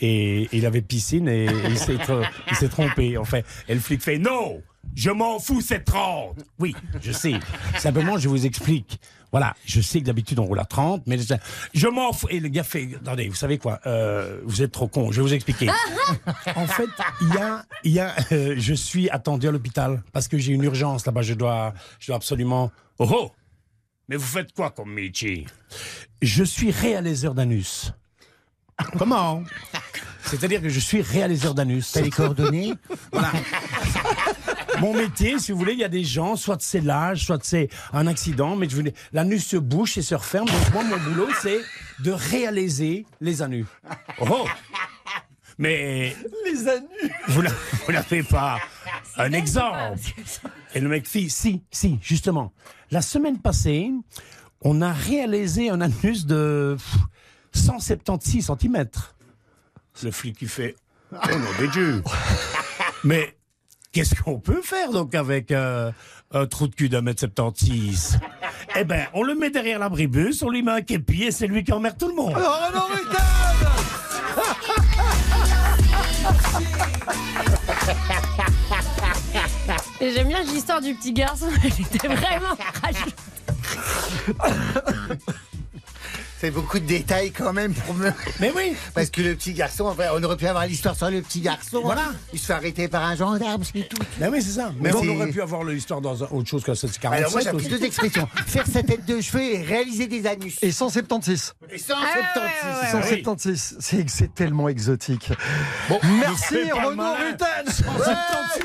Et, 0.00 0.42
et 0.42 0.48
il 0.52 0.66
avait 0.66 0.82
piscine 0.82 1.28
et, 1.28 1.44
et 1.44 1.50
il 1.68 1.78
s'est 1.78 1.94
tr- 1.94 2.28
il 2.50 2.56
s'est 2.56 2.68
trompé, 2.68 3.16
en 3.16 3.24
fait. 3.24 3.44
Et 3.68 3.74
le 3.74 3.80
flic 3.80 4.02
fait 4.02 4.18
Non 4.18 4.60
Je 4.96 5.10
m'en 5.10 5.38
fous, 5.38 5.60
c'est 5.60 5.84
30 5.84 6.36
Oui, 6.58 6.74
je 7.00 7.12
sais. 7.12 7.34
Simplement, 7.78 8.18
je 8.18 8.28
vous 8.28 8.44
explique. 8.44 8.98
Voilà, 9.34 9.56
je 9.64 9.80
sais 9.80 9.98
que 9.98 10.04
d'habitude 10.04 10.38
on 10.38 10.44
roule 10.44 10.60
à 10.60 10.64
30, 10.64 11.08
mais 11.08 11.18
je, 11.72 11.88
m'en 11.88 12.12
fous. 12.12 12.28
Et 12.30 12.38
le 12.38 12.46
gars 12.46 12.62
fait, 12.62 12.88
attendez, 12.94 13.28
vous 13.28 13.34
savez 13.34 13.58
quoi 13.58 13.80
euh, 13.84 14.40
Vous 14.44 14.62
êtes 14.62 14.70
trop 14.70 14.86
con, 14.86 15.10
je 15.10 15.16
vais 15.16 15.22
vous 15.22 15.34
expliquer. 15.34 15.68
en 16.54 16.68
fait, 16.68 16.88
il 17.20 17.34
y 17.34 17.38
a, 17.38 17.64
il 17.82 17.90
y 17.90 17.98
a 17.98 18.14
euh, 18.30 18.54
je 18.56 18.74
suis 18.74 19.10
attendu 19.10 19.48
à 19.48 19.50
l'hôpital 19.50 20.04
parce 20.12 20.28
que 20.28 20.38
j'ai 20.38 20.52
une 20.52 20.62
urgence 20.62 21.04
là-bas. 21.04 21.22
Je 21.22 21.34
dois, 21.34 21.74
je 21.98 22.06
dois 22.06 22.16
absolument. 22.16 22.70
Oh 23.00 23.08
oh 23.12 23.32
Mais 24.08 24.14
vous 24.14 24.24
faites 24.24 24.52
quoi 24.52 24.70
comme 24.70 24.92
métier? 24.92 25.48
Je 26.22 26.44
suis 26.44 26.70
réaliseur 26.70 27.34
d'anus. 27.34 27.92
Comment? 28.96 29.42
C'est-à-dire 30.22 30.62
que 30.62 30.68
je 30.68 30.78
suis 30.78 31.02
réaliseur 31.02 31.54
d'anus. 31.54 31.90
T'as 31.90 32.02
les 32.02 32.10
coordonnées? 32.10 32.74
Voilà. 33.10 33.32
Mon 34.80 34.94
métier, 34.94 35.38
si 35.38 35.52
vous 35.52 35.58
voulez, 35.58 35.72
il 35.74 35.78
y 35.78 35.84
a 35.84 35.88
des 35.88 36.04
gens, 36.04 36.36
soit 36.36 36.60
c'est 36.60 36.80
l'âge, 36.80 37.24
soit 37.26 37.42
c'est 37.44 37.68
un 37.92 38.06
accident, 38.06 38.56
mais 38.56 38.68
je 38.68 38.76
voulais, 38.76 38.94
l'anus 39.12 39.46
se 39.46 39.56
bouche 39.56 39.96
et 39.98 40.02
se 40.02 40.14
referme. 40.14 40.46
Donc 40.46 40.72
moi, 40.72 40.84
mon 40.84 40.96
boulot, 40.98 41.28
c'est 41.40 41.60
de 42.00 42.10
réaliser 42.10 43.06
les 43.20 43.42
anus. 43.42 43.66
Oh 44.20 44.44
Mais 45.58 46.16
Les 46.44 46.68
anus. 46.68 46.88
vous 47.28 47.42
vous 47.86 47.92
n'avez 47.92 48.22
pas 48.22 48.58
un 49.16 49.32
exemple. 49.32 49.78
Et 50.74 50.80
le 50.80 50.88
mec 50.88 51.06
fit, 51.06 51.30
si, 51.30 51.62
si, 51.70 51.98
justement. 52.02 52.52
La 52.90 53.02
semaine 53.02 53.38
passée, 53.38 53.90
on 54.60 54.82
a 54.82 54.92
réalisé 54.92 55.70
un 55.70 55.80
anus 55.80 56.26
de 56.26 56.76
pff, 56.76 56.96
176 57.52 58.50
cm. 58.60 58.86
Le 60.02 60.10
flic 60.10 60.36
qui 60.38 60.46
fait, 60.46 60.74
oh 61.12 61.16
non, 61.30 61.58
des 61.58 61.68
dieux. 61.68 62.02
Mais 63.04 63.36
qu'est-ce 63.94 64.14
qu'on 64.20 64.38
peut 64.40 64.60
faire 64.60 64.90
donc 64.90 65.14
avec 65.14 65.52
euh, 65.52 65.90
un 66.32 66.46
trou 66.46 66.66
de 66.66 66.74
cul 66.74 66.88
d'un 66.88 67.00
mètre 67.00 67.20
76 67.20 68.18
Eh 68.76 68.84
ben, 68.84 69.06
on 69.14 69.22
le 69.22 69.36
met 69.36 69.50
derrière 69.50 69.78
l'abribus, 69.78 70.42
on 70.42 70.50
lui 70.50 70.62
met 70.62 70.72
un 70.72 70.82
képi 70.82 71.22
et 71.22 71.30
c'est 71.30 71.46
lui 71.46 71.62
qui 71.62 71.72
emmerde 71.72 71.96
tout 71.96 72.08
le 72.08 72.14
monde. 72.14 72.34
Alors, 72.34 72.60
Renaud 72.68 72.86
Rutten 72.92 73.22
Et 80.00 80.10
j'aime 80.12 80.28
bien 80.28 80.42
l'histoire 80.42 80.80
du 80.80 80.94
petit 80.94 81.12
garçon. 81.12 81.46
Elle 81.62 81.70
était 81.70 82.08
vraiment 82.08 82.56
rajoutée. 82.82 83.14
Beaucoup 86.50 86.78
de 86.78 86.86
détails 86.86 87.32
quand 87.32 87.52
même 87.52 87.72
pour 87.72 87.94
me. 87.94 88.10
Mais 88.40 88.52
oui 88.54 88.74
Parce 88.94 89.10
que 89.10 89.20
le 89.22 89.34
petit 89.34 89.52
garçon, 89.52 89.86
enfin, 89.86 90.08
on 90.14 90.22
aurait 90.22 90.36
pu 90.36 90.46
avoir 90.46 90.66
l'histoire 90.66 90.96
sur 90.96 91.10
le 91.10 91.22
petit 91.22 91.40
garçon. 91.40 91.80
Voilà. 91.82 92.12
Il 92.32 92.38
se 92.38 92.46
fait 92.46 92.52
arrêter 92.52 92.88
par 92.88 93.02
un 93.04 93.16
gendarme, 93.16 93.62
c'est 93.64 93.88
tout. 93.88 94.02
Ben 94.18 94.30
oui, 94.32 94.42
c'est 94.42 94.52
ça. 94.60 94.72
Mais, 94.78 94.90
Mais 94.90 94.96
on 94.96 95.16
aurait 95.16 95.30
pu 95.30 95.42
avoir 95.42 95.64
l'histoire 95.64 96.00
dans 96.00 96.14
autre 96.14 96.48
chose 96.48 96.62
que 96.62 96.74
747 96.74 97.18
Alors 97.18 97.32
moi 97.32 97.40
j'ai 97.60 97.68
deux 97.68 97.84
expressions. 97.84 98.28
Faire 98.46 98.66
sa 98.66 98.82
tête 98.82 99.04
de 99.06 99.20
cheveux 99.20 99.42
et 99.42 99.62
réaliser 99.62 100.06
des 100.06 100.26
anus. 100.26 100.58
Et 100.62 100.72
176. 100.72 101.54
Et 101.70 101.78
176. 101.78 101.94
Ah 102.34 102.38
ouais, 102.40 102.92
ouais, 102.92 102.94
ouais, 102.94 103.08
176. 103.10 103.76
C'est 103.80 104.08
c'est 104.08 104.34
tellement 104.34 104.68
exotique. 104.68 105.30
Bon, 105.88 105.98
Merci 106.20 106.70
Renaud. 106.70 107.14
Rutten. 107.14 107.66
176 107.66 108.64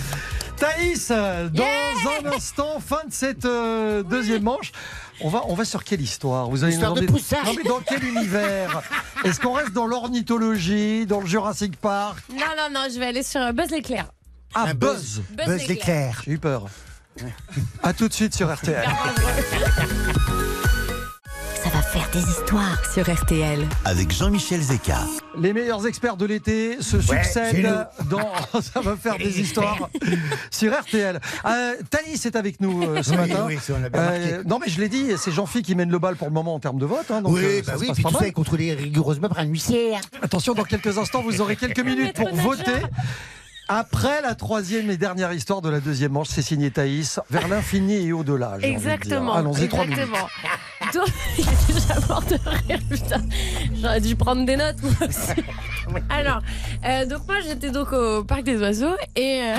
Thaïs, 0.56 1.08
dans 1.08 1.64
un 2.28 2.36
instant, 2.36 2.80
fin 2.80 3.00
de 3.06 3.12
cette 3.12 3.46
euh, 3.46 4.02
deuxième 4.02 4.42
manche. 4.42 4.72
On 5.22 5.28
va, 5.28 5.42
on 5.48 5.54
va 5.54 5.64
sur 5.64 5.84
quelle 5.84 6.00
histoire 6.00 6.48
Vous 6.48 6.64
allez 6.64 6.76
nous 6.76 6.94
de 6.94 7.06
Poussard. 7.06 7.44
Non 7.44 7.54
mais 7.56 7.68
dans 7.68 7.80
quel 7.80 8.02
univers 8.04 8.82
Est-ce 9.24 9.38
qu'on 9.40 9.52
reste 9.52 9.72
dans 9.72 9.86
l'ornithologie, 9.86 11.06
dans 11.06 11.20
le 11.20 11.26
Jurassic 11.26 11.76
Park 11.76 12.18
Non, 12.32 12.38
non, 12.56 12.68
non, 12.72 12.86
je 12.92 12.98
vais 12.98 13.06
aller 13.06 13.22
sur 13.22 13.40
euh, 13.40 13.52
Buzz 13.52 13.70
l'éclair. 13.70 14.06
Ah, 14.54 14.66
Un 14.68 14.74
Buzz. 14.74 15.22
Buzz, 15.30 15.46
Buzz 15.46 15.68
l'éclair. 15.68 16.22
J'ai 16.24 16.32
eu 16.32 16.38
peur. 16.38 16.66
À 17.82 17.92
tout 17.92 18.08
de 18.08 18.12
suite 18.14 18.34
sur 18.34 18.52
RTL. 18.52 18.88
Des 22.12 22.20
histoires 22.20 22.78
sur 22.92 23.08
RTL. 23.08 23.66
Avec 23.84 24.12
Jean-Michel 24.12 24.60
Zeka. 24.60 24.98
Les 25.38 25.52
meilleurs 25.52 25.86
experts 25.86 26.16
de 26.16 26.26
l'été 26.26 26.82
se 26.82 27.00
succèdent 27.00 27.86
dans 28.10 28.32
Ça 28.60 28.80
va 28.80 28.96
faire 28.96 29.16
des 29.16 29.40
histoires 29.40 29.88
sur 30.50 30.72
RTL. 30.76 31.20
Euh, 31.46 31.74
Thaïs 31.88 32.26
est 32.26 32.34
avec 32.34 32.60
nous 32.60 32.82
euh, 32.82 33.02
ce 33.02 33.10
Oui, 33.12 33.16
matin. 33.16 33.44
oui, 33.46 33.58
ça, 33.62 33.74
on 33.76 33.80
l'a 33.82 33.88
bien 33.90 34.02
marqué. 34.02 34.32
Euh, 34.34 34.42
non 34.44 34.58
mais 34.58 34.68
je 34.68 34.80
l'ai 34.80 34.88
dit, 34.88 35.06
c'est 35.18 35.30
Jean-Philippe 35.30 35.66
qui 35.66 35.74
mène 35.76 35.90
le 35.90 35.98
bal 36.00 36.16
pour 36.16 36.26
le 36.28 36.34
moment 36.34 36.54
en 36.54 36.60
termes 36.60 36.78
de 36.78 36.86
vote. 36.86 37.08
hein, 37.10 37.22
donc, 37.22 37.34
oui, 37.34 37.42
euh, 37.44 37.62
bah 37.64 37.72
ça 37.72 37.74
se 37.74 37.80
oui, 37.80 37.86
passe 37.88 37.94
puis 37.94 38.02
pas 38.02 38.08
tout 38.08 38.14
mal. 38.14 38.22
ça 38.22 38.28
est 38.28 38.32
contrôlé 38.32 38.74
rigoureusement 38.74 39.28
par 39.28 39.38
un 39.38 39.44
huissier. 39.44 39.92
Attention, 40.20 40.54
dans 40.54 40.64
quelques 40.64 40.98
instants, 40.98 41.22
vous 41.22 41.40
aurez 41.40 41.54
quelques 41.56 41.80
minutes 41.84 42.16
pour 42.16 42.34
voter. 42.34 42.72
Après 43.72 44.20
la 44.20 44.34
troisième 44.34 44.90
et 44.90 44.96
dernière 44.96 45.32
histoire 45.32 45.62
de 45.62 45.68
la 45.68 45.78
deuxième 45.78 46.10
manche, 46.10 46.26
c'est 46.26 46.42
signé 46.42 46.72
Thaïs, 46.72 47.20
vers 47.30 47.46
l'infini 47.46 48.04
et 48.08 48.12
au-delà. 48.12 48.56
Exactement. 48.62 49.32
Allons-y, 49.32 49.68
trois 49.68 49.84
minutes. 49.84 50.00
Exactement. 50.00 50.28
Donc, 50.92 51.06
il 51.38 51.44
est 51.44 51.72
déjà 51.72 52.00
mort 52.08 52.22
de 52.22 52.36
rire, 52.66 52.80
putain. 52.90 53.22
J'aurais 53.80 54.00
dû 54.00 54.16
prendre 54.16 54.44
des 54.44 54.56
notes, 54.56 54.82
moi 54.82 55.08
aussi. 55.08 55.40
Alors, 56.10 56.40
euh, 56.84 57.06
donc 57.06 57.28
moi, 57.28 57.36
j'étais 57.46 57.70
donc 57.70 57.92
au 57.92 58.24
parc 58.24 58.42
des 58.42 58.58
oiseaux 58.58 58.96
et. 59.14 59.40
euh, 59.44 59.56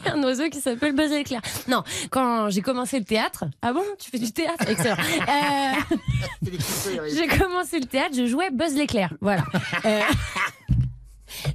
il 0.00 0.06
y 0.06 0.08
a 0.08 0.14
un 0.14 0.22
oiseau 0.22 0.48
qui 0.48 0.60
s'appelle 0.60 0.94
Buzz 0.94 1.10
l'éclair. 1.10 1.40
Non, 1.68 1.82
quand 2.10 2.50
j'ai 2.50 2.62
commencé 2.62 2.98
le 2.98 3.04
théâtre. 3.04 3.44
Ah 3.62 3.72
bon 3.72 3.82
Tu 3.98 4.10
fais 4.10 4.18
du 4.18 4.32
théâtre? 4.32 4.64
Excellent. 4.68 4.96
Euh, 4.96 5.96
j'ai 7.14 7.26
commencé 7.26 7.78
le 7.80 7.86
théâtre, 7.86 8.14
je 8.16 8.26
jouais 8.26 8.50
Buzz 8.50 8.74
l'éclair. 8.74 9.12
Voilà. 9.20 9.44
Euh, 9.84 10.00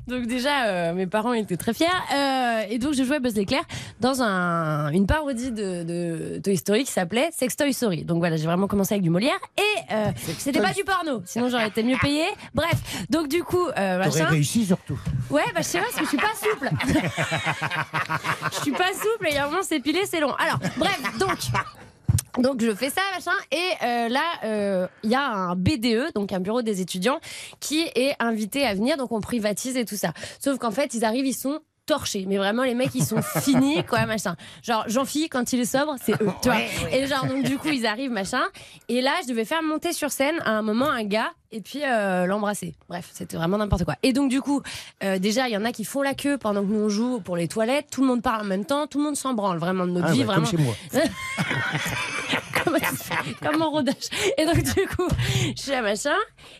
donc 0.08 0.26
déjà, 0.28 0.66
euh, 0.66 0.94
mes 0.94 1.08
parents 1.08 1.34
étaient 1.34 1.58
très 1.58 1.74
fiers. 1.74 1.88
Euh, 2.14 2.62
et 2.70 2.78
donc, 2.78 2.94
je 2.94 3.04
jouais 3.04 3.20
Buzz 3.20 3.36
l'éclair 3.36 3.64
dans 4.00 4.22
un, 4.22 4.90
une 4.92 5.08
parodie 5.08 5.52
de, 5.52 5.84
de 5.84 6.42
Toy 6.44 6.58
Story 6.58 6.84
qui 6.84 6.92
s'appelait 6.92 7.30
Sex 7.32 7.56
Toy 7.56 7.74
Story. 7.74 8.04
Donc 8.04 8.20
voilà, 8.20 8.38
j'ai 8.38 8.46
vraiment 8.46 8.68
commencé 8.68 8.94
avec 8.94 9.04
du 9.04 9.10
Molière. 9.10 9.40
Et 9.58 9.94
euh, 9.94 10.12
c'était 10.38 10.62
pas 10.62 10.74
du 10.74 10.84
porno, 10.84 11.22
sinon 11.26 11.50
j'aurais 11.50 11.68
été 11.68 11.84
mieux 11.84 11.98
payée. 12.02 12.28
Bref, 12.54 12.74
donc 13.10 13.28
du 13.28 13.44
coup, 13.44 13.68
euh, 13.78 14.04
T'aurais 14.04 14.24
réussi 14.24 14.66
surtout. 14.66 15.00
Ouais, 15.30 15.44
bah 15.54 15.62
je 15.62 15.68
sais 15.68 15.80
pas, 15.80 15.86
parce 15.86 15.98
que 15.98 16.04
je 16.04 16.10
suis 16.10 16.18
pas 16.18 16.34
souple. 16.36 16.70
je 18.54 18.60
suis 18.62 18.72
pas 18.72 18.94
souple 18.94 19.28
et 19.28 19.32
il 19.32 19.36
y 19.36 19.38
a 19.38 19.46
un 19.46 19.50
moment, 19.50 19.64
c'est 19.64 19.80
pilé, 19.80 20.02
c'est 20.06 20.20
long. 20.20 20.34
Alors, 20.36 20.60
bref, 20.78 21.00
donc. 21.20 21.38
Donc 22.38 22.62
je 22.62 22.74
fais 22.74 22.90
ça, 22.90 23.02
machin, 23.14 23.38
et 23.52 23.58
euh, 23.84 24.10
là, 24.10 24.24
euh, 24.44 24.88
il 25.04 25.10
y 25.10 25.16
a 25.16 25.28
un 25.28 25.56
BDE, 25.56 26.14
donc 26.16 26.32
un 26.32 26.40
bureau 26.40 26.62
des 26.62 26.80
étudiants, 26.82 27.20
qui 27.60 27.82
est 27.96 28.16
invité 28.20 28.66
à 28.66 28.74
venir, 28.74 28.98
donc 28.98 29.12
on 29.12 29.20
privatise 29.20 29.76
et 29.76 29.86
tout 29.86 29.98
ça. 29.98 30.14
Sauf 30.40 30.58
qu'en 30.58 30.72
fait, 30.72 30.94
ils 30.94 31.04
arrivent, 31.04 31.26
ils 31.26 31.34
sont 31.34 31.60
torchés. 31.92 32.26
Mais 32.26 32.38
vraiment, 32.38 32.64
les 32.64 32.74
mecs, 32.74 32.96
ils 32.96 33.04
sont 33.04 33.22
finis, 33.42 33.84
quoi, 33.84 34.06
machin. 34.06 34.36
Genre, 34.64 34.86
Jean-Phi, 34.88 35.28
quand 35.28 35.52
il 35.52 35.60
est 35.60 35.66
sobre, 35.66 35.96
c'est 36.02 36.14
eux, 36.22 36.30
tu 36.42 36.48
vois. 36.50 36.58
Et 36.94 37.06
genre, 37.06 37.26
donc 37.26 37.44
du 37.44 37.58
coup, 37.58 37.68
ils 37.68 37.86
arrivent, 37.86 38.12
machin. 38.12 38.42
Et 38.88 39.02
là, 39.02 39.12
je 39.24 39.28
devais 39.28 39.44
faire 39.46 39.62
monter 39.62 39.92
sur 39.92 40.10
scène 40.12 40.36
à 40.46 40.52
un 40.52 40.62
moment 40.62 40.90
un 40.90 41.04
gars 41.04 41.32
et 41.54 41.60
puis 41.60 41.82
euh, 41.84 42.26
l'embrasser. 42.28 42.76
Bref, 42.88 43.10
c'était 43.12 43.36
vraiment 43.36 43.58
n'importe 43.58 43.84
quoi. 43.84 43.96
Et 44.04 44.14
donc 44.14 44.30
du 44.30 44.40
coup, 44.42 44.62
euh, 45.04 45.20
déjà, 45.20 45.50
il 45.50 45.52
y 45.52 45.58
en 45.58 45.66
a 45.66 45.74
qui 45.74 45.84
font 45.84 46.02
la 46.02 46.14
queue 46.14 46.38
pendant 46.38 46.62
que 46.62 46.68
nous 46.72 46.80
on 46.86 46.88
joue 46.90 47.20
pour 47.20 47.36
les 47.36 47.50
toilettes. 47.50 47.88
Tout 47.92 48.00
le 48.02 48.08
monde 48.08 48.22
parle 48.22 48.42
en 48.42 48.46
même 48.46 48.64
temps, 48.64 48.88
tout 48.88 49.00
le 49.00 49.04
monde 49.04 49.18
s'en 49.18 49.34
branle 49.34 49.58
vraiment 49.58 49.86
de 49.86 49.92
notre 49.92 50.08
Ah, 50.08 50.12
vie, 50.14 50.24
bah, 50.24 50.38
vraiment. 50.40 50.48
comme 50.48 50.58
chez 50.60 50.64
moi. 50.64 50.74
comme, 52.64 52.78
comme 53.42 53.62
en 53.62 53.72
rodage. 53.72 53.96
Et 54.38 54.46
donc, 54.46 54.62
du 54.62 54.88
coup, 54.88 55.08
je 55.56 55.62
suis 55.62 55.74
à 55.74 55.82
machin. 55.82 56.16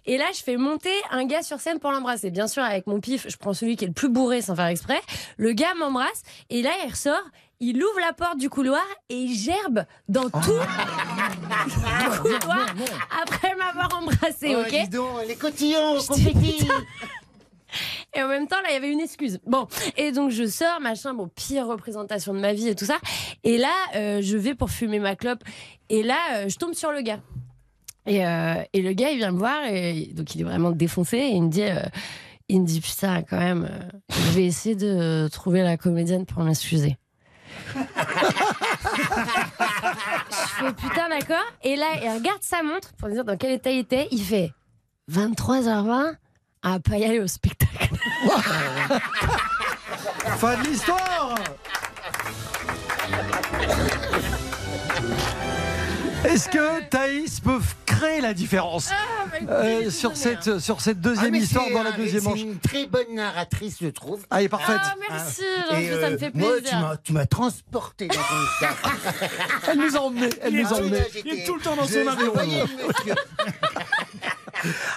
Et 0.06 0.18
là, 0.18 0.26
je 0.34 0.42
fais 0.42 0.58
monter 0.58 0.94
un 1.12 1.26
gars 1.26 1.42
sur 1.44 1.60
scène 1.60 1.80
pour 1.80 1.92
l'embrasser. 1.92 2.32
Bien 2.32 2.48
sûr, 2.48 2.64
avec 2.64 2.88
mon 2.88 3.00
pif, 3.00 3.26
je 3.30 3.38
prends 3.38 3.54
celui 3.54 3.76
qui 3.76 3.86
est 3.86 3.88
le 3.88 3.94
plus 3.94 4.10
bourré 4.10 4.42
sans 4.42 4.56
faire 4.56 4.68
exprès. 4.68 5.02
Le 5.38 5.52
gars 5.54 5.74
m'embrasse. 5.78 6.24
Et 6.50 6.62
là, 6.62 6.72
il 6.86 6.90
ressort. 6.90 7.22
Il 7.64 7.78
ouvre 7.78 8.00
la 8.00 8.12
porte 8.12 8.40
du 8.40 8.50
couloir 8.50 8.82
et 9.10 9.16
il 9.16 9.36
gerbe 9.38 9.86
dans 10.10 10.32
tout 10.32 10.50
le 10.50 12.40
couloir 12.40 12.66
après 13.22 13.56
m'avoir 13.56 14.00
embrassé, 14.02 14.56
Oh, 14.56 14.62
ok 14.62 14.72
dis 14.72 14.90
donc, 14.90 15.08
les 15.28 15.36
cotillons, 15.36 16.00
Je 16.00 16.14
dis, 16.14 16.34
confetti. 16.34 16.68
Et 18.16 18.22
en 18.22 18.28
même 18.28 18.48
temps, 18.48 18.62
là, 18.62 18.70
il 18.70 18.74
y 18.74 18.78
avait 18.78 18.92
une 18.92 19.00
excuse. 19.00 19.40
Bon, 19.46 19.68
et 19.98 20.12
donc 20.12 20.32
je 20.32 20.46
sors, 20.46 20.80
machin, 20.82 21.14
bon, 21.14 21.28
pire 21.28 21.68
représentation 21.68 22.34
de 22.34 22.40
ma 22.40 22.54
vie 22.54 22.68
et 22.68 22.76
tout 22.76 22.86
ça. 22.86 22.98
Et 23.44 23.58
là, 23.58 23.74
euh, 23.96 24.22
je 24.22 24.38
vais 24.38 24.56
pour 24.56 24.70
fumer 24.70 25.00
ma 25.00 25.16
clope. 25.16 25.44
Et 25.90 26.04
là, 26.04 26.18
euh, 26.34 26.50
je 26.50 26.58
tombe 26.58 26.74
sur 26.74 26.92
le 26.92 27.02
gars. 27.02 27.20
Et, 28.06 28.26
euh, 28.26 28.56
et 28.74 28.82
le 28.82 28.94
gars, 28.94 29.12
il 29.12 29.18
vient 29.18 29.32
me 29.32 29.38
voir, 29.38 29.66
et 29.66 30.10
donc 30.14 30.34
il 30.36 30.42
est 30.42 30.44
vraiment 30.44 30.72
défoncé. 30.72 31.18
Et 31.18 31.30
il 31.30 31.44
me 31.44 31.50
dit, 31.50 31.64
il 32.50 32.62
me 32.62 32.66
dit 32.66 32.82
putain, 32.82 33.22
quand 33.22 33.38
même, 33.38 33.70
je 34.10 34.32
vais 34.32 34.46
essayer 34.46 34.76
de 34.76 35.30
trouver 35.32 35.62
la 35.62 35.78
comédienne 35.78 36.26
pour 36.26 36.44
m'excuser. 36.44 36.98
je 37.76 37.82
fais 40.60 40.74
putain, 40.74 41.10
d'accord. 41.10 41.46
Et 41.64 41.76
là, 41.76 41.88
il 42.02 42.10
regarde 42.10 42.42
sa 42.42 42.64
montre 42.64 42.94
pour 42.94 43.08
me 43.08 43.14
dire 43.14 43.24
dans 43.24 43.38
quel 43.38 43.52
état 43.52 43.72
il 43.72 43.80
était. 43.80 44.08
Il 44.12 44.24
fait 44.24 44.52
23h20 45.12 46.16
à 46.64 46.80
pas 46.80 46.98
y 46.98 47.04
aller 47.06 47.20
au 47.20 47.28
spectacle. 47.28 47.90
Fin 50.38 50.58
de 50.62 50.68
l'histoire 50.68 51.36
Est-ce 56.24 56.50
que 56.50 56.84
Thaïs 56.90 57.40
peut 57.40 57.60
créer 57.86 58.22
la 58.22 58.34
différence 58.36 58.90
euh, 59.50 59.90
sur, 59.90 60.16
cette, 60.16 60.60
sur 60.60 60.80
cette 60.82 61.02
deuxième 61.02 61.34
Ah, 61.34 61.38
histoire 61.38 61.66
c'est 61.68 61.74
dans 61.74 61.82
la 61.84 61.92
deuxième 61.94 62.22
C'est 62.22 62.30
manche 62.30 62.42
une 62.42 62.60
très 62.60 62.86
bonne 62.86 63.16
narratrice, 63.16 63.78
je 63.82 63.88
trouve. 63.88 64.24
Ah, 64.30 64.40
elle 64.40 64.46
est 64.46 64.50
parfaite. 64.50 64.78
Ah, 64.84 64.94
merci, 65.10 65.42
Et, 65.42 65.46
Jean-Philippe, 65.88 65.92
ça 66.02 66.10
me 66.10 66.14
euh, 66.16 66.18
fait 66.20 66.32
Moi, 66.36 66.52
plaisir. 66.62 66.80
m'as, 66.80 66.98
tu 66.98 67.14
m'as 67.14 67.26
transporté 67.26 68.08
dans 68.08 68.14
ton 68.14 68.44
histoire. 68.44 68.76
Elle 69.72 69.80
nous 69.80 69.96
a 69.96 70.00
emmenés. 70.00 70.30
Elle 70.44 70.54
nous 70.54 70.68
a 70.68 70.72
Ah, 70.74 70.78
emmenés. 70.80 71.04
Il 71.26 71.40
est 71.40 71.44
tout 71.46 71.56
le 71.56 71.62
temps 71.62 71.76
dans 71.76 71.86
je- 71.86 71.94
son 71.94 72.08
avion. 72.08 72.34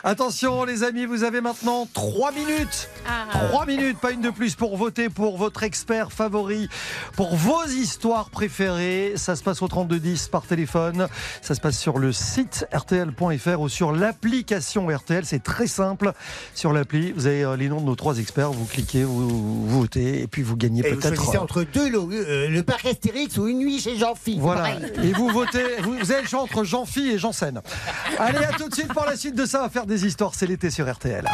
Attention 0.02 0.64
les 0.64 0.82
amis, 0.82 1.06
vous 1.06 1.24
avez 1.24 1.40
maintenant 1.40 1.88
3 1.92 2.32
minutes. 2.32 2.88
Ah. 3.06 3.48
3 3.48 3.66
minutes, 3.66 3.98
pas 3.98 4.12
une 4.12 4.20
de 4.20 4.30
plus, 4.30 4.54
pour 4.54 4.76
voter 4.76 5.08
pour 5.08 5.36
votre 5.36 5.62
expert 5.62 6.12
favori, 6.12 6.68
pour 7.16 7.34
vos 7.34 7.64
histoires 7.66 8.30
préférées. 8.30 9.14
Ça 9.16 9.36
se 9.36 9.42
passe 9.42 9.62
au 9.62 9.68
3210 9.68 10.28
par 10.28 10.42
téléphone. 10.42 11.08
Ça 11.42 11.54
se 11.54 11.60
passe 11.60 11.78
sur 11.78 11.98
le 11.98 12.12
site 12.12 12.66
rtl.fr 12.72 13.60
ou 13.60 13.68
sur 13.68 13.92
l'application 13.92 14.88
RTL. 14.88 15.24
C'est 15.24 15.42
très 15.42 15.66
simple. 15.66 16.12
Sur 16.54 16.72
l'appli, 16.72 17.12
vous 17.12 17.26
avez 17.26 17.44
euh, 17.44 17.56
les 17.56 17.68
noms 17.68 17.80
de 17.80 17.86
nos 17.86 17.96
trois 17.96 18.18
experts. 18.18 18.52
Vous 18.52 18.66
cliquez, 18.66 19.04
vous, 19.04 19.28
vous 19.28 19.80
votez 19.80 20.22
et 20.22 20.26
puis 20.26 20.42
vous 20.42 20.56
gagnez 20.56 20.82
peut-être. 20.82 21.14
choisissez 21.14 21.38
entre 21.38 21.62
deux 21.62 21.90
lots, 21.90 22.10
euh, 22.12 22.48
le 22.48 22.62
parc 22.62 22.86
Astérix 22.86 23.36
ou 23.38 23.48
une 23.48 23.58
nuit 23.58 23.80
chez 23.80 23.96
Jean-Philippe. 23.96 24.40
Voilà. 24.40 24.62
Pareil. 24.62 24.92
Et 25.02 25.12
vous 25.12 25.28
votez, 25.28 25.64
vous, 25.82 25.96
vous 25.98 26.12
avez 26.12 26.22
le 26.22 26.28
choix 26.28 26.42
entre 26.42 26.64
Jean-Phi 26.64 27.10
et 27.10 27.18
Janssen. 27.18 27.60
Allez, 28.18 28.44
à 28.44 28.52
tout 28.52 28.68
de 28.68 28.74
suite 28.74 28.92
pour 28.92 29.04
la 29.04 29.16
suite 29.16 29.34
de 29.34 29.46
ça. 29.54 29.62
Va 29.62 29.68
faire 29.68 29.86
des 29.86 30.04
histoires. 30.04 30.34
C'est 30.34 30.46
l'été 30.46 30.70
sur 30.70 30.92
RTL. 30.92 31.24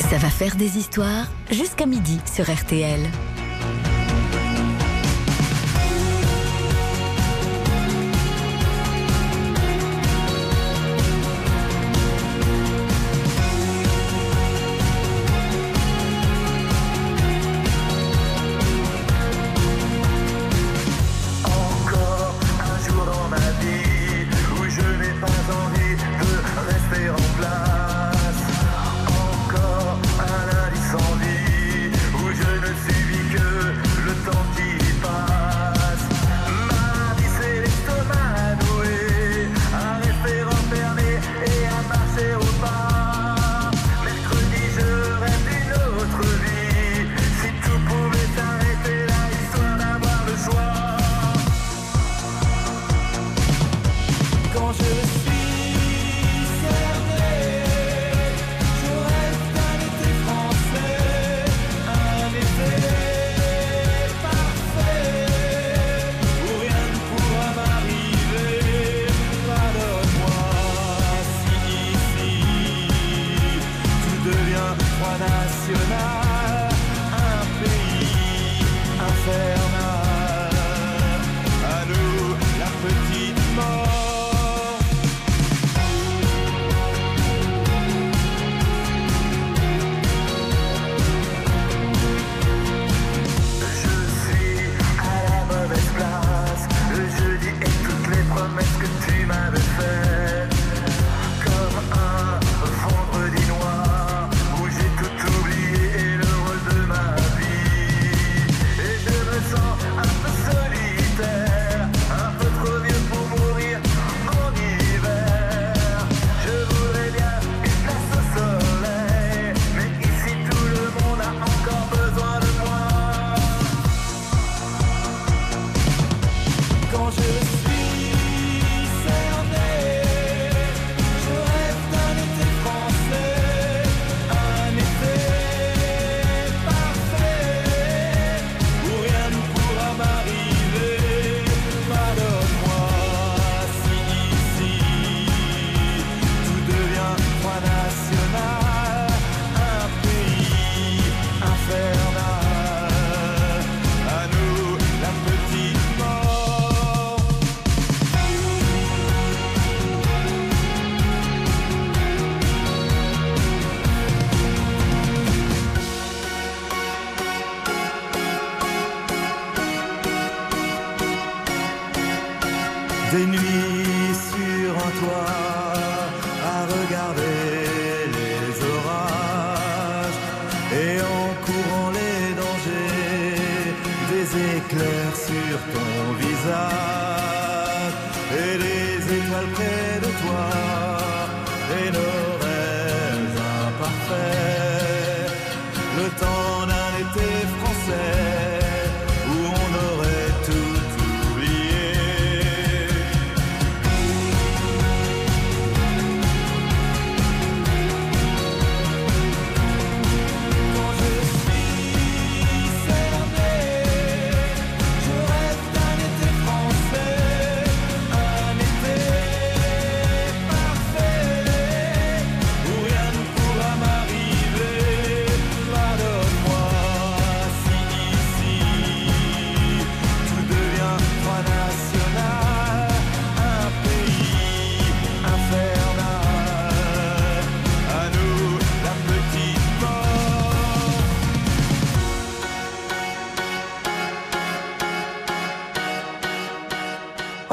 Ça 0.00 0.16
va 0.16 0.30
faire 0.30 0.56
des 0.56 0.78
histoires 0.78 1.26
jusqu'à 1.50 1.86
midi 1.86 2.18
sur 2.24 2.50
RTL. 2.50 3.00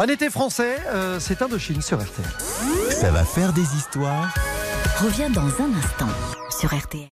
Un 0.06 0.08
été 0.08 0.30
français, 0.30 0.78
euh, 0.90 1.20
c'est 1.20 1.42
Indochine 1.42 1.82
sur 1.82 2.00
RTL. 2.00 2.28
Ça 2.92 3.10
va 3.10 3.26
faire 3.26 3.54
des 3.54 3.64
histoires. 3.76 4.32
Revient 5.04 5.32
dans 5.34 5.42
un 5.42 5.74
instant 5.80 6.10
sur 6.52 6.78
RTL. 6.78 7.15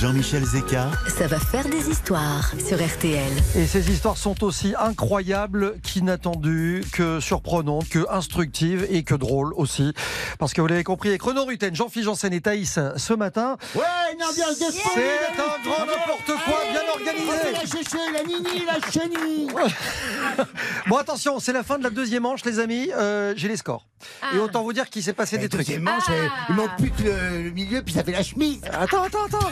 Jean-Michel 0.00 0.44
Zeka, 0.44 0.90
Ça 1.08 1.26
va 1.26 1.38
faire 1.38 1.68
des 1.68 1.88
histoires 1.88 2.50
sur 2.66 2.76
RTL. 2.84 3.30
Et 3.56 3.66
ces 3.66 3.90
histoires 3.90 4.16
sont 4.16 4.42
aussi 4.44 4.74
incroyables 4.78 5.78
qu'inattendues, 5.82 6.84
que 6.92 7.20
surprenantes, 7.20 7.88
que 7.88 8.04
instructives 8.10 8.86
et 8.90 9.02
que 9.04 9.14
drôles 9.14 9.52
aussi. 9.54 9.92
Parce 10.38 10.52
que 10.52 10.60
vous 10.60 10.66
l'avez 10.66 10.84
compris, 10.84 11.10
avec 11.10 11.22
Renaud 11.22 11.44
Rutten, 11.44 11.74
Jean-Philippe 11.74 12.06
Janssen 12.06 12.32
et 12.32 12.40
Thaïs 12.40 12.78
ce 12.96 13.12
matin, 13.14 13.56
Ouais, 13.74 13.82
une 14.14 14.22
ambiance 14.22 14.58
de 14.58 14.64
c'est 14.72 15.40
un 15.40 15.62
grand 15.64 15.86
n'importe 15.86 16.44
quoi 16.44 16.60
bien 16.70 16.82
la 16.84 16.92
organisé. 16.92 17.66
chouchou, 17.66 17.98
la 18.12 18.22
nini, 18.24 18.64
la 18.66 18.90
chenille. 18.90 19.48
Bon 20.88 20.96
attention, 20.96 21.38
c'est 21.40 21.52
la 21.52 21.62
fin 21.62 21.78
de 21.78 21.84
la 21.84 21.90
deuxième 21.90 22.24
manche 22.24 22.44
les 22.44 22.58
amis, 22.58 22.90
Euh, 22.96 23.32
j'ai 23.36 23.48
les 23.48 23.56
scores. 23.56 23.86
Et 24.34 24.38
autant 24.38 24.62
vous 24.62 24.72
dire 24.72 24.90
qu'il 24.90 25.02
s'est 25.02 25.12
passé 25.14 25.38
des 25.38 25.48
trucs. 25.48 25.60
deuxième 25.66 25.82
manche, 25.82 26.04
euh, 26.10 26.28
il 26.50 26.54
manque 26.56 26.76
plus 26.76 26.90
que 26.90 27.02
le, 27.02 27.42
le 27.44 27.50
milieu, 27.50 27.82
puis 27.82 27.94
ça 27.94 28.02
fait 28.04 28.12
la 28.12 28.22
chemise. 28.22 28.60
Attends, 28.70 29.04
attends, 29.04 29.24
attends. 29.26 29.48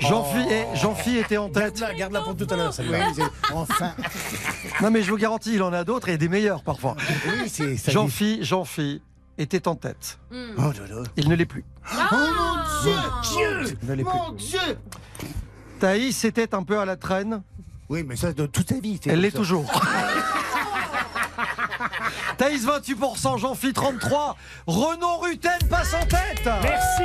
Jean-Phi 0.00 1.16
était 1.18 1.36
en 1.36 1.48
tête. 1.48 1.78
Garde-la, 1.78 1.94
garde-la 1.94 2.20
pour 2.22 2.36
tout 2.36 2.46
à 2.50 2.56
l'heure, 2.56 2.72
celle-là. 2.72 3.08
Enfin. 3.52 3.92
Non 4.82 4.90
mais 4.90 5.02
je 5.02 5.10
vous 5.10 5.16
garantis, 5.18 5.54
il 5.54 5.62
en 5.62 5.72
a 5.72 5.84
d'autres 5.84 6.08
et 6.08 6.18
des 6.18 6.28
meilleurs 6.28 6.62
parfois. 6.62 6.96
Oui, 7.26 7.48
c'est 7.48 7.76
ça. 7.76 7.90
Jean-Phi, 7.92 8.38
Jean-Phi 8.42 9.02
était 9.38 9.68
en 9.68 9.74
tête. 9.74 10.18
Oh 10.32 10.36
là 10.58 10.72
là. 10.88 11.02
Il 11.16 11.28
ne 11.28 11.34
l'est 11.34 11.46
plus. 11.46 11.64
Oh 11.92 12.14
mon 12.14 12.82
Dieu, 12.82 12.92
Dieu, 13.32 13.76
Il 13.82 13.88
ne 13.88 13.94
l'est 13.94 14.04
plus. 14.04 14.12
mon 14.12 14.32
Dieu. 14.32 14.78
Thaïs 15.78 16.24
était 16.24 16.54
un 16.54 16.62
peu 16.62 16.78
à 16.78 16.84
la 16.84 16.96
traîne. 16.96 17.42
Oui, 17.88 18.04
mais 18.06 18.16
ça, 18.16 18.32
de 18.32 18.46
toute 18.46 18.68
sa 18.68 18.78
vie. 18.78 19.00
Elle 19.06 19.20
l'est 19.20 19.30
toujours. 19.30 19.64
Thaïs 22.40 22.64
28%, 22.64 23.36
Jean-Phi 23.36 23.68
33%, 23.72 24.34
Renaud 24.66 25.18
Rutten 25.18 25.58
passe 25.68 25.92
en 25.92 26.06
tête. 26.06 26.40
Merci. 26.62 27.02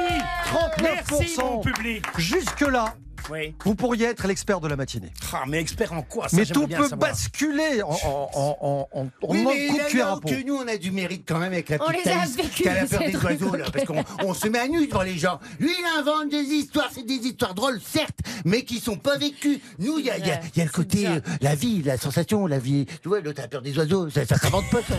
39%. 0.79 0.81
Merci, 0.81 1.39
mon 1.41 1.59
public. 1.59 2.05
Jusque-là, 2.17 2.95
Oui. 3.31 3.55
vous 3.63 3.75
pourriez 3.75 4.05
être 4.07 4.27
l'expert 4.27 4.59
de 4.59 4.67
la 4.67 4.75
matinée. 4.75 5.11
Ah, 5.33 5.43
mais 5.47 5.59
expert 5.59 5.93
en 5.93 6.01
quoi? 6.01 6.29
Ça, 6.29 6.37
Mais 6.37 6.45
tout 6.45 6.67
bien 6.67 6.77
peut 6.77 6.89
savoir. 6.89 7.09
basculer 7.11 7.81
en, 7.83 7.89
en, 8.03 8.29
en, 8.61 8.87
en, 8.91 9.07
Oui, 9.23 9.41
manque 9.43 9.53
mais 9.55 9.67
coup 9.67 9.73
de 9.73 9.77
là, 9.79 9.85
cuillère 9.85 10.05
là 10.07 10.11
à 10.13 10.19
peau. 10.19 10.29
que 10.29 10.43
nous, 10.45 10.55
on 10.55 10.67
a 10.67 10.77
du 10.77 10.91
mérite 10.91 11.23
quand 11.27 11.39
même 11.39 11.51
avec 11.53 11.69
la 11.69 11.77
On 11.81 11.87
petite 11.89 12.05
les 12.05 12.11
a 12.11 12.15
Thaïs 12.19 12.35
vécus, 12.37 12.51
qui 12.55 12.67
a 12.69 12.73
la 12.75 12.85
peur 12.85 12.99
des 12.99 13.15
oiseaux, 13.17 13.55
là, 13.55 13.65
parce 13.71 13.85
qu'on 13.85 14.03
on 14.23 14.33
se 14.33 14.47
met 14.47 14.59
à 14.59 14.67
nu 14.67 14.87
devant 14.87 15.01
les 15.01 15.17
gens. 15.17 15.39
Lui, 15.59 15.71
il 15.77 15.99
invente 15.99 16.29
des 16.29 16.37
histoires, 16.43 16.89
c'est 16.93 17.05
des 17.05 17.15
histoires 17.15 17.53
drôles, 17.55 17.79
certes, 17.81 18.19
mais 18.45 18.63
qui 18.63 18.79
sont 18.79 18.97
pas 18.97 19.17
vécues. 19.17 19.59
Nous, 19.79 19.99
il 19.99 20.05
y 20.05 20.09
a, 20.11 20.17
il 20.17 20.27
y 20.27 20.31
a- 20.31 20.39
il 20.55 20.59
y 20.59 20.61
a 20.61 20.65
le 20.65 20.71
côté, 20.71 21.07
euh, 21.07 21.19
la 21.41 21.55
vie, 21.55 21.81
la 21.83 21.97
sensation, 21.97 22.45
la 22.47 22.59
vie. 22.59 22.85
Tu 23.01 23.09
vois, 23.09 23.19
l'autre 23.21 23.41
a 23.43 23.47
peur 23.47 23.61
des 23.61 23.77
oiseaux, 23.77 24.09
ça, 24.09 24.25
ça 24.25 24.37
s'invente 24.37 24.69
pas, 24.69 24.79
ça. 24.87 24.95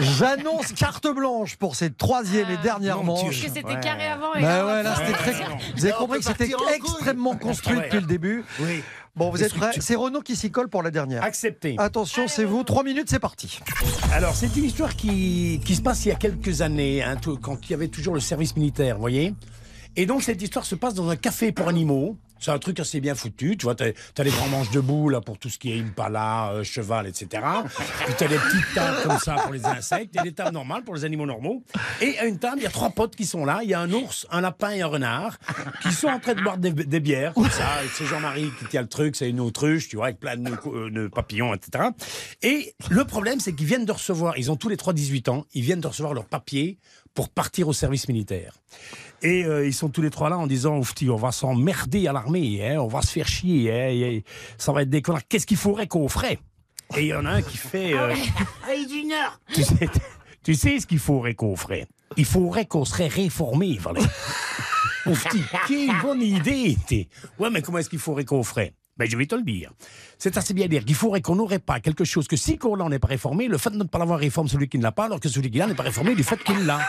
J'annonce 0.00 0.72
carte 0.72 1.06
blanche 1.14 1.56
pour 1.56 1.76
cette 1.76 1.96
troisième 1.96 2.50
et 2.50 2.56
dernière 2.58 3.02
mon 3.02 3.14
Dieu. 3.14 3.24
manche. 3.26 3.42
Que 3.42 3.48
c'était 3.52 3.80
carré 3.80 4.06
avant 4.06 4.34
et 4.34 4.42
Bah 4.42 4.66
ouais, 4.66 4.82
là 4.82 4.94
c'était 4.96 5.12
très. 5.12 5.32
Vous 5.76 5.84
avez 5.84 5.94
on 5.94 5.98
compris 5.98 6.18
peut 6.18 6.24
que 6.24 6.24
c'était 6.38 6.48
partir 6.50 6.58
en 6.60 6.64
couille. 6.64 6.74
extrêmement 6.76 7.36
Ouais. 7.76 7.84
depuis 7.84 8.00
le 8.00 8.06
début. 8.06 8.44
Oui. 8.60 8.82
Bon, 9.16 9.30
vous 9.30 9.42
êtes 9.42 9.52
prêts. 9.52 9.72
C'est 9.80 9.96
Renaud 9.96 10.20
qui 10.20 10.36
s'y 10.36 10.50
colle 10.50 10.68
pour 10.68 10.82
la 10.82 10.90
dernière. 10.92 11.24
Accepté. 11.24 11.74
Attention, 11.78 12.28
c'est 12.28 12.44
vous. 12.44 12.62
Trois 12.62 12.84
minutes, 12.84 13.08
c'est 13.10 13.18
parti. 13.18 13.58
Alors, 14.12 14.34
c'est 14.36 14.54
une 14.56 14.64
histoire 14.64 14.94
qui, 14.94 15.60
qui 15.64 15.74
se 15.74 15.82
passe 15.82 16.04
il 16.04 16.10
y 16.10 16.12
a 16.12 16.14
quelques 16.14 16.62
années, 16.62 17.02
hein, 17.02 17.16
tout- 17.16 17.36
quand 17.36 17.58
il 17.68 17.72
y 17.72 17.74
avait 17.74 17.88
toujours 17.88 18.14
le 18.14 18.20
service 18.20 18.54
militaire, 18.56 18.94
vous 18.94 19.00
voyez 19.00 19.34
Et 19.96 20.06
donc, 20.06 20.22
cette 20.22 20.40
histoire 20.40 20.64
se 20.64 20.76
passe 20.76 20.94
dans 20.94 21.08
un 21.08 21.16
café 21.16 21.50
pour 21.50 21.66
animaux. 21.68 22.16
C'est 22.40 22.50
un 22.50 22.58
truc 22.58 22.80
assez 22.80 23.00
bien 23.00 23.14
foutu. 23.14 23.56
Tu 23.56 23.64
vois, 23.64 23.74
t'as 23.74 23.86
as 24.18 24.22
les 24.22 24.30
grands 24.30 24.48
manches 24.48 24.70
debout, 24.70 25.08
là, 25.08 25.20
pour 25.20 25.38
tout 25.38 25.48
ce 25.48 25.58
qui 25.58 25.72
est 25.72 25.80
impala, 25.80 26.52
euh, 26.52 26.64
cheval, 26.64 27.06
etc. 27.06 27.42
Puis 28.04 28.14
t'as 28.16 28.28
des 28.28 28.38
petites 28.38 28.74
tables 28.74 28.98
comme 29.02 29.18
ça 29.18 29.36
pour 29.36 29.52
les 29.52 29.64
insectes 29.66 30.16
et 30.18 30.22
des 30.22 30.32
tables 30.32 30.52
normales 30.52 30.82
pour 30.84 30.94
les 30.94 31.04
animaux 31.04 31.26
normaux. 31.26 31.62
Et 32.00 32.18
à 32.18 32.26
une 32.26 32.38
table, 32.38 32.58
il 32.58 32.64
y 32.64 32.66
a 32.66 32.70
trois 32.70 32.90
potes 32.90 33.16
qui 33.16 33.26
sont 33.26 33.44
là. 33.44 33.60
Il 33.62 33.70
y 33.70 33.74
a 33.74 33.80
un 33.80 33.92
ours, 33.92 34.26
un 34.30 34.40
lapin 34.40 34.70
et 34.70 34.82
un 34.82 34.86
renard 34.86 35.38
qui 35.82 35.92
sont 35.92 36.08
en 36.08 36.18
train 36.18 36.34
de 36.34 36.42
boire 36.42 36.58
des, 36.58 37.00
bières, 37.00 37.34
comme 37.34 37.50
ça. 37.50 37.68
C'est 37.94 38.06
Jean-Marie 38.06 38.50
qui 38.58 38.66
tient 38.66 38.82
le 38.82 38.88
truc, 38.88 39.16
c'est 39.16 39.28
une 39.28 39.40
autruche, 39.40 39.88
tu 39.88 39.96
vois, 39.96 40.06
avec 40.06 40.20
plein 40.20 40.36
de, 40.36 40.50
euh, 40.66 41.08
papillons, 41.08 41.54
etc. 41.54 41.84
Et 42.42 42.74
le 42.90 43.04
problème, 43.04 43.40
c'est 43.40 43.52
qu'ils 43.52 43.66
viennent 43.66 43.84
de 43.84 43.92
recevoir, 43.92 44.36
ils 44.38 44.50
ont 44.50 44.56
tous 44.56 44.68
les 44.68 44.76
trois 44.76 44.92
18 44.92 45.28
ans, 45.28 45.44
ils 45.54 45.62
viennent 45.62 45.80
de 45.80 45.86
recevoir 45.86 46.14
leur 46.14 46.26
papier 46.26 46.78
pour 47.14 47.28
partir 47.28 47.68
au 47.68 47.72
service 47.72 48.08
militaire. 48.08 48.54
Et 49.22 49.44
euh, 49.44 49.66
ils 49.66 49.74
sont 49.74 49.88
tous 49.88 50.02
les 50.02 50.10
trois 50.10 50.30
là 50.30 50.38
en 50.38 50.46
disant 50.46 50.78
Oufti, 50.78 51.10
on 51.10 51.16
va 51.16 51.32
s'emmerder 51.32 52.06
à 52.06 52.12
l'armée, 52.12 52.64
hein, 52.64 52.78
on 52.80 52.86
va 52.86 53.02
se 53.02 53.10
faire 53.10 53.26
chier, 53.26 53.72
hein, 53.72 53.88
et 53.88 54.24
ça 54.58 54.72
va 54.72 54.82
être 54.82 54.90
des 54.90 55.02
connards. 55.02 55.26
Qu'est-ce 55.28 55.46
qu'il 55.46 55.56
faudrait 55.56 55.88
qu'on 55.88 56.08
ferait? 56.08 56.38
Et 56.96 57.02
il 57.02 57.06
y 57.08 57.14
en 57.14 57.26
a 57.26 57.30
un 57.30 57.42
qui 57.42 57.56
fait 57.56 57.94
euh, 57.94 58.14
Allez, 58.66 58.86
d'une 58.88 59.12
heure. 59.12 59.40
tu, 59.52 59.62
sais, 59.62 59.88
tu 60.42 60.54
sais 60.54 60.80
ce 60.80 60.86
qu'il 60.86 61.00
faudrait 61.00 61.34
qu'on 61.34 61.56
ferait? 61.56 61.86
Il 62.16 62.24
faudrait 62.24 62.66
qu'on 62.66 62.84
serait 62.84 63.08
réformé, 63.08 63.78
voilà. 63.80 64.00
Oufti, 65.06 65.42
quelle 65.66 66.00
bonne 66.00 66.22
idée 66.22 66.76
t'es. 66.86 67.08
Ouais, 67.38 67.50
mais 67.50 67.60
comment 67.60 67.78
est-ce 67.78 67.90
qu'il 67.90 67.98
faudrait 67.98 68.24
qu'on 68.24 68.42
ferait? 68.42 68.74
Ben, 68.96 69.08
je 69.08 69.16
vais 69.16 69.26
te 69.26 69.34
le 69.34 69.42
dire. 69.42 69.70
C'est 70.18 70.36
assez 70.36 70.54
bien 70.54 70.66
dire 70.66 70.84
qu'il 70.84 70.96
faudrait 70.96 71.20
qu'on 71.22 71.36
n'aurait 71.36 71.60
pas 71.60 71.78
quelque 71.78 72.04
chose 72.04 72.26
que 72.26 72.36
si 72.36 72.58
qu'on 72.58 72.88
n'est 72.88 72.98
pas 72.98 73.08
réformé, 73.08 73.46
le 73.46 73.56
fait 73.56 73.70
de 73.70 73.76
ne 73.76 73.84
pas 73.84 73.98
l'avoir 73.98 74.18
réforme 74.18 74.48
celui 74.48 74.68
qui 74.68 74.76
ne 74.76 74.82
l'a 74.82 74.92
pas, 74.92 75.04
alors 75.04 75.20
que 75.20 75.28
celui 75.28 75.50
qui 75.50 75.58
l'a 75.58 75.68
n'est 75.68 75.74
pas 75.74 75.84
réformé 75.84 76.14
du 76.16 76.24
fait 76.24 76.42
qu'il 76.42 76.66
l'a. 76.66 76.80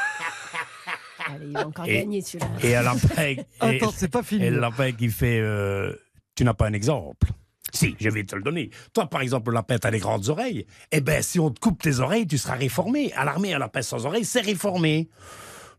Allez, 1.33 1.45
il 1.47 1.53
va 1.53 1.67
encore 1.67 1.85
Et- 1.85 1.93
gagner 1.99 2.21
celui-là. 2.21 2.47
Et 2.63 2.75
à 2.75 2.81
l'après, 2.81 3.33
et, 3.33 3.45
Attends, 3.59 3.91
c'est 3.95 4.07
pas 4.09 4.23
fini. 4.23 4.45
et 4.45 4.49
l'après 4.49 4.93
qui 4.93 5.09
fait 5.09 5.39
euh, 5.39 5.93
Tu 6.35 6.43
n'as 6.43 6.53
pas 6.53 6.67
un 6.67 6.73
exemple. 6.73 7.27
Si, 7.71 7.95
je 7.99 8.09
vais 8.09 8.23
te 8.23 8.35
le 8.35 8.41
donner. 8.41 8.71
Toi, 8.93 9.05
par 9.07 9.21
exemple, 9.21 9.51
le 9.51 9.55
lapin, 9.55 9.77
t'as 9.77 9.91
les 9.91 9.99
grandes 9.99 10.27
oreilles. 10.29 10.65
Eh 10.91 11.01
ben, 11.01 11.21
si 11.21 11.39
on 11.39 11.51
te 11.51 11.59
coupe 11.59 11.81
tes 11.83 11.99
oreilles, 11.99 12.25
tu 12.25 12.37
seras 12.39 12.55
réformé. 12.55 13.13
À 13.13 13.25
l'armée, 13.25 13.53
un 13.53 13.59
lapin 13.59 13.83
sans 13.83 14.07
oreilles, 14.07 14.25
c'est 14.25 14.41
réformé. 14.41 15.07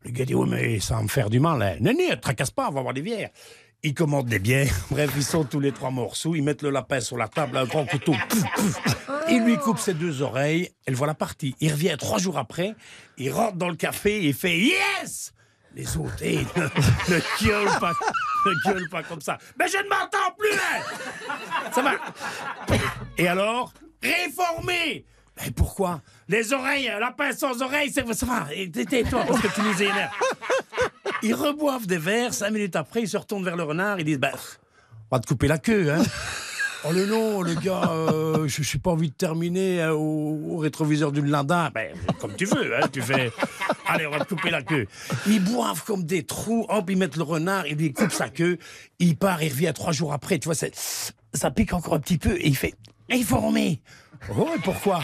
Le 0.05 0.13
gars 0.13 0.25
dit, 0.25 0.35
oui, 0.37 0.49
mais 0.49 0.79
ça 0.79 0.95
va 0.97 1.03
me 1.03 1.09
faire 1.09 1.29
du 1.31 1.41
mal. 1.41 1.61
Hein. 1.61 1.77
Non, 1.81 1.93
non, 1.93 2.09
te 2.11 2.15
tracasse 2.21 2.53
pas, 2.53 2.69
on 2.69 2.73
va 2.73 2.79
avoir 2.79 2.95
des 2.95 3.03
bières. 3.03 3.31
Ils 3.83 3.93
commandent 3.93 4.29
des 4.29 4.39
bières. 4.39 4.73
Bref, 4.91 5.11
ils 5.17 5.25
sont 5.25 5.43
tous 5.45 5.59
les 5.59 5.73
trois 5.73 5.91
morceaux. 5.91 6.37
Ils 6.37 6.43
mettent 6.43 6.63
le 6.63 6.71
lapin 6.71 7.01
sur 7.01 7.17
la 7.17 7.27
table, 7.27 7.57
un 7.57 7.65
grand 7.65 7.85
couteau. 7.87 8.13
Pouf, 8.29 8.45
pouf. 8.55 8.97
Il 9.29 9.43
lui 9.45 9.57
coupe 9.57 9.79
ses 9.79 9.95
deux 9.95 10.23
oreilles. 10.23 10.71
Elle 10.87 10.95
voit 10.95 11.07
la 11.09 11.15
partie. 11.15 11.55
Il 11.61 11.73
revient 11.73 11.97
trois 11.99 12.19
jours 12.19 12.39
après. 12.39 12.75
Il 13.19 13.33
rentre 13.33 13.57
dans 13.57 13.69
le 13.69 13.77
café 13.77 14.17
et 14.25 14.29
il 14.29 14.35
fait 14.35 14.57
Yes! 14.59 15.33
Les 15.75 15.97
autres, 15.97 16.23
ne, 16.23 16.29
ne 17.15 17.45
gueulent 17.45 17.79
pas, 17.79 17.93
ne 18.47 18.89
pas 18.91 19.03
comme 19.05 19.21
ça. 19.21 19.39
Mais 19.59 19.69
je 19.69 19.77
ne 19.79 19.89
m'entends 19.89 20.35
plus, 20.37 20.53
hein 20.53 21.71
Ça 21.73 21.83
va. 21.83 21.93
Et 23.17 23.29
alors, 23.29 23.73
réformer 24.03 25.05
Mais 25.41 25.51
pourquoi? 25.53 26.01
Les 26.29 26.53
oreilles, 26.53 26.89
un 26.89 26.99
lapin 26.99 27.33
sans 27.33 27.63
oreilles, 27.63 27.93
ça 27.93 28.03
va. 28.03 28.47
Et 28.53 28.71
Tais-toi 28.71 29.25
parce 29.27 29.41
que 29.41 29.49
tu 29.49 29.61
nous 29.63 29.83
énerves. 29.83 30.11
Ils 31.23 31.35
reboivent 31.35 31.87
des 31.87 31.99
verres, 31.99 32.35
cinq 32.35 32.51
minutes 32.51 32.77
après, 32.77 33.03
ils 33.03 33.09
se 33.09 33.17
retournent 33.17 33.45
vers 33.45 33.57
le 33.57 33.63
renard, 33.63 34.01
ils 34.01 34.05
disent 34.05 34.19
Bah, 34.19 34.33
on 35.11 35.17
va 35.17 35.21
te 35.21 35.27
couper 35.27 35.49
la 35.49 35.59
queue, 35.59 35.93
hein 35.93 36.03
Oh 36.85 36.93
le 36.93 37.05
non, 37.05 37.43
le 37.43 37.55
gars, 37.55 37.91
euh, 37.91 38.49
je 38.49 38.61
n'ai 38.61 38.81
pas 38.81 38.91
envie 38.91 39.11
de 39.11 39.15
terminer 39.15 39.83
euh, 39.83 39.95
au, 39.95 40.57
rétroviseur 40.57 41.13
d'une 41.13 41.29
Landa. 41.29 41.71
Ben, 41.75 41.95
comme 42.19 42.35
tu 42.37 42.47
veux, 42.47 42.77
hein, 42.77 42.89
tu 42.91 43.03
fais. 43.03 43.31
Allez, 43.87 44.07
on 44.07 44.11
va 44.11 44.21
te 44.21 44.35
couper 44.35 44.51
la 44.51 44.63
queue. 44.63 44.87
Ils 45.27 45.45
boivent 45.45 45.85
comme 45.85 46.05
des 46.05 46.25
trous, 46.25 46.65
hop, 46.69 46.89
ils 46.89 46.97
mettent 46.97 47.17
le 47.17 47.23
renard, 47.23 47.67
ils 47.67 47.77
lui 47.77 47.93
coupent 47.93 48.13
sa 48.13 48.31
queue, 48.31 48.59
il 48.99 49.17
part, 49.17 49.43
il 49.43 49.51
revient 49.51 49.73
trois 49.75 49.93
jours 49.93 50.13
après, 50.13 50.39
tu 50.39 50.49
vois, 50.49 50.55
ça 50.55 51.51
pique 51.51 51.73
encore 51.75 51.95
un 51.95 52.01
petit 52.01 52.19
peu, 52.19 52.37
et 52.37 52.47
il 52.47 52.57
fait 52.57 52.75
Réformé 53.11 53.83
Oh, 54.37 54.49
et 54.55 54.61
pourquoi? 54.61 55.03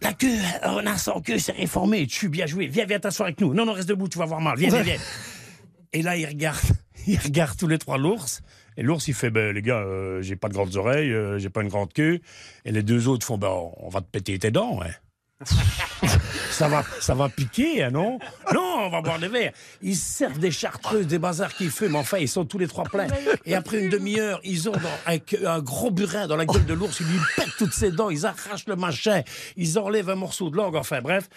La 0.00 0.12
queue, 0.12 0.38
un 0.62 0.72
renard 0.72 0.98
sans 0.98 1.20
queue, 1.20 1.38
c'est 1.38 1.52
réformé, 1.52 2.06
tu 2.06 2.28
bien 2.28 2.46
joué, 2.46 2.66
viens, 2.66 2.86
viens 2.86 2.98
t'asseoir 2.98 3.26
avec 3.26 3.40
nous. 3.40 3.54
Non, 3.54 3.66
non, 3.66 3.72
reste 3.72 3.88
debout, 3.88 4.08
tu 4.08 4.18
vas 4.18 4.26
voir 4.26 4.40
mal, 4.40 4.56
viens, 4.56 4.68
viens, 4.68 4.82
viens. 4.82 4.98
Et 5.92 6.02
là, 6.02 6.16
il 6.16 6.26
regarde, 6.26 6.60
il 7.06 7.18
regarde 7.18 7.56
tous 7.56 7.68
les 7.68 7.78
trois 7.78 7.98
l'ours. 7.98 8.42
Et 8.76 8.82
l'ours, 8.82 9.06
il 9.08 9.14
fait, 9.14 9.30
ben, 9.30 9.54
les 9.54 9.62
gars, 9.62 9.80
euh, 9.80 10.22
j'ai 10.22 10.36
pas 10.36 10.48
de 10.48 10.54
grandes 10.54 10.76
oreilles, 10.76 11.12
euh, 11.12 11.38
j'ai 11.38 11.50
pas 11.50 11.62
une 11.62 11.68
grande 11.68 11.92
queue. 11.92 12.20
Et 12.64 12.72
les 12.72 12.82
deux 12.82 13.08
autres 13.08 13.26
font, 13.26 13.38
ben, 13.38 13.52
on 13.76 13.88
va 13.88 14.00
te 14.00 14.06
péter 14.06 14.38
tes 14.38 14.50
dents, 14.50 14.80
hein. 14.82 14.90
ça 16.52 16.68
va, 16.68 16.84
ça 17.00 17.14
va 17.16 17.28
piquer, 17.28 17.82
hein, 17.82 17.90
non? 17.90 18.20
Non, 18.54 18.76
on 18.82 18.90
va 18.90 19.00
boire 19.02 19.18
des 19.18 19.26
verres. 19.26 19.52
Ils 19.82 19.96
se 19.96 20.18
servent 20.18 20.38
des 20.38 20.52
chartreuses, 20.52 21.08
des 21.08 21.18
bazars 21.18 21.52
qui 21.52 21.68
fument. 21.68 21.96
Enfin, 21.96 22.18
ils 22.18 22.28
sont 22.28 22.44
tous 22.44 22.58
les 22.58 22.68
trois 22.68 22.84
pleins. 22.84 23.08
Et 23.44 23.56
après 23.56 23.82
une 23.82 23.88
demi-heure, 23.90 24.38
ils 24.44 24.68
ont 24.68 24.72
dans- 24.72 24.78
avec 25.04 25.36
un 25.44 25.58
gros 25.60 25.90
burin 25.90 26.28
dans 26.28 26.36
la 26.36 26.46
gueule 26.46 26.64
de 26.64 26.74
l'ours. 26.74 27.00
Ils 27.00 27.06
lui 27.08 27.18
pètent 27.36 27.56
toutes 27.58 27.72
ses 27.72 27.90
dents. 27.90 28.08
Ils 28.08 28.24
arrachent 28.24 28.66
le 28.68 28.76
machin. 28.76 29.22
Ils 29.56 29.80
enlèvent 29.80 30.10
un 30.10 30.14
morceau 30.14 30.48
de 30.48 30.56
langue. 30.56 30.76
Enfin, 30.76 31.00
bref. 31.02 31.28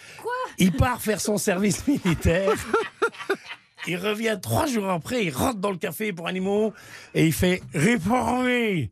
il 0.58 0.70
part 0.70 1.02
faire 1.02 1.20
son 1.20 1.36
service 1.36 1.84
militaire. 1.88 2.52
Il 3.88 3.96
revient 3.96 4.36
trois 4.40 4.66
jours 4.66 4.90
après, 4.90 5.24
il 5.24 5.30
rentre 5.30 5.58
dans 5.60 5.70
le 5.70 5.76
café 5.76 6.12
pour 6.12 6.26
animaux 6.26 6.72
et 7.14 7.26
il 7.26 7.32
fait 7.32 7.62
réformer. 7.72 8.90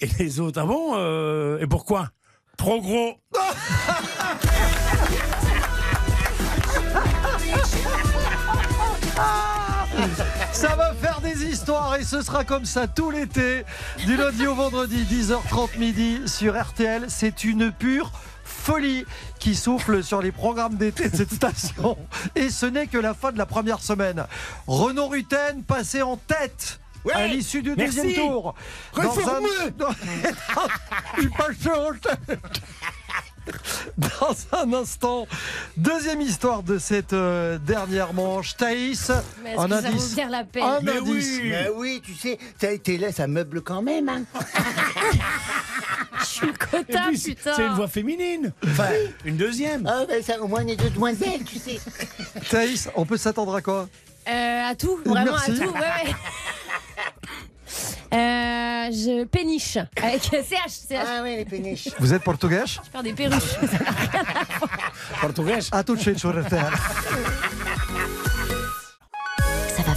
Et 0.00 0.08
les 0.18 0.40
autres, 0.40 0.60
ah 0.62 0.66
bon 0.66 0.94
euh, 0.96 1.58
Et 1.60 1.66
pourquoi? 1.66 2.10
Trop 2.56 2.80
gros. 2.80 3.14
Ça 10.52 10.74
va 10.76 10.94
faire 10.94 11.20
des 11.20 11.44
histoires 11.44 11.96
et 11.96 12.04
ce 12.04 12.22
sera 12.22 12.44
comme 12.44 12.64
ça 12.64 12.86
tout 12.86 13.10
l'été, 13.10 13.64
du 14.06 14.16
lundi 14.16 14.46
au 14.46 14.54
vendredi, 14.54 15.04
10h30 15.04 15.78
midi 15.78 16.20
sur 16.26 16.60
RTL. 16.60 17.04
C'est 17.08 17.44
une 17.44 17.70
pure 17.70 18.10
folie 18.54 19.04
qui 19.38 19.54
souffle 19.54 20.02
sur 20.02 20.22
les 20.22 20.32
programmes 20.32 20.76
d'été 20.76 21.08
de 21.08 21.16
cette 21.16 21.32
station. 21.34 21.96
Et 22.34 22.50
ce 22.50 22.66
n'est 22.66 22.86
que 22.86 22.98
la 22.98 23.14
fin 23.14 23.32
de 23.32 23.38
la 23.38 23.46
première 23.46 23.80
semaine. 23.80 24.24
Renaud 24.66 25.08
Rutten 25.08 25.62
passé 25.64 26.02
en 26.02 26.16
tête. 26.16 26.78
à 27.12 27.26
l'issue 27.26 27.62
du 27.62 27.74
merci. 27.76 28.00
deuxième 28.02 28.14
tour. 28.14 28.54
Réformé. 28.94 29.48
Il 31.20 31.30
passait 31.30 31.70
en 31.70 31.92
tête. 31.92 32.38
Dans 33.98 34.34
un 34.58 34.72
instant, 34.72 35.26
deuxième 35.76 36.22
histoire 36.22 36.62
de 36.62 36.78
cette 36.78 37.12
euh, 37.12 37.58
dernière 37.58 38.14
manche. 38.14 38.56
Thaïs, 38.56 39.12
Mais 39.42 39.54
un 39.54 39.68
ça 39.68 39.86
indice. 39.88 40.14
bien 40.14 40.30
la 40.30 40.44
peine 40.44 40.62
Un 40.64 40.80
Mais 40.80 40.96
indice. 40.96 41.40
oui, 41.42 41.48
mais 41.50 41.68
oui, 41.76 42.00
tu 42.02 42.14
sais, 42.14 42.38
ça 42.58 42.68
a 42.68 42.70
été 42.70 42.96
là, 42.96 43.12
ça 43.12 43.26
meuble 43.26 43.60
quand 43.60 43.82
même. 43.82 44.08
Hein. 44.08 44.22
Je 46.24 46.28
suis 46.30 46.46
le 46.46 46.52
quota, 46.52 47.02
puis, 47.08 47.18
c'est 47.18 47.34
putain. 47.34 47.52
c'est 47.56 47.66
une 47.66 47.74
voix 47.74 47.88
féminine. 47.88 48.52
Enfin, 48.66 48.88
une 49.24 49.36
deuxième. 49.36 49.86
Ah, 49.86 50.04
ben, 50.08 50.22
ça, 50.22 50.40
au 50.40 50.48
moins, 50.48 50.62
on 50.64 50.68
est 50.68 50.76
deux 50.76 50.90
demoiselles, 50.90 51.44
tu 51.44 51.58
sais. 51.58 51.78
Thaïs, 52.50 52.88
on 52.96 53.04
peut 53.04 53.16
s'attendre 53.16 53.54
à 53.54 53.62
quoi? 53.62 53.88
Euh, 54.28 54.70
à 54.70 54.74
tout, 54.74 54.98
vraiment 55.04 55.32
Merci. 55.32 55.50
à 55.50 55.54
tout. 55.54 55.72
Ouais, 55.72 55.80
ouais. 55.80 56.14
Euh, 58.12 58.90
je 58.92 59.24
péniche 59.24 59.76
avec 60.00 60.22
CH, 60.22 60.70
CH. 60.88 61.04
Ah 61.06 61.22
ouais, 61.22 61.38
les 61.38 61.44
péniches. 61.44 61.88
Vous 61.98 62.14
êtes 62.14 62.22
portugais? 62.22 62.62
Je 62.66 62.90
perds 62.90 63.02
des 63.02 63.12
perruches. 63.12 63.56
Portugais. 65.20 65.58
À 65.72 65.82
tout 65.82 65.96
de 65.96 66.00
suite 66.00 66.18
sur 66.20 66.30
RTL. 66.30 66.64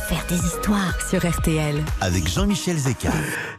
Faire 0.07 0.25
des 0.29 0.37
histoires 0.37 1.09
sur 1.09 1.29
RTL. 1.29 1.83
Avec 1.99 2.29
Jean-Michel 2.29 2.77
Zeka. 2.77 3.09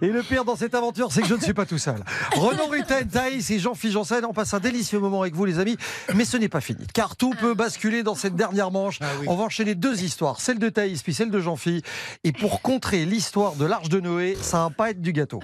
Et 0.01 0.07
le 0.07 0.23
pire 0.23 0.47
dans 0.47 0.57
cette 0.57 0.75
aventure, 0.75 1.13
c'est 1.13 1.21
que 1.21 1.29
je 1.29 1.35
ne 1.35 1.41
suis 1.41 1.53
pas 1.53 1.67
tout 1.67 1.77
seul. 1.77 2.03
Renaud 2.37 2.69
Rutten, 2.69 3.07
Thaïs 3.07 3.51
et 3.51 3.59
Jean-Philippe 3.59 3.93
Janssen, 3.93 4.25
on 4.25 4.33
passe 4.33 4.55
un 4.55 4.59
délicieux 4.59 4.99
moment 4.99 5.21
avec 5.21 5.35
vous, 5.35 5.45
les 5.45 5.59
amis. 5.59 5.77
Mais 6.15 6.25
ce 6.25 6.39
n'est 6.39 6.49
pas 6.49 6.63
fini, 6.63 6.87
car 6.95 7.17
tout 7.17 7.35
peut 7.39 7.53
basculer 7.53 8.03
dans 8.03 8.15
cette 8.15 8.35
dernière 8.35 8.71
manche. 8.71 8.99
On 9.27 9.37
va 9.37 9.45
enchaîner 9.45 9.75
deux 9.75 10.03
histoires, 10.03 10.41
celle 10.41 10.59
de 10.59 10.71
Thaïs 10.71 11.03
puis 11.03 11.13
celle 11.13 11.31
de 11.31 11.39
Jean-Philippe. 11.39 11.87
Et 12.25 12.33
pour 12.33 12.63
contrer 12.63 13.05
l'histoire 13.05 13.55
de 13.57 13.67
l'Arche 13.67 13.91
de 13.91 14.01
Noé, 14.01 14.39
ça 14.41 14.61
va 14.61 14.71
pas 14.71 14.91
être 14.91 15.03
du 15.03 15.13
gâteau. 15.13 15.41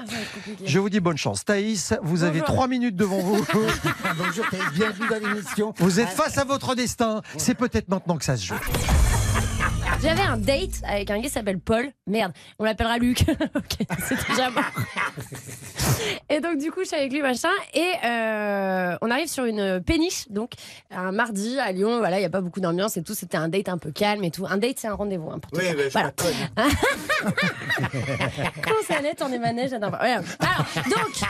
Je 0.65 0.79
vous 0.79 0.89
dis 0.89 1.01
bonne 1.01 1.19
chance. 1.19 1.45
Thaïs, 1.45 1.93
vous 2.03 2.23
avez 2.23 2.41
trois 2.41 2.67
minutes 2.67 2.97
devant 2.97 3.19
vous. 3.19 3.45
Bonjour, 4.17 4.47
t'es 4.51 4.57
bienvenue 4.73 5.09
dans 5.09 5.29
l'émission. 5.29 5.75
Vous 5.77 6.01
êtes 6.01 6.09
face 6.09 6.39
à 6.39 6.45
votre 6.45 6.75
destin. 6.75 7.21
C'est 7.37 7.55
peut-être 7.55 7.91
maintenant 7.91 8.17
que 8.17 8.25
ça 8.25 8.39
se 8.39 8.47
joue. 8.47 8.55
J'avais 10.05 10.21
un 10.21 10.37
date 10.37 10.83
avec 10.87 11.11
un 11.11 11.17
gars 11.17 11.23
qui 11.23 11.31
s'appelle 11.31 11.59
Paul. 11.59 11.91
Merde, 12.07 12.33
on 12.59 12.65
l'appellera 12.65 12.99
Luc. 12.99 13.21
ok, 13.55 13.87
c'est 14.07 14.29
déjà 14.29 14.51
mort. 14.51 14.65
et 16.29 16.41
donc, 16.41 16.59
du 16.59 16.71
coup, 16.71 16.81
je 16.81 16.89
suis 16.89 16.97
avec 16.97 17.11
lui, 17.11 17.23
machin. 17.23 17.49
Et 17.73 17.91
euh, 18.05 18.99
on 19.01 19.11
arrive 19.11 19.29
sur 19.29 19.47
une 19.47 19.83
péniche, 19.83 20.29
donc 20.29 20.53
un 20.91 21.11
mardi 21.11 21.59
à 21.59 21.73
Lyon. 21.73 22.01
Voilà, 22.01 22.19
il 22.19 22.21
n'y 22.21 22.27
a 22.27 22.31
pas 22.31 22.43
beaucoup 22.43 22.61
d'ambiance 22.61 22.99
et 22.99 23.03
tout. 23.03 23.15
C'était 23.15 23.39
un 23.39 23.49
date 23.49 23.71
un 23.71 23.79
peu 23.79 23.93
calme 23.93 24.23
et 24.25 24.31
tout. 24.31 24.45
Un 24.47 24.59
date, 24.59 24.77
c'est 24.79 24.89
un 24.89 24.95
rendez-vous. 24.95 25.31
hein, 25.31 25.41
Oui, 25.55 25.63
ben, 25.75 25.85
je 25.87 25.89
voilà. 25.89 26.13
Comment 28.63 28.83
ça 28.87 28.97
allait 28.99 29.39
manèges 29.39 29.71
j'adore 29.71 29.93
pas. 29.93 29.99
Voilà. 30.01 30.17
Alors, 30.39 30.67
donc, 30.85 31.23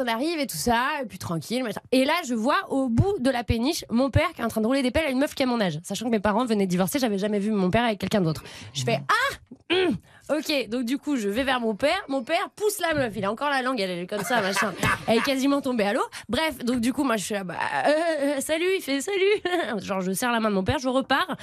on 0.00 0.06
arrive 0.06 0.38
et 0.38 0.46
tout 0.46 0.56
ça, 0.56 0.86
et 1.02 1.06
puis 1.06 1.18
tranquille. 1.18 1.62
Et 1.92 2.04
là, 2.04 2.14
je 2.26 2.34
vois 2.34 2.56
au 2.70 2.88
bout 2.88 3.18
de 3.20 3.30
la 3.30 3.44
péniche 3.44 3.84
mon 3.90 4.10
père 4.10 4.32
qui 4.34 4.40
est 4.40 4.44
en 4.44 4.48
train 4.48 4.60
de 4.60 4.66
rouler 4.66 4.82
des 4.82 4.90
pelles 4.90 5.06
à 5.06 5.10
une 5.10 5.18
meuf 5.18 5.34
qui 5.34 5.42
a 5.42 5.46
mon 5.46 5.60
âge. 5.60 5.78
Sachant 5.82 6.06
que 6.06 6.10
mes 6.10 6.20
parents 6.20 6.44
venaient 6.44 6.66
divorcer, 6.66 6.98
j'avais 6.98 7.18
jamais 7.18 7.38
vu 7.38 7.50
mon 7.50 7.70
père 7.70 7.84
avec 7.84 7.98
quelqu'un 7.98 8.20
d'autre. 8.20 8.42
Je 8.72 8.84
fais 8.84 9.00
Ah 9.08 9.74
hum, 9.74 9.96
Ok, 10.30 10.68
donc 10.68 10.84
du 10.84 10.96
coup, 10.96 11.16
je 11.16 11.28
vais 11.28 11.42
vers 11.42 11.60
mon 11.60 11.74
père. 11.74 12.00
Mon 12.08 12.22
père 12.22 12.50
pousse 12.54 12.78
la 12.80 12.94
meuf. 12.94 13.12
Il 13.16 13.24
a 13.24 13.32
encore 13.32 13.50
la 13.50 13.62
langue, 13.62 13.80
elle 13.80 13.90
est 13.90 14.06
comme 14.06 14.22
ça, 14.22 14.40
machin. 14.42 14.72
Elle 15.08 15.18
est 15.18 15.22
quasiment 15.22 15.60
tombée 15.60 15.84
à 15.84 15.92
l'eau. 15.92 16.04
Bref, 16.28 16.58
donc 16.64 16.80
du 16.80 16.92
coup, 16.92 17.02
moi, 17.02 17.16
je 17.16 17.24
suis 17.24 17.34
là, 17.34 17.42
bah, 17.42 17.56
euh, 17.86 17.90
euh, 18.20 18.40
salut, 18.40 18.66
il 18.76 18.80
fait 18.80 19.00
salut. 19.00 19.18
Genre, 19.82 20.00
je 20.02 20.12
serre 20.12 20.30
la 20.30 20.38
main 20.40 20.50
de 20.50 20.54
mon 20.54 20.62
père, 20.62 20.78
je 20.78 20.88
repars. 20.88 21.36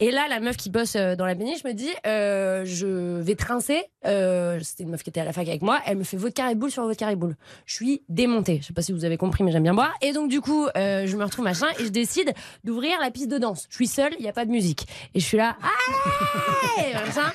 Et 0.00 0.10
là, 0.10 0.26
la 0.28 0.40
meuf 0.40 0.56
qui 0.56 0.68
bosse 0.70 0.96
euh, 0.96 1.16
dans 1.16 1.24
la 1.24 1.34
péniche 1.34 1.64
me 1.64 1.72
dit, 1.72 1.90
euh, 2.06 2.62
je 2.66 3.20
vais 3.20 3.36
trincer. 3.36 3.84
Euh, 4.04 4.60
C'était 4.62 4.82
une 4.84 4.90
meuf 4.90 5.02
qui 5.02 5.10
était 5.10 5.20
à 5.20 5.24
la 5.24 5.32
fac 5.32 5.48
avec 5.48 5.62
moi. 5.62 5.80
Elle 5.86 5.96
me 5.96 6.04
fait 6.04 6.16
vodka 6.18 6.46
Red 6.48 6.58
Bull 6.58 6.70
sur 6.70 6.84
vodka 6.84 7.08
Red 7.08 7.18
Bull. 7.18 7.36
Je 7.64 7.74
suis 7.74 8.02
démontée. 8.08 8.58
Je 8.60 8.66
sais 8.66 8.72
pas 8.74 8.82
si 8.82 8.92
vous 8.92 9.04
avez 9.04 9.16
compris, 9.16 9.44
mais 9.44 9.50
j'aime 9.52 9.62
bien 9.62 9.74
boire. 9.74 9.94
Et 10.02 10.12
donc, 10.12 10.28
du 10.28 10.40
coup, 10.42 10.66
euh, 10.76 11.06
je 11.06 11.16
me 11.16 11.24
retrouve 11.24 11.44
machin 11.44 11.68
et 11.78 11.84
je 11.84 11.88
décide 11.90 12.32
d'ouvrir 12.64 13.00
la 13.00 13.10
piste 13.10 13.28
de 13.30 13.38
danse. 13.38 13.66
Je 13.70 13.74
suis 13.76 13.86
seule, 13.86 14.12
il 14.18 14.22
n'y 14.22 14.28
a 14.28 14.32
pas 14.32 14.44
de 14.44 14.50
musique. 14.50 14.86
Et 15.14 15.20
je 15.20 15.24
suis 15.24 15.36
là, 15.38 15.56
allez, 16.78 16.92
machin. 16.92 17.32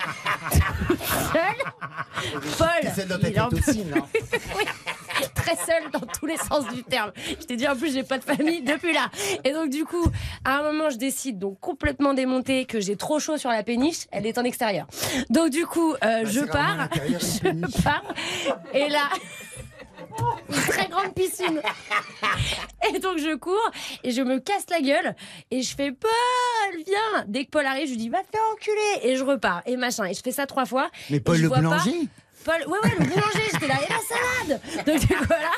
Seule. 0.97 2.57
Ta 3.07 3.17
il 3.21 3.35
est 3.35 3.39
en 3.39 3.49
tête 3.49 3.67
aussi, 3.67 3.85
non 3.85 4.05
oui, 4.57 4.63
très 5.35 5.55
seule 5.55 5.89
dans 5.91 5.99
tous 5.99 6.25
les 6.25 6.37
sens 6.37 6.67
du 6.73 6.83
terme. 6.83 7.11
Je 7.39 7.45
t'ai 7.45 7.55
dit 7.55 7.67
en 7.67 7.75
plus 7.75 7.93
j'ai 7.93 8.03
pas 8.03 8.17
de 8.17 8.23
famille 8.23 8.61
depuis 8.61 8.93
là. 8.93 9.09
Et 9.43 9.51
donc 9.53 9.69
du 9.69 9.85
coup, 9.85 10.05
à 10.45 10.59
un 10.59 10.63
moment 10.63 10.89
je 10.89 10.97
décide 10.97 11.39
donc 11.39 11.59
complètement 11.59 12.13
démontée 12.13 12.65
que 12.65 12.79
j'ai 12.79 12.95
trop 12.95 13.19
chaud 13.19 13.37
sur 13.37 13.49
la 13.49 13.63
péniche, 13.63 14.07
elle 14.11 14.25
est 14.25 14.37
en 14.37 14.43
extérieur. 14.43 14.87
Donc 15.29 15.49
du 15.49 15.65
coup, 15.65 15.93
euh, 16.03 16.23
je 16.25 16.41
rarement 16.41 16.83
à 16.83 16.87
pars, 16.87 16.89
péniche. 17.03 17.21
je 17.43 17.81
pars 17.83 18.03
et 18.73 18.89
là 18.89 19.09
une 20.49 20.55
très 20.55 20.87
grande 20.87 21.13
piscine. 21.13 21.61
Et 22.93 22.99
donc 22.99 23.17
je 23.17 23.35
cours 23.35 23.71
et 24.03 24.11
je 24.11 24.21
me 24.21 24.39
casse 24.39 24.65
la 24.69 24.81
gueule 24.81 25.15
et 25.51 25.61
je 25.61 25.75
fais 25.75 25.91
Paul, 25.91 26.83
viens. 26.85 27.25
Dès 27.27 27.45
que 27.45 27.49
Paul 27.51 27.65
arrive, 27.65 27.85
je 27.85 27.91
lui 27.91 27.97
dis 27.97 28.09
va 28.09 28.19
te 28.21 28.29
faire 28.31 28.41
enculer 28.53 29.09
et 29.09 29.15
je 29.15 29.23
repars 29.23 29.61
et 29.65 29.77
machin 29.77 30.05
et 30.05 30.13
je 30.13 30.21
fais 30.21 30.31
ça 30.31 30.45
trois 30.45 30.65
fois. 30.65 30.89
Mais 31.09 31.19
Paul 31.19 31.37
le 31.37 31.49
pas- 31.49 31.55
boulanger 31.57 31.91
Paul, 32.43 32.55
ouais, 32.67 32.77
ouais, 32.83 32.91
le 32.99 33.05
boulanger, 33.05 33.49
j'étais 33.51 33.67
là, 33.67 33.75
et 33.75 33.89
la 33.91 33.99
salade 33.99 34.85
Donc 34.85 34.99
du 34.99 35.07
coup, 35.07 35.23
voilà. 35.27 35.51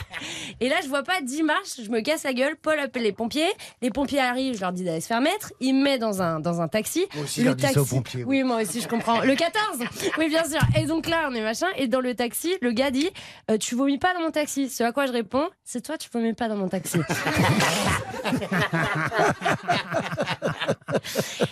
Et 0.60 0.70
là, 0.70 0.76
je 0.84 0.88
vois 0.90 1.04
pas 1.04 1.22
10 1.22 1.44
marches, 1.44 1.82
je 1.84 1.90
me 1.90 2.02
casse 2.02 2.24
la 2.24 2.34
gueule. 2.34 2.56
Paul 2.62 2.78
appelle 2.80 3.04
les 3.04 3.12
pompiers. 3.12 3.52
Les 3.82 3.90
pompiers 3.90 4.20
arrivent, 4.20 4.56
je 4.56 4.62
leur 4.62 4.72
dis 4.72 4.84
d'aller 4.84 5.02
se 5.02 5.08
faire 5.08 5.22
mettre. 5.22 5.54
Il 5.60 5.76
me 5.76 5.84
met 5.84 5.98
dans 5.98 6.22
un, 6.22 6.40
dans 6.40 6.62
un 6.62 6.68
taxi. 6.68 7.06
Moi 7.16 7.24
aussi, 7.24 7.44
je 7.44 7.50
dis 7.50 7.68
ça 7.68 7.82
aux 7.82 7.86
pompiers, 7.86 8.24
Oui, 8.24 8.44
moi 8.44 8.62
aussi, 8.62 8.82
je 8.82 8.88
comprends. 8.88 9.22
Le 9.22 9.36
14 9.36 9.80
Oui, 10.18 10.30
bien 10.30 10.44
sûr. 10.44 10.60
Et 10.78 10.86
donc 10.86 11.08
là, 11.08 11.28
on 11.30 11.36
est 11.36 11.42
machin. 11.42 11.68
Et 11.78 11.88
dans 11.88 12.02
le 12.02 12.16
taxi, 12.16 12.56
le 12.62 12.72
gars 12.72 12.92
dit 12.92 13.10
euh, 13.52 13.58
Tu 13.58 13.76
vomis 13.76 13.98
pas 13.98 14.14
dans 14.14 14.22
mon 14.22 14.32
taxi 14.32 14.70
Ce 14.70 14.84
à 14.84 14.92
quoi 14.92 15.06
je 15.06 15.12
réponds 15.12 15.50
C'est 15.64 15.82
toi, 15.82 15.98
tu 15.98 16.10
vomis 16.12 16.34
pas 16.34 16.48
dans 16.48 16.56
mon 16.58 16.70
taxi. 16.70 16.98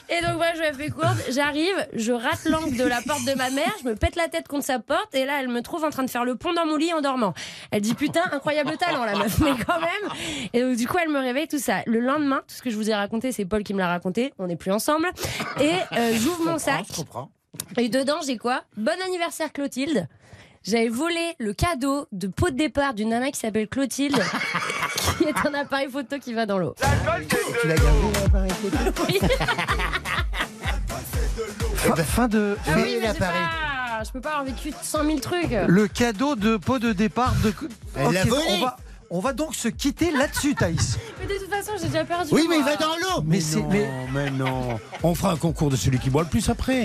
Et 0.09 0.21
donc 0.21 0.37
moi 0.37 0.47
je 0.55 0.61
me 0.61 0.73
fais 0.73 0.89
courte, 0.89 1.17
j'arrive, 1.29 1.75
je 1.93 2.11
rate 2.11 2.45
l'angle 2.45 2.75
de 2.77 2.83
la 2.83 3.01
porte 3.01 3.25
de 3.25 3.33
ma 3.33 3.49
mère, 3.49 3.73
je 3.83 3.89
me 3.89 3.95
pète 3.95 4.15
la 4.15 4.27
tête 4.27 4.47
contre 4.47 4.65
sa 4.65 4.79
porte 4.79 5.13
et 5.13 5.20
là 5.25 5.39
elle 5.39 5.47
me 5.47 5.61
trouve 5.61 5.83
en 5.83 5.89
train 5.89 6.03
de 6.03 6.09
faire 6.09 6.25
le 6.25 6.35
pont 6.35 6.53
dans 6.53 6.65
mon 6.65 6.77
lit 6.77 6.93
en 6.93 7.01
dormant. 7.01 7.33
Elle 7.71 7.81
dit 7.81 7.93
putain 7.93 8.23
incroyable 8.31 8.77
talent 8.77 9.03
la 9.05 9.15
meuf, 9.15 9.39
mais 9.39 9.51
quand 9.65 9.79
même. 9.79 10.11
Et 10.53 10.61
donc 10.61 10.75
du 10.75 10.87
coup 10.87 10.97
elle 11.01 11.09
me 11.09 11.19
réveille 11.19 11.47
tout 11.47 11.59
ça. 11.59 11.81
Le 11.85 11.99
lendemain, 11.99 12.41
tout 12.47 12.55
ce 12.55 12.61
que 12.61 12.69
je 12.69 12.75
vous 12.75 12.89
ai 12.89 12.95
raconté, 12.95 13.31
c'est 13.31 13.45
Paul 13.45 13.63
qui 13.63 13.73
me 13.73 13.79
l'a 13.79 13.87
raconté. 13.87 14.33
On 14.39 14.47
n'est 14.47 14.55
plus 14.55 14.71
ensemble. 14.71 15.09
Et 15.59 15.71
euh, 15.97 16.13
j'ouvre 16.15 16.45
mon 16.45 16.57
sac. 16.57 16.85
Je 16.89 16.95
comprends. 16.95 17.29
Et 17.77 17.89
dedans, 17.89 18.19
j'ai 18.25 18.37
quoi? 18.37 18.63
Bon 18.77 18.95
anniversaire 19.05 19.51
Clotilde. 19.51 20.07
J'avais 20.63 20.89
volé 20.89 21.33
le 21.39 21.53
cadeau 21.53 22.05
de 22.11 22.27
pot 22.27 22.51
de 22.51 22.55
départ 22.55 22.93
d'une 22.93 23.09
nana 23.09 23.31
qui 23.31 23.39
s'appelle 23.39 23.67
Clotilde, 23.67 24.21
qui 25.17 25.23
est 25.23 25.47
un 25.47 25.53
appareil 25.55 25.89
photo 25.89 26.19
qui 26.19 26.33
va 26.33 26.45
dans 26.45 26.59
l'eau. 26.59 26.75
Tu 27.61 27.67
l'as 27.67 27.75
gardé 27.75 28.19
l'appareil 28.23 28.51
photo? 28.51 29.03
Oui. 29.07 29.19
Fin, 31.81 31.95
fin 31.95 32.27
de. 32.27 32.57
Ah 32.67 32.73
oui, 32.75 32.97
Mais 33.01 33.07
l'appareil. 33.07 33.41
Pas- 34.01 34.07
je 34.07 34.11
peux 34.11 34.21
pas 34.21 34.29
avoir 34.31 34.45
vécu 34.45 34.71
100 34.81 35.05
000 35.05 35.19
trucs. 35.19 35.51
Le 35.67 35.87
cadeau 35.87 36.35
de 36.35 36.57
pot 36.57 36.79
de 36.79 36.91
départ 36.93 37.33
de. 37.43 37.53
Elle 37.95 38.13
l'a 38.13 38.21
Ok, 38.23 38.27
volé. 38.27 38.43
on 38.49 38.65
va, 38.65 38.77
on 39.13 39.19
va 39.19 39.33
donc 39.33 39.53
se 39.55 39.67
quitter 39.67 40.09
là-dessus, 40.11 40.55
Thaïs. 40.55 40.97
Mais 41.19 41.27
de 41.27 41.39
toute 41.39 41.49
façon, 41.49 41.73
j'ai 41.79 41.87
déjà 41.87 42.03
perdu. 42.05 42.29
Oui, 42.31 42.47
mais 42.49 42.57
il 42.57 42.63
va 42.63 42.75
dans 42.77 42.95
l'eau 42.95 43.21
Mais 43.25 43.39
c'est. 43.41 43.59
non, 43.59 43.67
Mais 43.69 43.87
mais 44.13 44.31
non. 44.31 44.79
On 45.03 45.13
fera 45.13 45.33
un 45.33 45.35
concours 45.37 45.69
de 45.69 45.75
celui 45.75 45.99
qui 45.99 46.09
boit 46.09 46.23
le 46.23 46.29
plus 46.29 46.49
après. 46.49 46.83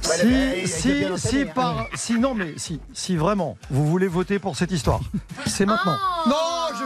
si, 0.00 0.12
a 0.12 0.66
si, 0.66 1.28
si, 1.28 1.42
hein. 1.42 1.46
par, 1.54 1.86
si, 1.94 2.18
non, 2.18 2.34
mais 2.34 2.54
si, 2.56 2.80
si 2.92 3.16
vraiment 3.16 3.56
vous 3.70 3.86
voulez 3.86 4.08
voter 4.08 4.38
pour 4.38 4.56
cette 4.56 4.72
histoire, 4.72 5.00
c'est 5.46 5.66
maintenant. 5.66 5.96
Oh 6.26 6.28
non, 6.28 6.34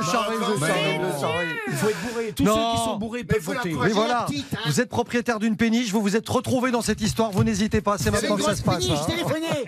je 0.01 0.11
charrie, 0.11 0.37
je 0.41 0.67
charrie, 0.67 1.01
je 1.15 1.21
charrie. 1.21 1.47
Il 1.69 1.73
faut 1.75 1.89
être 1.89 2.01
bourré. 2.09 2.33
Tous 2.37 2.45
Non. 2.45 2.55
ceux 2.55 2.79
qui 2.79 2.85
sont 2.85 2.97
bourrés 2.97 3.25
peuvent 3.25 3.41
voter. 3.43 3.75
Oui, 3.75 3.91
voilà. 3.93 4.25
petite, 4.29 4.47
hein. 4.55 4.59
Vous 4.67 4.81
êtes 4.81 4.89
propriétaire 4.89 5.39
d'une 5.39 5.57
péniche, 5.57 5.91
vous 5.93 6.01
vous 6.03 6.17
êtes 6.17 6.29
retrouvé 6.29 6.71
dans 6.71 6.83
cette 6.83 7.01
histoire, 7.01 7.31
vous 7.31 7.45
n'hésitez 7.45 7.81
pas, 7.81 7.99
c'est 7.99 8.11
maintenant 8.11 8.37
que 8.37 8.43
ça 8.43 8.57
se 8.57 8.63
passe. 8.63 8.85
Je 8.87 8.93
hein. 8.93 9.01
téléphonais 9.07 9.65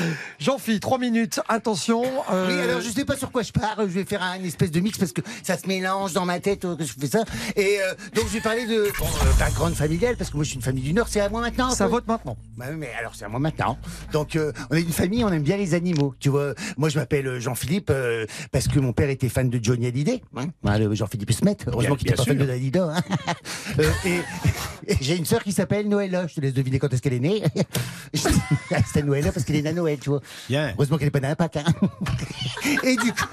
Jean-Phi, 0.38 0.80
trois 0.80 0.98
minutes, 0.98 1.40
attention. 1.48 2.02
euh, 2.32 2.46
Oui, 2.48 2.60
alors 2.60 2.80
je 2.80 2.88
sais 2.90 3.04
pas 3.04 3.16
sur 3.16 3.30
quoi 3.30 3.42
je 3.42 3.52
Je 3.78 3.84
vais 3.84 4.04
faire 4.04 4.22
un 4.22 4.42
espèce 4.42 4.70
de 4.70 4.80
mix 4.80 4.98
parce 4.98 5.12
que 5.12 5.20
ça 5.42 5.56
se 5.56 5.66
mélange 5.66 6.12
dans 6.12 6.24
ma 6.24 6.40
tête 6.40 6.64
euh, 6.64 6.76
que 6.76 6.84
je 6.84 6.92
fais 6.98 7.06
ça. 7.06 7.24
Et 7.56 7.78
euh, 7.80 7.94
donc 8.14 8.26
je 8.28 8.34
vais 8.34 8.40
parler 8.40 8.66
de 8.66 8.90
bon, 8.98 9.06
euh, 9.06 9.32
background 9.38 9.74
familial 9.74 10.16
parce 10.16 10.30
que 10.30 10.36
moi 10.36 10.44
je 10.44 10.50
suis 10.50 10.56
une 10.56 10.62
famille 10.62 10.84
du 10.84 10.92
Nord. 10.92 11.08
C'est 11.08 11.20
à 11.20 11.28
moi 11.28 11.40
maintenant. 11.40 11.70
ça 11.70 11.86
vote 11.86 12.06
maintenant. 12.06 12.36
Bah 12.56 12.66
oui, 12.70 12.76
mais 12.78 12.90
alors 12.98 13.14
c'est 13.14 13.24
à 13.24 13.28
moi 13.28 13.40
maintenant. 13.40 13.78
Donc 14.12 14.36
euh, 14.36 14.52
on 14.70 14.76
est 14.76 14.82
une 14.82 14.92
famille, 14.92 15.24
on 15.24 15.32
aime 15.32 15.42
bien 15.42 15.56
les 15.56 15.74
animaux. 15.74 16.14
Tu 16.18 16.28
vois, 16.28 16.54
moi 16.76 16.88
je 16.88 16.98
m'appelle 16.98 17.38
Jean-Philippe 17.40 17.92
parce 18.50 18.68
que 18.68 18.78
mon 18.78 18.92
père 18.92 19.10
était 19.10 19.28
fan 19.28 19.48
de 19.50 19.58
Johnny 19.62 19.86
Hallyday. 19.86 20.22
Hein 20.36 20.46
Bah, 20.62 20.76
Jean-Philippe 20.94 21.32
Smet. 21.32 21.56
Heureusement 21.66 21.96
qu'il 21.96 22.08
était 22.08 22.16
pas 22.16 22.24
fan 22.24 22.38
de. 22.38 22.44
Dalida. 22.44 22.96
Hein 22.96 23.02
et 24.04 24.20
et 24.86 24.96
j'ai 25.00 25.16
une 25.16 25.24
sœur 25.24 25.42
qui 25.42 25.52
s'appelle 25.52 25.88
Noëlla. 25.88 26.26
Je 26.26 26.34
te 26.34 26.40
laisse 26.40 26.54
deviner 26.54 26.78
quand 26.78 26.92
est-ce 26.92 27.02
qu'elle 27.02 27.14
est 27.14 27.20
née. 27.20 27.42
C'était 28.14 29.02
Noëlla 29.02 29.32
parce 29.32 29.44
qu'elle 29.44 29.56
est 29.56 29.62
née 29.62 29.70
à 29.70 29.72
Noël, 29.72 29.98
tu 30.00 30.10
vois. 30.10 30.20
Heureusement 30.50 30.98
qu'elle 30.98 31.08
est 31.08 31.12
pas 31.12 31.20
née 31.20 31.28
à 31.28 31.36
Pâques. 31.36 31.56
Hein. 31.56 31.72
Et 32.84 32.96
du 32.96 33.12
coup. 33.12 33.26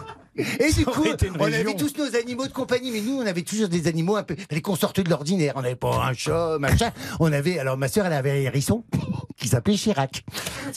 Et 0.59 0.71
du 0.73 0.85
coup, 0.85 1.03
on 1.39 1.43
avait 1.45 1.75
tous 1.75 1.93
nos 1.97 2.15
animaux 2.15 2.47
de 2.47 2.51
compagnie, 2.53 2.91
mais 2.91 3.01
nous, 3.01 3.17
on 3.21 3.25
avait 3.25 3.41
toujours 3.41 3.67
des 3.69 3.87
animaux 3.87 4.15
un 4.15 4.23
peu, 4.23 4.35
fallait 4.49 4.61
qu'on 4.61 4.75
sorte 4.75 4.99
de 4.99 5.09
l'ordinaire. 5.09 5.53
On 5.55 5.61
n'avait 5.61 5.75
pas 5.75 6.05
un 6.05 6.13
chat, 6.13 6.57
machin. 6.59 6.91
On 7.19 7.31
avait, 7.31 7.59
alors 7.59 7.77
ma 7.77 7.87
sœur, 7.87 8.05
elle 8.05 8.13
avait 8.13 8.31
un 8.31 8.35
hérisson 8.35 8.83
qui 9.37 9.47
s'appelait 9.47 9.75
Chirac. 9.75 10.23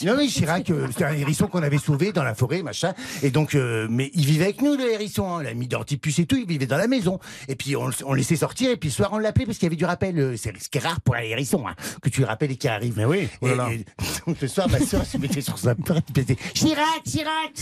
Non, 0.03 0.15
mais 0.17 0.27
Chirac, 0.27 0.69
euh, 0.69 0.87
c'était 0.91 1.05
un 1.05 1.13
hérisson 1.13 1.47
qu'on 1.47 1.63
avait 1.63 1.77
sauvé 1.77 2.11
dans 2.11 2.23
la 2.23 2.33
forêt, 2.35 2.63
machin. 2.63 2.93
Et 3.21 3.29
donc, 3.31 3.55
euh, 3.55 3.87
mais 3.89 4.09
il 4.13 4.25
vivait 4.25 4.45
avec 4.45 4.61
nous, 4.61 4.75
le 4.75 4.91
hérisson. 4.91 5.27
hein. 5.27 5.37
On 5.37 5.39
l'a 5.39 5.53
mis 5.53 5.67
d'antipuce 5.67 6.19
et 6.19 6.25
tout, 6.25 6.37
il 6.37 6.45
vivait 6.47 6.65
dans 6.65 6.77
la 6.77 6.87
maison. 6.87 7.19
Et 7.47 7.55
puis, 7.55 7.75
on, 7.75 7.87
le- 7.87 7.93
on 8.05 8.13
laissait 8.13 8.35
sortir, 8.35 8.69
et 8.71 8.77
puis 8.77 8.89
le 8.89 8.93
soir, 8.93 9.09
on 9.13 9.17
l'appelait 9.17 9.45
parce 9.45 9.57
qu'il 9.57 9.65
y 9.65 9.67
avait 9.67 9.75
du 9.75 9.85
rappel. 9.85 10.17
euh, 10.19 10.35
C'est 10.37 10.53
ce 10.61 10.69
qui 10.69 10.77
est 10.77 10.81
rare 10.81 11.01
pour 11.01 11.15
un 11.15 11.19
hérisson, 11.21 11.67
hein, 11.67 11.75
que 12.01 12.09
tu 12.09 12.21
le 12.21 12.27
rappelles 12.27 12.51
et 12.51 12.55
qu'il 12.55 12.69
arrive. 12.69 12.93
Mais 12.97 13.05
oui, 13.05 13.27
oh 13.41 13.47
Et- 13.47 13.51
et 13.75 13.85
donc, 14.27 14.39
le 14.41 14.47
soir, 14.47 14.69
ma 14.69 14.79
sœur 14.79 15.05
se 15.05 15.17
mettait 15.17 15.41
sur 15.41 15.57
sa 15.57 15.75
porte, 15.75 16.05
Chirac, 16.53 17.03
Chirac 17.05 17.53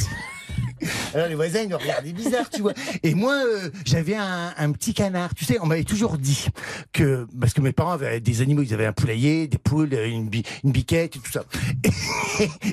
alors 1.13 1.27
les 1.27 1.36
voisins 1.36 1.61
ils 1.61 1.69
nous 1.69 1.77
regardaient 1.77 2.13
bizarre, 2.13 2.49
tu 2.49 2.61
vois. 2.61 2.73
Et 3.03 3.13
moi, 3.13 3.34
euh, 3.45 3.69
j'avais 3.86 4.15
un, 4.15 4.53
un 4.57 4.71
petit 4.71 4.93
canard. 4.93 5.34
Tu 5.36 5.45
sais, 5.45 5.57
on 5.61 5.65
m'avait 5.65 5.84
toujours 5.84 6.17
dit 6.17 6.47
que 6.93 7.27
parce 7.39 7.53
que 7.53 7.61
mes 7.61 7.71
parents 7.71 7.91
avaient 7.91 8.19
des 8.19 8.41
animaux, 8.41 8.61
ils 8.63 8.73
avaient 8.73 8.86
un 8.86 8.93
poulailler, 8.93 9.47
des 9.47 9.57
poules, 9.57 9.93
une, 9.93 10.27
bi- 10.29 10.43
une 10.63 10.71
biquette 10.71 11.15
et 11.15 11.19
tout 11.19 11.32
ça. 11.32 11.43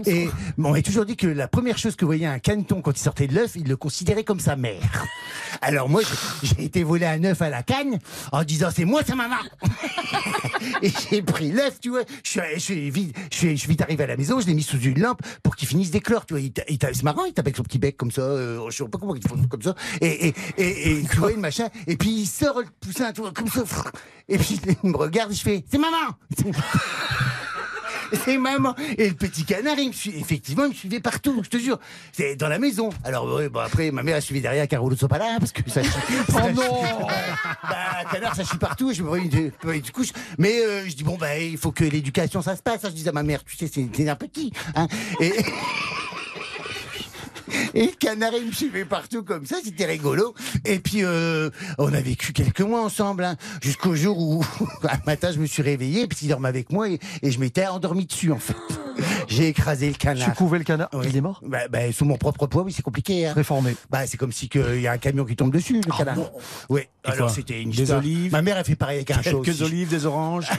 Et, 0.07 0.11
et 0.11 0.29
on 0.59 0.63
m'avait 0.71 0.83
toujours 0.83 1.05
dit 1.05 1.17
que 1.17 1.27
la 1.27 1.49
première 1.49 1.79
chose 1.79 1.97
que 1.97 2.05
voyait 2.05 2.27
un 2.27 2.39
caneton 2.39 2.81
quand 2.83 2.93
il 2.93 3.03
sortait 3.03 3.27
de 3.27 3.35
l'œuf, 3.35 3.53
il 3.57 3.69
le 3.69 3.77
considérait 3.77 4.25
comme 4.25 4.41
sa 4.41 4.57
mère. 4.57 5.05
Alors 5.61 5.89
moi, 5.89 6.03
j'ai- 6.43 6.65
été 6.65 6.83
volé 6.85 7.07
un 7.07 7.23
œuf 7.25 7.41
à 7.43 7.49
la 7.51 7.63
canne 7.63 7.99
en 8.33 8.45
disant 8.45 8.69
c'est 8.75 8.85
moi 8.85 9.03
sa 9.07 9.15
maman. 9.15 9.37
Et 10.83 10.91
j'ai 11.11 11.23
pris 11.23 11.51
l'œuf, 11.51 11.81
tu 11.81 11.91
vois. 11.91 12.03
Je 12.25 12.31
suis, 12.31 12.41
je 12.55 12.59
suis 12.59 12.91
vite, 12.91 13.17
je 13.33 13.37
suis, 13.37 13.51
je 13.51 13.57
suis 13.57 13.69
vite 13.69 13.81
arrivé 13.83 14.05
à 14.05 14.07
la 14.07 14.17
maison, 14.17 14.41
je 14.41 14.47
l'ai 14.47 14.55
mis 14.55 14.63
sous 14.63 14.79
une 14.81 15.01
lampe 15.01 15.21
pour 15.43 15.57
qu'il 15.57 15.67
finisse 15.69 15.91
d'éclore, 15.91 16.27
tu 16.27 16.35
vois. 16.35 16.43
C'est 16.69 17.03
marrant, 17.03 17.25
il 17.25 17.33
tape 17.33 17.47
avec 17.47 17.57
son 17.57 17.63
petit 17.63 17.79
bec 17.79 17.97
comme 17.99 18.11
ça, 18.11 18.23
euh, 18.23 18.71
je 18.71 18.77
sais 18.77 18.89
pas 18.89 18.99
comment 18.99 19.15
il 19.15 19.29
faut 19.29 19.37
comme 19.51 19.63
ça. 19.63 19.75
Et, 20.01 20.29
et, 20.29 20.35
et, 20.57 20.91
et 20.91 21.03
tu 21.03 21.17
vois, 21.19 21.33
une 21.33 21.41
machin. 21.41 21.69
Et 21.87 21.97
puis 21.97 22.11
il 22.11 22.27
sort 22.27 22.61
le 22.61 22.67
poussin, 22.81 23.13
tu 23.13 23.21
vois, 23.21 23.33
comme 23.33 23.49
ça. 23.49 23.63
Et 24.29 24.39
puis 24.39 24.61
il 24.83 24.91
me 24.91 24.97
regarde, 24.97 25.33
je 25.33 25.43
fais, 25.43 25.65
c'est 25.71 25.79
maman! 25.79 26.15
C'est 28.25 28.39
maman. 28.39 28.75
Et 28.97 29.09
le 29.09 29.15
petit 29.15 29.45
canard, 29.45 29.79
il 29.79 29.89
me 29.89 29.93
suit, 29.93 30.15
effectivement, 30.17 30.65
il 30.65 30.71
me 30.71 30.75
suivait 30.75 31.01
partout, 31.01 31.41
je 31.43 31.49
te 31.49 31.59
jure. 31.59 31.79
C'est 32.13 32.37
dans 32.37 32.49
la 32.49 32.59
maison. 32.59 32.91
Alors, 33.05 33.33
ouais, 33.35 33.49
bon, 33.49 33.61
après, 33.61 33.91
ma 33.91 34.03
mère 34.03 34.17
a 34.17 34.21
suivi 34.21 34.41
derrière 34.41 34.67
un 34.71 34.79
rouleau 34.79 34.95
de 34.95 35.01
sopalin, 35.01 35.39
parce 35.39 35.53
que 35.53 35.69
ça 35.71 35.83
chie. 35.83 35.91
Oh 36.35 36.51
non. 36.55 36.83
Bah, 37.63 38.05
canard, 38.11 38.35
ça 38.35 38.45
chie 38.45 38.57
partout, 38.57 38.93
je 38.93 39.03
me 39.03 39.09
prends 39.09 39.17
une, 39.17 39.53
une 39.65 39.91
couche. 39.91 40.13
Mais, 40.39 40.61
euh, 40.61 40.89
je 40.89 40.95
dis, 40.95 41.05
bon, 41.05 41.17
bah, 41.17 41.39
il 41.39 41.59
faut 41.59 41.73
que 41.73 41.85
l'éducation, 41.85 42.41
ça 42.41 42.57
se 42.57 42.63
passe. 42.63 42.81
Je 42.85 42.89
dis 42.91 43.09
à 43.09 43.13
ma 43.13 43.23
mère, 43.23 43.45
tu 43.45 43.57
sais, 43.57 43.71
c'est 43.73 43.87
c'est 43.95 44.09
un 44.09 44.17
petit, 44.17 44.53
hein. 44.75 44.87
Et, 45.21 45.33
et 47.75 47.87
le 47.87 47.93
canard, 47.99 48.33
il 48.39 48.47
me 48.47 48.53
suivait 48.53 48.85
partout 48.85 49.23
comme 49.23 49.47
ça, 49.47 49.57
c'était 49.63 49.87
rigolo. 49.87 50.35
Et 50.65 50.79
puis, 50.79 51.05
euh, 51.05 51.51
on 51.79 51.93
a 51.93 52.01
vécu 52.01 52.33
quelques 52.33 52.61
mois 52.61 52.83
ensemble, 52.83 53.25
hein, 53.25 53.37
jusqu'au 53.63 53.95
jour 53.95 54.19
où, 54.19 54.45
un 54.85 54.99
matin, 55.07 55.33
je 55.33 55.39
me 55.39 55.47
suis 55.47 55.63
réveillé, 55.63 56.07
puis 56.07 56.19
il 56.23 56.29
dormait 56.29 56.49
avec 56.49 56.71
moi, 56.73 56.89
et, 56.89 56.99
et 57.23 57.31
je 57.31 57.41
m'étais 57.41 57.67
endormi 57.67 58.07
dessus, 58.07 58.33
en 58.33 58.39
fait. 58.39 58.57
J'ai 59.29 59.49
écrasé 59.49 59.89
le 59.89 59.95
canard. 59.95 60.29
Tu 60.29 60.35
couvais 60.35 60.59
le 60.59 60.65
canard. 60.65 60.89
Oui. 60.93 61.07
Il 61.09 61.17
est 61.17 61.21
mort 61.21 61.41
bah, 61.47 61.69
bah, 61.71 61.93
Sous 61.93 62.05
mon 62.05 62.17
propre 62.17 62.47
poids, 62.47 62.63
oui, 62.63 62.73
c'est 62.73 62.83
compliqué. 62.83 63.27
Hein. 63.27 63.33
Réformé. 63.35 63.77
Bah, 63.91 64.07
c'est 64.07 64.17
comme 64.17 64.33
si 64.33 64.49
il 64.55 64.81
y 64.81 64.87
a 64.87 64.93
un 64.93 64.99
camion 64.99 65.25
qui 65.25 65.37
tombe 65.37 65.53
dessus, 65.53 65.75
le 65.75 65.97
canard. 65.97 66.17
Oui, 66.69 66.83
Et 67.05 67.09
alors 67.09 67.31
c'était 67.31 67.63
une 67.63 67.71
Des 67.71 67.83
histoire. 67.83 68.01
olives 68.01 68.33
Ma 68.33 68.43
mère 68.43 68.57
a 68.57 68.65
fait 68.65 68.77
pareil 68.77 68.97
avec 68.97 69.11
un 69.11 69.23
chat 69.23 69.31
Quelques 69.31 69.63
olives, 69.63 69.89
des 69.89 70.07
oranges. 70.07 70.49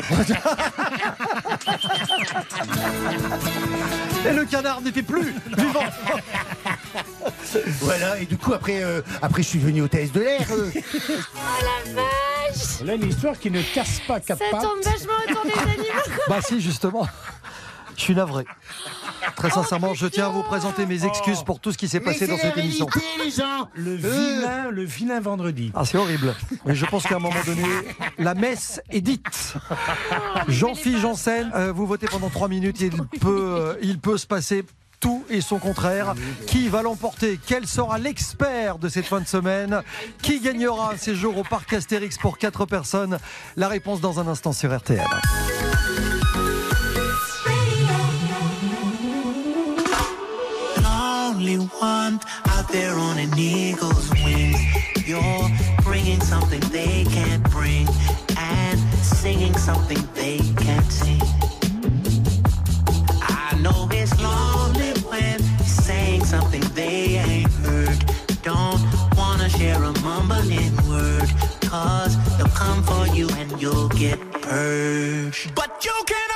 Et 4.30 4.34
le 4.34 4.46
canard 4.46 4.82
n'était 4.82 5.04
plus 5.04 5.34
vivant. 5.58 5.80
Voilà, 7.82 8.20
et 8.20 8.26
du 8.26 8.38
coup, 8.38 8.54
après, 8.54 8.84
euh, 8.84 9.02
après 9.22 9.42
je 9.44 9.48
suis 9.48 9.60
venu 9.60 9.82
au 9.82 9.88
test 9.88 10.14
de 10.14 10.22
l'air. 10.22 10.48
euh. 10.52 10.70
Oh 10.76 11.40
la 11.62 11.94
vache 11.94 12.82
Là, 12.84 12.94
une 12.96 13.08
histoire 13.10 13.38
qui 13.40 13.52
ne 13.52 13.62
casse 13.62 14.00
pas 14.08 14.20
quatre 14.20 14.40
Ça 14.40 14.46
pattes. 14.52 14.62
tombe 14.64 14.84
vachement 14.84 15.14
autour 15.30 15.44
des 15.46 15.72
animaux. 15.72 16.22
Bah 16.28 16.40
si, 16.42 16.60
justement. 16.62 17.08
Je 17.96 18.04
suis 18.06 18.16
navré. 18.16 18.46
Très 19.36 19.50
sincèrement, 19.50 19.94
je 19.94 20.08
tiens 20.08 20.28
à 20.28 20.30
vous 20.30 20.42
présenter 20.44 20.86
mes 20.86 21.04
excuses 21.06 21.44
pour 21.44 21.60
tout 21.60 21.74
ce 21.74 21.78
qui 21.78 21.90
s'est 21.90 22.00
Mais 22.00 22.06
passé 22.06 22.28
dans 22.28 22.38
la 22.38 22.42
cette 22.44 22.58
émission. 22.58 22.86
réalité, 22.86 23.24
les 23.26 23.32
gens 23.32 23.68
Le 23.74 23.92
Euh, 23.92 23.98
vilain, 24.38 24.72
le 24.72 24.84
vilain 24.86 25.20
vendredi. 25.20 25.72
Ah, 25.76 25.84
c'est 25.84 25.98
horrible. 25.98 26.34
Mais 26.66 26.76
je 26.76 26.86
pense 26.86 27.04
qu'à 27.04 27.18
un 27.18 27.20
moment 27.20 27.36
donné, 27.46 27.66
la 28.18 28.36
messe 28.36 28.80
est 28.90 29.02
dite. 29.02 29.54
Jean-Philippe 30.48 31.00
Janssen, 31.02 31.52
euh, 31.56 31.74
vous 31.74 31.86
votez 31.86 32.08
pendant 32.08 32.30
trois 32.30 32.48
minutes. 32.48 32.80
Il 32.80 32.92
peut, 33.20 33.54
euh, 33.58 33.74
il 33.82 34.00
peut 34.00 34.18
se 34.18 34.28
passer 34.28 34.64
tout 35.00 35.24
et 35.30 35.42
son 35.42 35.60
contraire. 35.60 36.14
Qui 36.48 36.68
va 36.68 36.82
l'emporter? 36.82 37.40
Quel 37.46 37.68
sera 37.68 37.98
l'expert 37.98 38.78
de 38.78 38.90
cette 38.90 39.06
fin 39.06 39.22
de 39.22 39.28
semaine? 39.28 39.82
Qui 40.22 40.40
gagnera 40.40 40.94
un 40.94 40.98
séjour 40.98 41.38
au 41.38 41.44
parc 41.44 41.74
Astérix 41.74 42.18
pour 42.18 42.38
quatre 42.38 42.66
personnes? 42.66 43.18
La 43.56 43.68
réponse 43.68 44.02
dans 44.02 44.20
un 44.20 44.28
instant 44.28 44.54
sur 44.54 44.76
RTL. 44.76 45.06
You'll 73.60 73.90
get 73.90 74.20
purged. 74.32 75.54
But 75.54 75.84
you 75.84 75.94
can 76.06 76.29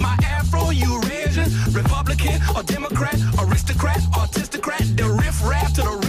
my 0.00 0.16
Afro 0.24 0.70
Eurasians, 0.70 1.74
Republican 1.74 2.40
or 2.54 2.62
Democrat, 2.62 3.16
aristocrat, 3.38 4.00
artistocrat, 4.16 4.82
the 4.96 5.08
riff 5.08 5.42
raff 5.44 5.72
to 5.74 5.82
the 5.82 6.05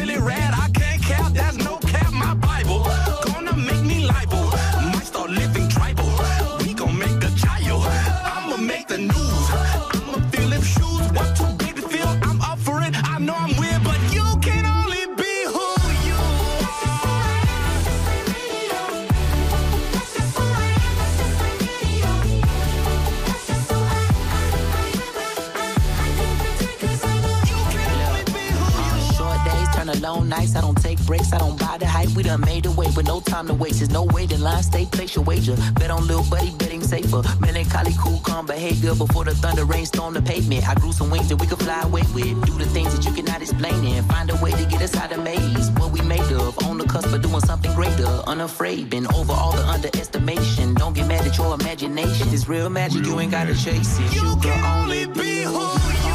We 32.17 32.23
done 32.23 32.41
made 32.41 32.65
a 32.65 32.71
way, 32.71 32.87
but 32.95 33.05
no 33.05 33.19
time 33.19 33.45
to 33.45 33.53
waste. 33.53 33.77
There's 33.77 33.91
no 33.91 34.01
waiting 34.05 34.41
line. 34.41 34.63
Stay, 34.63 34.87
place 34.87 35.15
your 35.15 35.23
wager. 35.23 35.55
Bet 35.75 35.91
on 35.91 36.07
little 36.07 36.23
buddy, 36.23 36.49
betting 36.49 36.81
safer. 36.81 37.21
Melancholy, 37.39 37.93
cool, 37.99 38.19
calm 38.21 38.47
behavior. 38.47 38.95
Before 38.95 39.23
the 39.23 39.35
thunder 39.35 39.65
rain 39.65 39.85
storm 39.85 40.15
the 40.15 40.21
pavement. 40.23 40.67
I 40.67 40.73
grew 40.73 40.91
some 40.91 41.11
wings 41.11 41.29
that 41.29 41.35
we 41.35 41.45
could 41.45 41.59
fly 41.59 41.79
away 41.83 42.01
with. 42.15 42.43
Do 42.47 42.57
the 42.57 42.65
things 42.65 42.95
that 42.95 43.05
you 43.05 43.13
cannot 43.13 43.43
explain 43.43 43.85
and 43.85 44.03
find 44.09 44.31
a 44.31 44.35
way 44.37 44.49
to 44.49 44.65
get 44.65 44.81
us 44.81 44.95
out 44.95 45.11
of 45.11 45.23
maze. 45.23 45.69
What 45.77 45.91
we 45.91 46.01
made 46.01 46.31
of. 46.31 46.57
On 46.65 46.79
the 46.79 46.85
cusp 46.85 47.13
of 47.13 47.21
doing 47.21 47.41
something 47.41 47.71
greater. 47.75 48.07
Unafraid. 48.25 48.89
Been 48.89 49.05
over 49.13 49.33
all 49.33 49.51
the 49.51 49.67
underestimation. 49.67 50.73
Don't 50.73 50.95
get 50.95 51.07
mad 51.07 51.27
at 51.27 51.37
your 51.37 51.53
imagination. 51.53 52.29
It's 52.33 52.49
real 52.49 52.71
magic. 52.71 53.05
You 53.05 53.19
ain't 53.19 53.29
gotta 53.29 53.53
chase 53.53 53.99
it. 53.99 54.15
You 54.15 54.35
can 54.41 54.57
only 54.65 55.05
be 55.05 55.43
who 55.43 55.61
you 56.01 56.06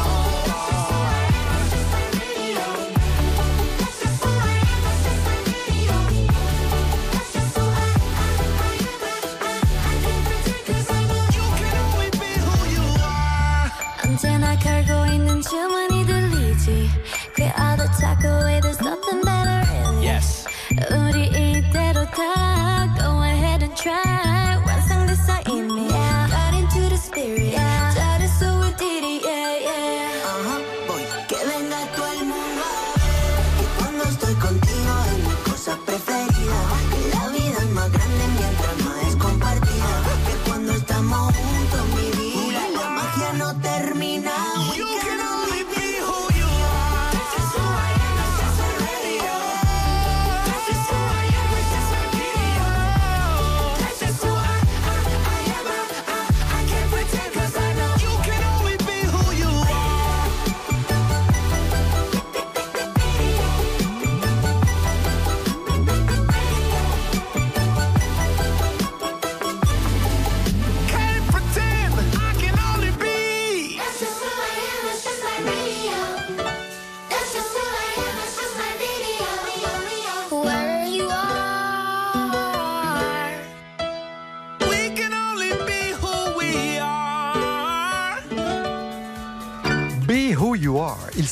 언제나 14.22 14.56
걸고 14.58 15.12
있는 15.12 15.40
주머니 15.40 16.04
들리지 16.06 16.88
그 17.34 17.42
other 17.42 17.88
talk 17.98 18.24
away 18.24 18.60
there's 18.60 18.80
nothing 18.80 19.21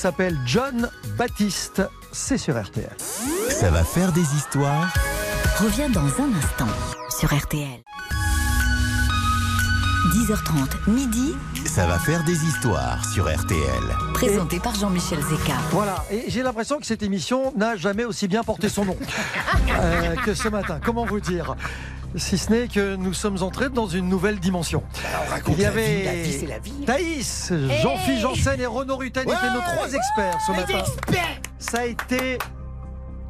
s'appelle 0.01 0.35
John 0.47 0.89
Baptiste. 1.15 1.83
C'est 2.11 2.39
sur 2.39 2.59
RTL. 2.59 2.89
Ça 3.51 3.69
va 3.69 3.83
faire 3.83 4.11
des 4.11 4.23
histoires. 4.35 4.91
Reviens 5.59 5.89
dans 5.89 5.99
un 5.99 6.33
instant 6.39 6.65
sur 7.19 7.31
RTL. 7.31 7.83
10h30, 10.15 10.89
midi, 10.89 11.35
Ça 11.67 11.85
va 11.85 11.99
faire 11.99 12.23
des 12.23 12.43
histoires 12.45 13.05
sur 13.13 13.31
RTL. 13.31 13.61
présenté 14.15 14.59
par 14.59 14.73
Jean-Michel 14.73 15.19
Zeka. 15.21 15.53
Voilà, 15.69 16.03
et 16.09 16.23
j'ai 16.29 16.41
l'impression 16.41 16.79
que 16.79 16.87
cette 16.87 17.03
émission 17.03 17.53
n'a 17.55 17.75
jamais 17.75 18.03
aussi 18.03 18.27
bien 18.27 18.43
porté 18.43 18.69
son 18.69 18.85
nom 18.85 18.97
euh, 19.69 20.15
que 20.25 20.33
ce 20.33 20.47
matin. 20.47 20.79
Comment 20.83 21.05
vous 21.05 21.19
dire? 21.19 21.55
Si 22.17 22.37
ce 22.37 22.49
n'est 22.51 22.67
que 22.67 22.95
nous 22.95 23.13
sommes 23.13 23.41
entrés 23.41 23.69
dans 23.69 23.87
une 23.87 24.09
nouvelle 24.09 24.39
dimension. 24.39 24.83
raconte 25.29 25.55
Il 25.55 25.61
y 25.61 25.63
la 25.63 25.69
avait 25.69 25.95
vie, 25.95 26.03
la 26.05 26.13
vie, 26.13 26.45
la 26.47 26.59
vie. 26.59 26.85
Thaïs, 26.85 27.53
Jean-Philippe 27.81 28.19
Janssen 28.21 28.59
et 28.59 28.65
Renaud 28.65 28.97
Rutten 28.97 29.23
étaient 29.23 29.31
nos 29.53 29.61
trois 29.61 29.87
experts 29.93 30.37
ce 30.45 30.51
matin. 30.51 30.83
Ça 31.59 31.79
a 31.81 31.85
été 31.85 32.37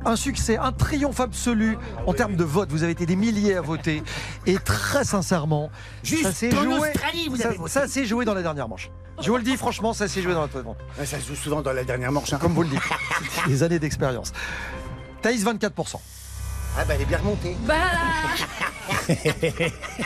un 0.03 0.15
succès, 0.15 0.57
un 0.57 0.71
triomphe 0.71 1.19
absolu 1.19 1.77
en 2.07 2.13
termes 2.13 2.35
de 2.35 2.43
vote. 2.43 2.71
Vous 2.71 2.81
avez 2.81 2.93
été 2.93 3.05
des 3.05 3.15
milliers 3.15 3.55
à 3.55 3.61
voter. 3.61 4.01
Et 4.47 4.57
très 4.57 5.03
sincèrement, 5.05 5.69
Juste 6.03 6.23
ça 6.23 6.31
s'est 6.31 6.49
joué, 6.49 6.89
ça- 7.67 8.03
joué 8.05 8.25
dans 8.25 8.33
la 8.33 8.41
dernière 8.41 8.67
manche. 8.67 8.89
Je 9.21 9.29
vous 9.29 9.37
le 9.37 9.43
dis 9.43 9.55
franchement, 9.57 9.93
ça 9.93 10.07
s'est 10.07 10.23
joué 10.23 10.33
dans 10.33 10.41
la 10.41 10.47
dernière 10.47 10.65
manche. 10.73 10.77
Ouais, 10.97 11.05
Ça 11.05 11.19
se 11.19 11.27
joue 11.27 11.35
souvent 11.35 11.61
dans 11.61 11.73
la 11.73 11.83
dernière 11.83 12.11
manche. 12.11 12.33
hein. 12.33 12.39
Comme 12.41 12.53
vous 12.53 12.63
le 12.63 12.69
dites. 12.69 12.79
Des 13.47 13.61
années 13.61 13.77
d'expérience. 13.77 14.31
Thaïs, 15.21 15.45
24%. 15.45 15.97
Ah 16.77 16.85
bah 16.85 16.93
elle 16.95 17.01
est 17.01 17.05
bien 17.05 17.17
remontée. 17.17 17.55
Bah 17.65 17.75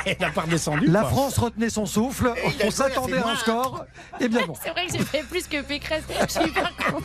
Elle 0.05 0.17
n'a 0.19 0.29
pas 0.31 0.41
redescendu. 0.41 0.87
La 0.87 1.01
quoi. 1.01 1.09
France 1.09 1.37
retenait 1.37 1.69
son 1.69 1.85
souffle. 1.85 2.33
On 2.63 2.71
s'attendait 2.71 3.17
à 3.19 3.27
un 3.29 3.35
score. 3.35 3.85
Et 4.19 4.27
bien 4.27 4.45
non. 4.47 4.53
C'est 4.63 4.71
vrai 4.71 4.87
que 4.87 4.93
j'ai 4.93 5.03
fait 5.05 5.23
plus 5.23 5.47
que 5.47 5.61
Pécresse. 5.61 6.03
Je 6.27 6.31
suis 6.31 6.49
hyper 6.49 6.71
contente. 6.77 7.03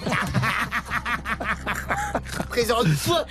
Présente-toi. 2.48 3.24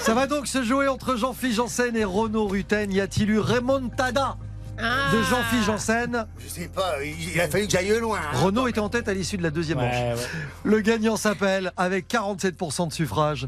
Ça 0.00 0.14
va 0.14 0.26
donc 0.26 0.46
se 0.46 0.62
jouer 0.62 0.88
entre 0.88 1.16
Jean-Philippe 1.16 1.56
Janssen 1.56 1.96
et 1.96 2.04
Renaud 2.04 2.46
Rutten. 2.48 2.92
Y 2.92 3.00
a-t-il 3.00 3.30
eu 3.30 3.38
Remontada 3.38 4.36
de 4.78 5.22
Jean-Philippe 5.22 5.64
Janssen 5.66 6.26
Je 6.38 6.48
sais 6.48 6.68
pas, 6.68 6.94
il 7.04 7.40
a 7.40 7.48
fallu 7.48 7.66
que 7.66 7.72
j'aille 7.72 7.98
loin. 8.00 8.18
hein. 8.18 8.36
Renaud 8.38 8.66
était 8.68 8.80
en 8.80 8.88
tête 8.88 9.06
à 9.08 9.14
l'issue 9.14 9.36
de 9.36 9.42
la 9.42 9.50
deuxième 9.50 9.78
Ouais, 9.78 9.84
manche. 10.10 10.18
ouais. 10.18 10.26
Le 10.64 10.80
gagnant 10.80 11.16
s'appelle, 11.16 11.72
avec 11.76 12.08
47% 12.08 12.88
de 12.88 12.92
suffrage, 12.92 13.46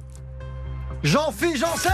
Jean-Philippe 1.04 1.56
Janssen 1.58 1.92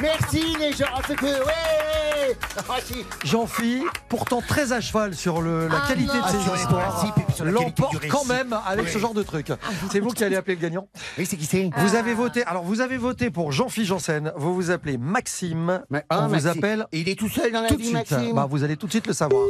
Merci 0.00 0.56
les 0.58 0.72
gens, 0.72 0.86
c'est 1.06 1.14
que 1.14 1.24
ouais. 1.24 2.36
Ah, 2.68 2.78
si. 2.84 3.04
Jean-Philippe, 3.24 3.86
pourtant 4.08 4.40
très 4.40 4.72
à 4.72 4.80
cheval 4.80 5.14
sur 5.14 5.40
le- 5.40 5.68
la 5.68 5.80
Ah 5.84 5.86
qualité 5.88 6.12
non. 6.14 6.18
de 6.20 6.24
Ah, 6.24 6.30
ses 6.32 6.40
sur 6.40 6.54
les 6.54 6.60
histoires, 6.60 6.88
principes 6.92 7.18
et 7.18 7.22
puis 7.22 7.34
sur 7.34 7.44
la 7.44 7.52
qualité 7.52 7.72
du 7.72 7.82
l'emporte 7.82 8.08
quand 8.08 8.18
récit. 8.18 8.28
même 8.28 8.58
avec 8.66 8.88
ce 8.88 8.98
genre 8.98 9.14
de 9.14 9.22
truc. 9.22 9.52
C'est 9.92 10.00
vous 10.00 10.10
qui 10.10 10.24
allez 10.24 10.34
appeler 10.34 10.56
le 10.56 10.60
gagnant. 10.62 10.88
Oui, 11.18 11.24
c'est 11.26 11.36
qui 11.36 11.46
c'est 11.46 11.70
Vous 11.76 11.94
avez 11.94 12.14
voté. 12.14 12.42
Alors, 12.44 12.64
vous 12.64 12.80
avez 12.80 12.96
voté 12.96 13.30
pour 13.30 13.52
Jean-Philippe 13.52 13.88
Janssen. 13.88 14.32
Vous 14.36 14.54
vous 14.54 14.70
appelez 14.72 14.98
Maxime. 14.98 15.82
Ma- 15.88 16.02
ah, 16.10 16.22
On 16.22 16.26
vous 16.26 16.32
Maxime. 16.32 16.50
appelle 16.50 16.86
Et 16.90 17.00
il 17.00 17.08
est 17.08 17.18
tout 17.18 17.28
seul 17.28 17.52
dans 17.52 17.60
la 17.60 17.68
tout 17.68 17.74
de 17.76 17.80
vie, 17.80 17.86
suite. 17.94 18.10
Maxime. 18.10 18.34
Bah, 18.34 18.46
vous 18.50 18.64
allez 18.64 18.76
tout 18.76 18.86
de 18.86 18.92
suite 18.92 19.06
le 19.06 19.12
savoir. 19.12 19.44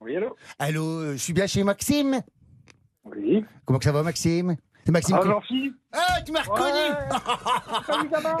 Oui, 0.00 0.16
allô? 0.16 0.34
Allô, 0.58 0.84
euh, 1.00 1.12
je 1.12 1.18
suis 1.18 1.34
bien 1.34 1.46
chez 1.46 1.62
Maxime? 1.64 2.22
Oui. 3.04 3.44
Comment 3.66 3.78
que 3.78 3.84
ça 3.84 3.92
va, 3.92 4.02
Maxime? 4.02 4.56
C'est 4.88 4.92
Maxime. 4.92 5.16
Ah, 5.20 5.22
Jean-Philippe 5.26 5.74
Ah, 5.92 6.22
tu 6.24 6.32
m'as 6.32 6.40
reconnu 6.44 6.96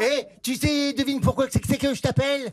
Eh, 0.00 0.24
tu 0.42 0.54
sais, 0.54 0.94
devine 0.94 1.20
pourquoi 1.20 1.44
c'est 1.50 1.60
que 1.60 1.66
c'est 1.68 1.76
que 1.76 1.92
je 1.92 2.00
t'appelle 2.00 2.48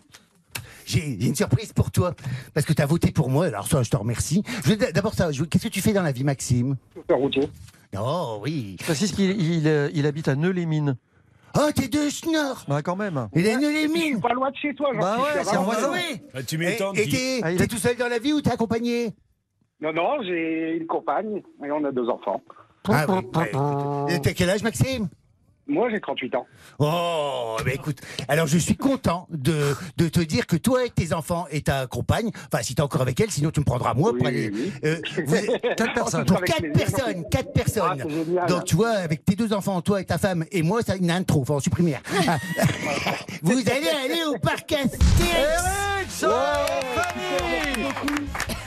j'ai 0.86 1.18
j'ai 1.18 1.28
une 1.30 1.36
surprise 1.36 1.72
pour 1.72 1.92
toi, 1.92 2.14
parce 2.54 2.66
que 2.66 2.74
tu 2.74 2.82
as 2.82 2.86
voté 2.86 3.12
pour 3.12 3.30
moi, 3.30 3.46
alors 3.46 3.68
ça, 3.68 3.82
je 3.84 3.90
te 3.90 3.96
remercie. 3.96 4.44
Je 4.66 4.72
veux 4.72 4.76
d- 4.76 4.92
D'abord, 4.94 5.14
ça, 5.14 5.32
je 5.32 5.40
veux- 5.40 5.46
qu'est-ce 5.46 5.64
que 5.64 5.70
tu 5.74 5.80
fais 5.82 5.94
dans 5.94 6.04
la 6.04 6.12
vie, 6.12 6.26
Maxime 6.26 6.76
Chauffeur 6.94 7.18
routier. 7.20 7.50
Oh, 7.98 8.40
oui. 8.44 8.76
Je 8.82 8.84
précise 8.86 9.14
qu'il 9.14 9.32
il, 9.42 9.66
euh, 9.66 9.90
il 9.94 10.06
habite 10.06 10.28
à 10.28 10.36
Neux-les-Mines. 10.36 10.98
Oh, 11.58 11.70
t'es 11.74 11.88
de 11.88 12.10
Schnorr 12.10 12.66
Bah 12.68 12.82
quand 12.84 12.98
même. 12.98 13.30
Il 13.34 13.48
est 13.48 13.56
les 13.58 13.84
Je 13.84 13.88
suis 13.88 14.12
mines 14.12 14.20
pas 14.22 14.34
loin 14.34 14.52
de 14.52 14.58
chez 14.58 14.76
toi, 14.76 14.90
Jean-Philippe. 14.94 15.02
Bah 15.24 15.24
ouais, 15.38 15.44
c'est 15.46 15.56
un 15.56 15.62
voisin. 15.62 15.92
oui. 15.94 16.22
Ah, 16.34 16.44
tu 16.44 16.56
Et 16.56 16.58
m'étonnes. 16.58 16.98
et 16.98 17.06
dis. 17.06 17.12
t'es 17.12 17.40
Ah, 17.44 17.52
il 17.54 17.58
t'es 17.58 17.64
est- 17.64 17.68
tout 17.68 17.78
seul 17.78 17.96
dans 17.96 18.10
la 18.10 18.20
vie 18.20 18.34
ou 18.34 18.42
t'es 18.42 18.52
accompagné 18.52 19.16
Non, 19.80 19.94
non, 19.94 20.22
j'ai 20.24 20.76
une 20.80 20.86
compagne 20.86 21.38
et 21.66 21.72
on 21.72 21.84
a 21.86 21.92
deux 21.94 22.10
enfants. 22.10 22.42
Ah 22.90 23.06
oui, 23.08 23.16
ouais, 23.16 23.50
écoute. 23.50 24.12
Et 24.12 24.22
T'as 24.22 24.34
quel 24.34 24.50
âge, 24.50 24.64
Maxime? 24.64 25.08
Moi, 25.68 25.90
j'ai 25.90 26.00
38 26.00 26.36
ans. 26.36 26.46
Oh, 26.78 27.58
bah 27.66 27.72
écoute, 27.74 27.98
alors 28.28 28.46
je 28.46 28.60
suis 28.60 28.76
content 28.76 29.26
de, 29.32 29.76
de 29.98 30.08
te 30.10 30.20
dire 30.20 30.46
que 30.46 30.58
toi 30.58 30.86
et 30.86 30.92
tes 30.92 31.12
enfants 31.12 31.48
et 31.50 31.62
ta 31.64 31.88
compagne, 31.88 32.30
enfin 32.54 32.62
si 32.62 32.76
t'es 32.76 32.84
encore 32.84 33.02
avec 33.02 33.20
elle, 33.20 33.32
sinon 33.32 33.50
tu 33.50 33.62
me 33.62 33.66
prendras 33.66 33.96
moi 33.96 34.12
pour 34.12 34.22
Oui, 34.22 34.28
aller. 34.28 34.52
oui. 34.54 34.72
euh, 34.84 35.00
vous 35.26 35.34
êtes- 35.36 35.62
Quatre 35.76 35.94
personnes. 35.96 36.26
pour 36.26 36.38
Avec 36.38 36.50
quatre 36.52 36.60
plaisir. 36.72 36.86
personnes, 36.86 37.24
quatre 37.32 37.48
Ah, 37.50 37.52
personnes. 37.56 38.04
c'est 38.04 38.26
génial. 38.26 38.46
Donc 38.48 38.66
tu 38.66 38.76
vois, 38.76 38.92
avec 38.92 39.26
tes 39.26 39.36
deux 39.36 39.54
enfants, 39.54 39.82
toi 39.82 40.00
et 40.02 40.06
ta 40.06 40.20
femme 40.20 40.46
et 40.52 40.62
moi, 40.62 40.84
ça, 40.84 40.98
il 40.98 41.04
y 41.04 41.12
en 41.12 41.16
a 41.16 41.18
un 41.18 41.22
de 41.22 41.26
trop, 41.26 41.44
faut 41.44 41.56
en 41.56 41.60
supprimer. 41.60 41.96
un. 41.96 42.00
Ah. 42.28 42.38
vous 43.42 43.54
allez 43.58 43.90
aller 43.90 44.24
au 44.28 44.38
parc 44.38 44.72
Astérix. 44.72 45.00
Eric, 45.20 46.10
ça, 46.12 46.66
famille 46.94 47.88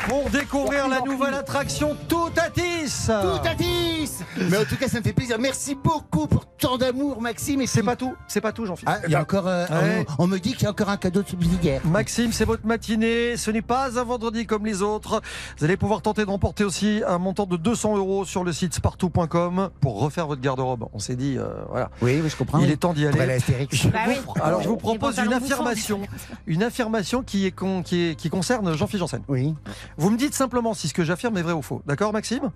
Pour 0.09 0.30
découvrir 0.30 0.88
la 0.88 1.00
nouvelle 1.00 1.34
attraction 1.34 1.96
Tout 2.09 2.30
à 2.36 2.48
10 2.50 3.06
Tout 3.06 3.48
à 3.48 3.54
10 3.54 4.24
Mais 4.50 4.56
en 4.56 4.64
tout 4.64 4.76
cas, 4.76 4.88
ça 4.88 4.98
me 4.98 5.02
fait 5.04 5.12
plaisir. 5.12 5.36
Merci 5.38 5.74
beaucoup 5.74 6.26
pour 6.26 6.46
tant 6.46 6.78
d'amour, 6.78 7.20
Maxime. 7.20 7.61
Et 7.61 7.66
C'est 7.66 7.82
pas 7.82 7.96
tout, 7.96 8.14
c'est 8.26 8.40
pas 8.40 8.52
tout, 8.52 8.64
Jean-Philippe. 8.66 8.88
Ah, 8.94 9.00
il 9.06 9.12
y 9.12 9.14
a 9.14 9.20
encore. 9.20 9.46
euh, 9.46 9.66
Ouais. 9.68 10.06
on, 10.18 10.24
on 10.24 10.26
me 10.26 10.38
dit 10.38 10.54
qu'il 10.54 10.62
y 10.62 10.66
a 10.66 10.70
encore 10.70 10.88
un 10.88 10.96
cadeau 10.96 11.22
de 11.22 11.28
subsidiaire. 11.28 11.80
Maxime, 11.84 12.32
c'est 12.32 12.44
votre 12.44 12.66
matinée. 12.66 13.36
Ce 13.36 13.50
n'est 13.50 13.62
pas 13.62 13.98
un 13.98 14.04
vendredi 14.04 14.46
comme 14.46 14.64
les 14.64 14.82
autres. 14.82 15.20
Vous 15.59 15.64
allez 15.64 15.76
pouvoir 15.76 16.00
tenter 16.02 16.24
de 16.24 16.30
remporter 16.30 16.64
aussi 16.64 17.02
un 17.06 17.18
montant 17.18 17.46
de 17.46 17.56
200 17.56 17.96
euros 17.96 18.24
sur 18.24 18.44
le 18.44 18.52
site 18.52 18.74
spartou.com 18.74 19.70
pour 19.80 20.00
refaire 20.00 20.26
votre 20.26 20.40
garde-robe. 20.40 20.86
On 20.92 20.98
s'est 20.98 21.16
dit, 21.16 21.36
euh, 21.38 21.48
voilà. 21.68 21.90
Oui, 22.02 22.20
oui, 22.22 22.28
je 22.30 22.36
comprends. 22.36 22.59
Il 22.59 22.66
oui. 22.66 22.72
est 22.72 22.76
temps 22.76 22.92
d'y 22.94 23.06
aller. 23.06 23.38
Je 23.70 23.88
Bah 23.88 23.98
oui. 24.09 24.14
Alors 24.40 24.62
je 24.62 24.68
vous 24.68 24.76
propose 24.76 25.18
une 25.18 25.32
affirmation, 25.32 26.00
une 26.46 26.62
affirmation 26.62 27.22
qui 27.22 27.46
est 27.46 27.50
con- 27.52 27.82
qui, 27.82 28.11
est- 28.11 28.14
qui 28.14 28.30
concerne 28.30 28.72
Jean-Philippe 28.74 29.00
Janssen. 29.00 29.22
Oui. 29.28 29.54
Vous 29.99 30.11
me 30.11 30.16
dites 30.16 30.32
simplement 30.34 30.74
si 30.74 30.86
ce 30.86 30.94
que 30.94 31.03
j'affirme 31.05 31.36
est 31.38 31.42
vrai 31.42 31.53
ou 31.53 31.61
faux. 31.61 31.82
D'accord, 31.84 32.12
Maxime? 32.12 32.53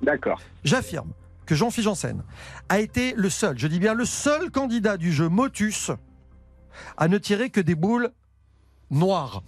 D'accord. 0.00 0.40
J'affirme 0.62 1.10
que 1.44 1.56
Jean-Philippe 1.56 1.84
Janssen 1.84 2.22
a 2.68 2.78
été 2.78 3.14
le 3.16 3.28
seul, 3.28 3.58
je 3.58 3.66
dis 3.66 3.80
bien 3.80 3.94
le 3.94 4.04
seul 4.04 4.50
candidat 4.50 4.96
du 4.96 5.12
jeu 5.12 5.28
Motus 5.28 5.90
à 6.96 7.08
ne 7.08 7.18
tirer 7.18 7.50
que 7.50 7.60
des 7.60 7.74
boules 7.74 8.10
noires. 8.90 9.42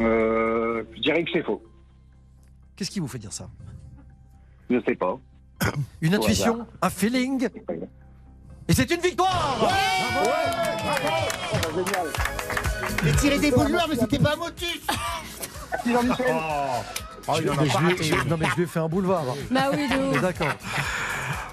Euh, 0.00 0.84
je 0.94 1.00
dirais 1.00 1.24
que 1.24 1.30
c'est 1.32 1.42
faux. 1.42 1.62
Qu'est-ce 2.76 2.90
qui 2.90 3.00
vous 3.00 3.08
fait 3.08 3.18
dire 3.18 3.32
ça? 3.32 3.48
Je 4.68 4.80
sais 4.86 4.94
pas. 4.94 5.18
Une 6.02 6.14
intuition 6.14 6.54
hasard. 6.54 6.66
Un 6.82 6.90
feeling 6.90 7.48
Et 8.68 8.74
c'est 8.74 8.90
une 8.90 9.00
victoire 9.00 9.68
génial. 11.74 12.06
Mais 13.04 13.12
tirer 13.12 13.38
des 13.38 13.50
boules 13.50 13.70
noires, 13.70 13.86
mais 13.88 13.96
c'était 13.96 14.18
pas 14.18 14.34
un 14.34 14.40
motus 15.70 15.84
Merci 15.84 15.92
Jean-Michel. 15.92 16.34
Oh, 16.34 16.84
il 17.40 17.50
en 17.50 17.52
a 17.52 17.56
pas 17.56 17.62
raté. 17.78 18.02
je- 18.04 18.28
Non 18.28 18.36
mais 18.38 18.46
je 18.50 18.56
lui 18.56 18.62
ai 18.64 18.66
fait 18.66 18.80
un 18.80 18.88
boulevard. 18.88 19.24
Bah 19.50 19.70
oui. 19.72 19.88
D'accord. 20.20 20.48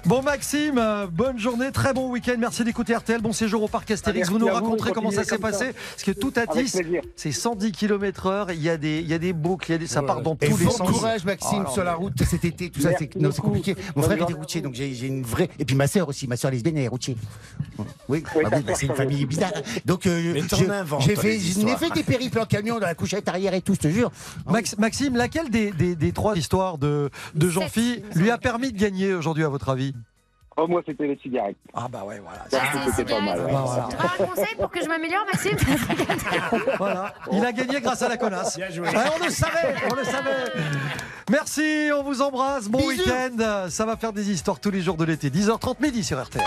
Bon 0.06 0.22
Maxime, 0.22 0.78
euh, 0.78 1.06
bonne 1.06 1.38
journée, 1.38 1.70
très 1.70 1.92
bon 1.92 2.08
week-end, 2.10 2.36
merci 2.38 2.64
d'écouter 2.64 2.94
RTL, 2.94 3.20
bon 3.20 3.32
séjour 3.32 3.62
au 3.64 3.68
parc 3.68 3.90
Astérix, 3.90 4.20
Merci 4.28 4.32
vous 4.32 4.38
nous 4.38 4.46
vous, 4.48 4.54
raconterez 4.54 4.92
comment 4.92 5.10
ça 5.10 5.22
s'est 5.24 5.36
comme 5.36 5.50
ça. 5.52 5.58
passé, 5.58 5.72
parce 5.74 6.02
que 6.04 6.12
tout 6.12 6.32
à 6.36 6.50
Avec 6.50 6.64
10, 6.64 6.72
plaisir. 6.78 7.02
c'est 7.16 7.32
110 7.32 7.72
km 7.72 8.26
heure, 8.26 8.50
il 8.52 8.62
y, 8.62 8.70
a 8.70 8.76
des- 8.78 9.00
il 9.00 9.08
y 9.08 9.12
a 9.12 9.18
des 9.18 9.32
boucles, 9.34 9.66
il 9.70 9.72
y 9.72 9.74
a 9.74 9.78
des, 9.78 9.86
ça 9.86 10.00
part 10.02 10.22
dans 10.22 10.34
Et 10.40 10.48
tous 10.48 10.56
les 10.56 10.70
sens. 10.70 10.88
courage, 10.90 11.24
Maxime, 11.24 11.58
Oh, 11.60 11.62
non, 11.64 11.70
sur 11.74 11.84
la 11.84 11.94
route 11.94 12.14
cet 12.24 12.44
été, 12.44 12.70
tout 12.70 12.80
ça, 12.80 12.90
Merci 12.90 13.08
c'est 13.12 13.20
non, 13.20 13.30
c'est 13.32 13.36
beaucoup. 13.38 13.48
compliqué. 13.48 13.76
Mon 13.96 14.02
frère 14.02 14.22
était 14.22 14.32
routier, 14.32 14.60
donc 14.62 14.74
j'ai 14.74 15.06
une 15.06 15.24
vraie. 15.24 15.50
Et 15.58 15.64
puis 15.66 15.74
ma 15.76 15.88
sœur 15.88 16.08
aussi, 16.08 16.26
ma 16.28 16.36
sœur 16.36 16.52
lesbienne, 16.52 16.78
elle 16.78 16.84
est 16.84 16.88
routier. 16.88 17.16
Oui, 18.08 18.22
Oui, 18.34 18.42
bah 18.44 18.50
bah 18.64 18.72
c'est 18.76 18.86
une 18.86 18.94
famille 18.94 19.26
bizarre. 19.26 19.52
Donc 19.84 20.06
euh, 20.06 20.34
j'ai 21.00 21.16
fait, 21.16 21.38
fait 21.38 21.90
des 21.90 22.02
périples 22.04 22.38
en 22.38 22.46
camion 22.46 22.78
dans 22.78 22.86
la 22.86 22.94
couchette 22.94 23.28
arrière 23.28 23.52
et 23.52 23.60
tout, 23.60 23.74
je 23.74 23.80
te 23.80 23.88
jure. 23.88 24.10
Max- 24.46 24.78
Maxime, 24.78 25.16
laquelle 25.16 25.50
des, 25.50 25.57
des- 25.66 25.94
des 25.96 26.12
trois 26.12 26.36
histoires 26.36 26.78
de, 26.78 27.10
Jean-Phi 27.38 28.02
lui 28.14 28.30
a 28.30 28.38
permis 28.38 28.72
de 28.72 28.78
gagner 28.78 29.12
aujourd'hui 29.14 29.44
à 29.44 29.48
votre 29.48 29.68
avis? 29.68 29.94
Oh, 30.60 30.66
moi, 30.66 30.82
c'était 30.84 31.06
les 31.06 31.16
cigarettes. 31.22 31.56
Ah 31.72 31.86
bah 31.88 32.02
ouais, 32.04 32.20
voilà. 32.20 32.44
C'était 32.96 33.04
pas 33.14 33.20
mal. 33.20 33.38
ouais. 33.38 33.52
Bah, 33.52 33.62
voilà. 33.64 33.88
Tu 33.90 33.94
auras 33.96 34.06
un 34.18 34.26
conseil 34.26 34.54
pour 34.58 34.70
que 34.72 34.82
je 34.82 34.88
m'améliore, 34.88 35.24
Maxime 35.32 35.56
Voilà. 36.78 37.14
Il 37.30 37.44
a 37.46 37.52
gagné 37.52 37.80
grâce 37.80 38.02
à 38.02 38.08
la 38.08 38.16
connasse. 38.16 38.56
Bien 38.56 38.68
joué. 38.68 38.88
Ouais, 38.88 38.94
on 39.20 39.24
le 39.24 39.30
savait, 39.30 39.74
on 39.88 39.94
le 39.94 40.02
savait. 40.02 40.52
Merci, 41.30 41.90
on 41.96 42.02
vous 42.02 42.22
embrasse. 42.22 42.68
Bon 42.68 42.84
week-end. 42.84 43.68
Ça 43.70 43.86
va 43.86 43.96
faire 43.96 44.12
des 44.12 44.32
histoires 44.32 44.58
tous 44.58 44.72
les 44.72 44.80
jours 44.82 44.96
de 44.96 45.04
l'été. 45.04 45.30
10h30 45.30 45.80
midi 45.80 46.02
sur 46.02 46.20
RTL. 46.20 46.42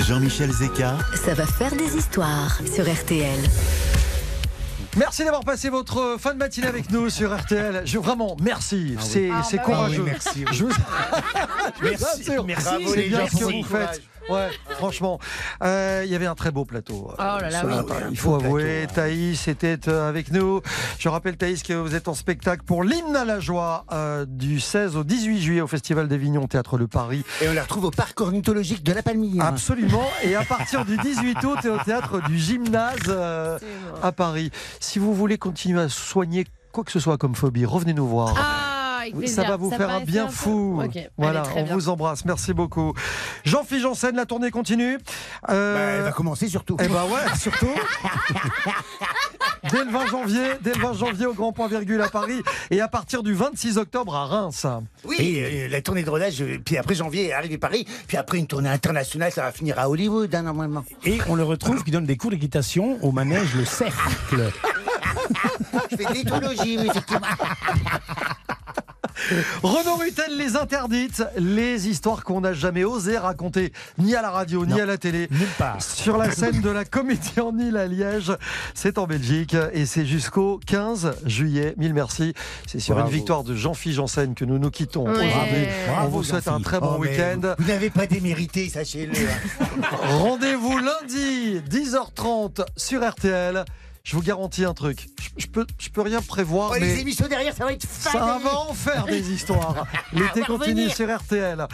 Jean-Michel 0.00 0.50
Zeka, 0.50 0.96
Ça 1.14 1.34
va 1.34 1.46
faire 1.46 1.74
des 1.76 1.96
histoires 1.96 2.58
sur 2.74 2.84
RTL. 2.90 3.38
Merci 4.98 5.22
d'avoir 5.24 5.44
passé 5.44 5.68
votre 5.68 6.16
fin 6.18 6.34
de 6.34 6.38
matinée 6.38 6.66
avec 6.66 6.90
nous 6.90 7.08
sur 7.08 7.32
RTL. 7.36 7.82
Je, 7.84 7.98
vraiment, 7.98 8.36
merci. 8.42 8.96
C'est 9.00 9.30
Ah, 9.32 9.42
c'est 9.48 9.58
bah 9.58 9.62
courageux. 9.62 10.02
oui, 10.02 10.10
merci. 10.10 10.44
Je 10.52 10.64
vous... 10.64 10.70
Merci, 11.82 12.22
Bien 12.24 12.34
sûr. 12.34 12.44
merci. 12.44 12.88
C'est 12.88 12.96
les 12.96 13.08
bien 13.08 13.26
ce 13.28 13.36
que 13.36 13.44
vous 13.44 13.62
faites. 13.62 14.02
Ouais, 14.28 14.48
franchement. 14.70 15.18
Euh, 15.62 16.02
Il 16.04 16.10
y 16.10 16.14
avait 16.14 16.26
un 16.26 16.34
très 16.34 16.50
beau 16.50 16.64
plateau. 16.64 17.10
euh, 17.10 17.14
Oh 17.18 17.40
là 17.40 17.50
là, 17.50 17.62
oui. 17.64 17.74
matin. 17.74 17.94
Un 18.06 18.10
Il 18.10 18.16
faut 18.18 18.34
avouer, 18.34 18.80
plateau, 18.86 18.94
Thaïs 18.94 19.48
était 19.48 19.88
euh, 19.88 20.08
avec 20.08 20.30
nous. 20.32 20.60
Je 20.98 21.08
rappelle, 21.08 21.36
Thaïs, 21.36 21.62
que 21.62 21.72
vous 21.72 21.94
êtes 21.94 22.08
en 22.08 22.14
spectacle 22.14 22.62
pour 22.64 22.82
l'hymne 22.84 23.16
à 23.16 23.24
la 23.24 23.40
joie 23.40 23.84
euh, 23.92 24.24
du 24.28 24.60
16 24.60 24.96
au 24.96 25.04
18 25.04 25.40
juillet 25.40 25.60
au 25.60 25.66
Festival 25.66 26.08
d'Avignon, 26.08 26.46
Théâtre 26.46 26.76
Le 26.78 26.86
Paris. 26.86 27.24
Et 27.40 27.48
on 27.48 27.54
la 27.54 27.62
retrouve 27.62 27.84
au 27.86 27.90
parc 27.90 28.20
ornithologique 28.20 28.82
de 28.82 28.92
la 28.92 29.02
Palmille. 29.02 29.40
hein. 29.40 29.46
Absolument. 29.46 30.04
Et 30.22 30.34
à 30.34 30.44
partir 30.44 30.84
du 30.84 30.96
18 30.96 31.42
août, 31.44 31.58
et 31.64 31.68
au 31.68 31.78
théâtre 31.78 32.20
du 32.28 32.38
gymnase 32.38 32.98
euh, 33.08 33.58
à 34.02 34.12
Paris. 34.12 34.50
Si 34.80 34.98
vous 34.98 35.14
voulez 35.14 35.38
continuer 35.38 35.80
à 35.80 35.88
soigner 35.88 36.46
quoi 36.72 36.84
que 36.84 36.92
ce 36.92 37.00
soit 37.00 37.16
comme 37.18 37.34
phobie, 37.34 37.64
revenez 37.64 37.94
nous 37.94 38.06
voir. 38.06 38.34
Ah, 38.38 38.67
avec 39.08 39.14
Oui, 39.14 39.20
plaisir. 39.24 39.42
ça 39.42 39.48
va 39.48 39.56
vous 39.56 39.70
faire 39.70 39.90
un 39.90 40.00
bien 40.00 40.28
fou. 40.28 40.82
Voilà, 41.16 41.42
on 41.56 41.62
bien. 41.64 41.74
vous 41.74 41.88
embrasse. 41.88 42.24
Merci 42.24 42.52
beaucoup. 42.54 42.94
Jean-Philippe 43.44 43.82
Janssen, 43.82 44.14
la 44.16 44.26
tournée 44.26 44.50
continue. 44.50 44.98
Euh, 45.48 45.74
Bah, 45.74 45.80
elle 45.98 46.02
va 46.02 46.12
commencer 46.12 46.48
surtout. 46.48 46.76
eh 46.80 46.88
ben 46.88 47.04
ouais, 47.04 47.36
surtout. 47.38 47.68
Dès 49.72 49.84
le 49.84 49.90
20 49.90 50.06
janvier, 50.06 50.42
dès 50.62 50.72
le 50.74 50.80
20 50.80 50.92
janvier 50.94 51.26
au 51.26 51.34
Grand 51.34 51.52
Point 51.52 51.68
Virgule 51.68 52.00
à 52.00 52.08
Paris 52.08 52.42
et 52.70 52.80
à 52.80 52.88
partir 52.88 53.22
du 53.22 53.34
26 53.34 53.76
octobre 53.78 54.14
à 54.14 54.24
Reims. 54.26 54.66
Oui, 55.04 55.38
euh, 55.40 55.68
la 55.68 55.82
tournée 55.82 56.02
de 56.04 56.10
rodage, 56.10 56.40
euh, 56.40 56.58
puis 56.64 56.76
après 56.78 56.94
janvier, 56.94 57.32
arrivé 57.32 57.58
Paris, 57.58 57.86
puis 58.06 58.16
après 58.16 58.38
une 58.38 58.46
tournée 58.46 58.68
internationale, 58.70 59.32
ça 59.32 59.42
va 59.42 59.52
finir 59.52 59.78
à 59.78 59.90
Hollywood, 59.90 60.32
hein, 60.34 60.42
normalement. 60.42 60.84
Et 61.04 61.18
on 61.28 61.34
le 61.34 61.42
retrouve 61.42 61.82
qui 61.82 61.90
donne 61.90 62.06
des 62.06 62.16
cours 62.16 62.30
d'équitation 62.30 62.98
au 63.02 63.10
manège 63.12 63.54
Le 63.56 63.64
Cercle. 63.64 64.50
Je 65.90 65.96
fais 65.96 66.04
effectivement. 66.04 67.26
Renaud 69.62 69.96
Rutel 69.96 70.36
les 70.36 70.56
interdites, 70.56 71.22
les 71.36 71.88
histoires 71.88 72.24
qu'on 72.24 72.40
n'a 72.40 72.52
jamais 72.52 72.84
osé 72.84 73.18
raconter, 73.18 73.72
ni 73.98 74.14
à 74.14 74.22
la 74.22 74.30
radio, 74.30 74.64
ni 74.66 74.72
Non. 74.74 74.82
à 74.82 74.86
la 74.86 74.98
télé. 74.98 75.28
Nulle 75.30 75.46
part. 75.58 75.82
Sur 75.82 76.16
la 76.18 76.30
scène 76.30 76.60
de 76.60 76.70
la 76.70 76.84
Comédie 76.84 77.40
en 77.40 77.56
île 77.58 77.76
à 77.76 77.86
Liège, 77.86 78.32
c'est 78.74 78.98
en 78.98 79.06
Belgique 79.06 79.56
et 79.72 79.86
c'est 79.86 80.06
jusqu'au 80.06 80.60
15 80.66 81.14
juillet. 81.24 81.74
Mille 81.76 81.94
merci. 81.94 82.34
C'est 82.66 82.80
sur 82.80 82.94
Bravo. 82.94 83.10
une 83.10 83.14
victoire 83.16 83.44
de 83.44 83.54
Jean-Philippe 83.54 83.96
Janssen 83.96 84.34
que 84.34 84.44
nous 84.44 84.58
nous 84.58 84.70
quittons 84.70 85.04
Ouais. 85.06 85.12
aujourd'hui. 85.26 85.66
On 86.02 86.08
vous 86.08 86.22
souhaite 86.24 86.48
un 86.48 86.60
très 86.60 86.80
bon 86.80 86.94
Oh, 86.96 87.00
week-end. 87.00 87.54
Vous 87.58 87.68
n'avez 87.68 87.90
pas 87.90 88.06
démérité, 88.06 88.68
sachez-le. 88.68 89.12
hein. 89.12 89.66
Rendez-vous 90.02 90.78
lundi, 90.78 91.60
10h30 91.70 92.64
sur 92.76 93.06
RTL. 93.08 93.64
Je 94.08 94.16
vous 94.16 94.22
garantis 94.22 94.64
un 94.64 94.72
truc. 94.72 95.06
Je, 95.20 95.28
je 95.36 95.46
peux, 95.48 95.66
je 95.78 95.90
peux 95.90 96.00
rien 96.00 96.22
prévoir, 96.22 96.70
Oh, 96.70 96.76
mais 96.80 96.94
Les 96.94 97.00
émissions 97.00 97.28
derrière, 97.28 97.54
ça 97.54 97.66
va 97.66 97.74
être 97.74 97.86
ça 97.86 98.38
va 98.42 98.58
en 98.58 98.72
faire 98.72 99.04
des 99.04 99.30
histoires. 99.30 99.86
L'été 100.14 100.40
continue 100.46 100.88
sur 100.88 101.14
RTL. 101.14 101.66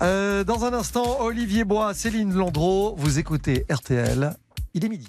Euh, 0.00 0.42
dans 0.42 0.64
un 0.64 0.72
instant, 0.72 1.20
Olivier 1.20 1.64
Bois, 1.64 1.92
Céline 1.92 2.32
Landreau, 2.32 2.94
vous 2.96 3.18
écoutez 3.18 3.66
RTL. 3.70 4.34
Il 4.72 4.86
est 4.86 4.88
midi. 4.88 5.06